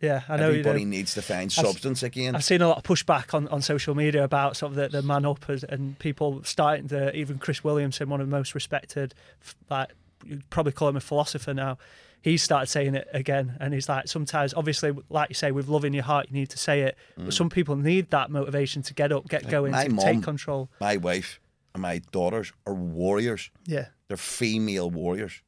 Yeah. 0.00 0.22
I 0.28 0.36
know. 0.36 0.48
You 0.50 0.60
Everybody 0.60 0.84
know. 0.84 0.90
needs 0.90 1.14
to 1.14 1.22
find 1.22 1.42
I've- 1.56 1.66
substance 1.68 2.02
again. 2.02 2.34
I've 2.36 2.44
seen 2.44 2.62
a 2.62 2.68
lot 2.68 2.78
of 2.78 2.84
pushback 2.84 3.34
on, 3.34 3.48
on 3.48 3.62
social 3.62 3.94
media 3.94 4.24
about 4.24 4.56
sort 4.56 4.72
of 4.72 4.76
the, 4.76 4.88
the 4.88 5.02
man 5.02 5.24
up 5.26 5.48
as, 5.48 5.64
and 5.64 5.98
people 5.98 6.42
starting 6.44 6.88
to 6.88 7.14
even 7.16 7.38
Chris 7.38 7.62
Williamson, 7.64 8.08
one 8.08 8.20
of 8.20 8.28
the 8.28 8.36
most 8.36 8.54
respected, 8.54 9.14
like 9.70 9.90
you'd 10.24 10.48
probably 10.50 10.72
call 10.72 10.88
him 10.88 10.96
a 10.96 11.00
philosopher 11.00 11.52
now. 11.54 11.78
He 12.22 12.36
started 12.38 12.66
saying 12.66 12.96
it 12.96 13.06
again, 13.12 13.56
and 13.60 13.72
he's 13.72 13.88
like, 13.88 14.08
sometimes, 14.08 14.52
obviously, 14.54 14.92
like 15.10 15.28
you 15.28 15.34
say, 15.36 15.52
with 15.52 15.68
love 15.68 15.84
in 15.84 15.92
your 15.92 16.02
heart, 16.02 16.26
you 16.28 16.34
need 16.34 16.50
to 16.50 16.58
say 16.58 16.80
it. 16.82 16.96
But 17.16 17.32
some 17.32 17.50
people 17.50 17.76
need 17.76 18.10
that 18.10 18.30
motivation 18.30 18.82
to 18.82 18.94
get 18.94 19.12
up, 19.12 19.28
get 19.28 19.48
going, 19.48 19.72
Mm. 19.72 19.76
my 19.76 19.84
to 19.84 19.90
mum- 19.90 20.04
take 20.04 20.22
control. 20.24 20.68
my 20.80 20.96
wife 20.96 21.38
and 21.72 21.82
my 21.82 22.00
daughters 22.10 22.52
are 22.66 22.74
warriors. 22.74 23.50
Yeah, 23.66 23.88
They're 24.08 24.16
female 24.16 24.90
warriors. 24.90 25.40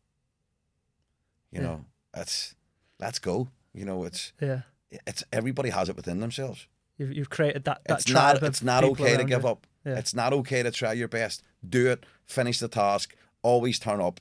You 1.50 1.60
Yeah. 1.62 1.66
know, 1.66 1.84
that's 2.12 2.54
let's 3.00 3.18
go. 3.18 3.48
You 3.78 3.84
know, 3.84 4.04
it's 4.04 4.32
yeah. 4.40 4.62
it's 5.06 5.22
everybody 5.32 5.70
has 5.70 5.88
it 5.88 5.96
within 5.96 6.20
themselves. 6.20 6.66
You've, 6.96 7.12
you've 7.12 7.30
created 7.30 7.64
that, 7.64 7.82
that 7.86 8.00
it's 8.00 8.10
not 8.10 8.42
it's 8.42 8.62
not 8.62 8.84
okay 8.84 9.16
to 9.16 9.24
give 9.24 9.42
you. 9.42 9.48
up. 9.48 9.66
Yeah. 9.84 9.98
It's 9.98 10.14
not 10.14 10.32
okay 10.32 10.62
to 10.62 10.70
try 10.70 10.92
your 10.92 11.08
best. 11.08 11.42
Do 11.66 11.90
it. 11.90 12.04
Finish 12.26 12.58
the 12.58 12.68
task. 12.68 13.14
Always 13.42 13.78
turn 13.78 14.00
up. 14.00 14.20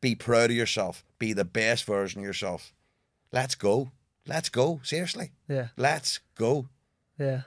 Be 0.00 0.14
proud 0.14 0.50
of 0.50 0.56
yourself. 0.56 1.04
Be 1.18 1.32
the 1.32 1.44
best 1.44 1.84
version 1.84 2.20
of 2.20 2.26
yourself. 2.26 2.72
Let's 3.32 3.54
go. 3.54 3.90
Let's 4.26 4.48
go. 4.48 4.80
Seriously. 4.82 5.32
Yeah. 5.48 5.68
Let's 5.76 6.20
go. 6.34 6.68
Yeah. 7.18 7.42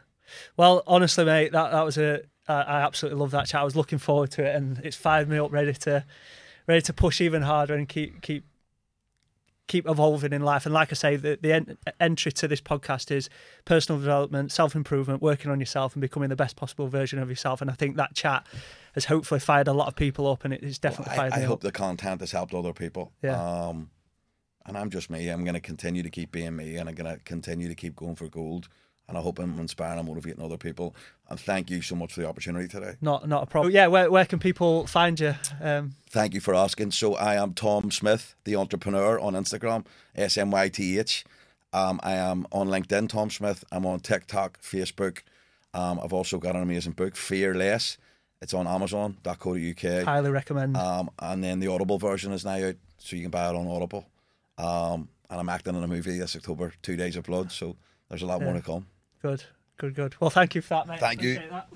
Well, 0.57 0.81
honestly, 0.87 1.25
mate, 1.25 1.51
that 1.51 1.71
that 1.71 1.85
was 1.85 1.97
a 1.97 2.21
I, 2.47 2.61
I 2.61 2.81
absolutely 2.81 3.19
love 3.19 3.31
that 3.31 3.47
chat. 3.47 3.61
I 3.61 3.65
was 3.65 3.75
looking 3.75 3.99
forward 3.99 4.31
to 4.31 4.43
it, 4.43 4.55
and 4.55 4.79
it's 4.83 4.97
fired 4.97 5.29
me 5.29 5.37
up, 5.37 5.51
ready 5.51 5.73
to 5.73 6.03
ready 6.67 6.81
to 6.81 6.93
push 6.93 7.21
even 7.21 7.43
harder 7.43 7.75
and 7.75 7.87
keep 7.87 8.21
keep 8.21 8.45
keep 9.67 9.87
evolving 9.87 10.33
in 10.33 10.41
life. 10.43 10.65
And 10.65 10.73
like 10.73 10.91
I 10.91 10.95
say, 10.95 11.15
the 11.15 11.37
the 11.41 11.53
en- 11.53 11.77
entry 11.99 12.31
to 12.33 12.47
this 12.47 12.61
podcast 12.61 13.11
is 13.11 13.29
personal 13.65 13.99
development, 13.99 14.51
self 14.51 14.75
improvement, 14.75 15.21
working 15.21 15.51
on 15.51 15.59
yourself, 15.59 15.93
and 15.93 16.01
becoming 16.01 16.29
the 16.29 16.35
best 16.35 16.55
possible 16.55 16.87
version 16.87 17.19
of 17.19 17.29
yourself. 17.29 17.61
And 17.61 17.69
I 17.69 17.73
think 17.73 17.97
that 17.97 18.13
chat 18.13 18.45
has 18.93 19.05
hopefully 19.05 19.39
fired 19.39 19.67
a 19.67 19.73
lot 19.73 19.87
of 19.87 19.95
people 19.95 20.27
up, 20.29 20.45
and 20.45 20.53
it's 20.53 20.77
definitely 20.77 21.13
I, 21.13 21.15
fired 21.15 21.33
I 21.33 21.39
hope 21.41 21.53
up. 21.53 21.61
the 21.61 21.71
content 21.71 22.21
has 22.21 22.31
helped 22.31 22.53
other 22.53 22.73
people. 22.73 23.11
Yeah. 23.21 23.41
Um, 23.41 23.89
and 24.65 24.77
I'm 24.77 24.89
just 24.89 25.09
me. 25.09 25.29
I'm 25.29 25.43
going 25.43 25.53
to 25.53 25.59
continue 25.59 26.01
to 26.01 26.09
keep 26.09 26.31
being 26.31 26.55
me, 26.55 26.77
and 26.77 26.89
I'm 26.89 26.95
going 26.95 27.13
to 27.13 27.21
continue 27.23 27.67
to 27.67 27.75
keep 27.75 27.95
going 27.95 28.15
for 28.15 28.27
gold. 28.27 28.67
And 29.07 29.17
I 29.17 29.21
hope 29.21 29.37
I'm 29.37 29.59
inspiring 29.59 29.99
and 29.99 30.07
motivating 30.07 30.43
other 30.43 30.57
people. 30.57 30.95
And 31.29 31.39
thank 31.39 31.69
you 31.69 31.81
so 31.83 31.95
much 31.95 32.13
for 32.13 32.21
the 32.21 32.27
opportunity 32.27 32.67
today. 32.67 32.95
Not 33.01 33.27
not 33.27 33.43
a 33.43 33.45
problem. 33.45 33.73
Yeah. 33.73 33.87
Where 33.87 34.09
where 34.09 34.25
can 34.25 34.39
people 34.39 34.87
find 34.87 35.19
you? 35.19 35.35
Um, 35.61 35.95
Thank 36.09 36.33
you 36.33 36.39
for 36.41 36.55
asking. 36.55 36.91
So 36.91 37.15
I 37.15 37.35
am 37.35 37.53
Tom 37.53 37.91
Smyth, 37.91 38.33
the 38.45 38.55
entrepreneur 38.55 39.19
on 39.19 39.33
Instagram, 39.33 39.85
S 40.15 40.37
M 40.37 40.49
Y 40.51 40.69
T 40.69 40.97
H. 40.97 41.23
Um, 41.73 41.99
I 42.03 42.13
am 42.13 42.47
on 42.51 42.67
LinkedIn, 42.69 43.09
Tom 43.09 43.29
Smyth. 43.29 43.63
I'm 43.71 43.85
on 43.85 43.99
TikTok, 43.99 44.61
Facebook. 44.61 45.19
Um, 45.73 45.99
I've 46.01 46.13
also 46.13 46.37
got 46.39 46.55
an 46.55 46.61
amazing 46.61 46.93
book, 46.93 47.15
Fearless. 47.17 47.97
It's 48.41 48.53
on 48.53 48.65
Amazon.co.uk. 48.65 50.03
highly 50.05 50.29
recommend. 50.29 50.77
Um, 50.77 51.09
and 51.19 51.43
then 51.43 51.59
the 51.59 51.67
Audible 51.67 51.97
version 51.97 52.31
is 52.31 52.45
now 52.45 52.55
out, 52.67 52.75
so 52.97 53.15
you 53.15 53.23
can 53.23 53.31
buy 53.31 53.49
it 53.49 53.55
on 53.55 53.67
Audible. 53.67 54.05
Um, 54.57 55.09
and 55.29 55.39
I'm 55.39 55.49
acting 55.49 55.75
in 55.75 55.83
a 55.83 55.87
movie 55.87 56.17
this 56.17 56.35
October, 56.35 56.73
Two 56.81 56.95
Days 56.95 57.15
of 57.17 57.25
Blood. 57.25 57.51
So 57.51 57.75
there's 58.09 58.21
a 58.21 58.25
lot 58.25 58.41
more 58.41 58.53
to 58.53 58.61
come. 58.61 58.85
Good. 59.21 59.43
Good. 59.77 59.95
Good. 59.95 60.15
Well, 60.19 60.29
thank 60.29 60.55
you 60.55 60.61
for 60.61 60.69
that, 60.75 60.87
mate. 60.87 60.99
Thank 60.99 61.21
you. 61.21 61.33
Appreciate 61.33 61.51
that. 61.51 61.67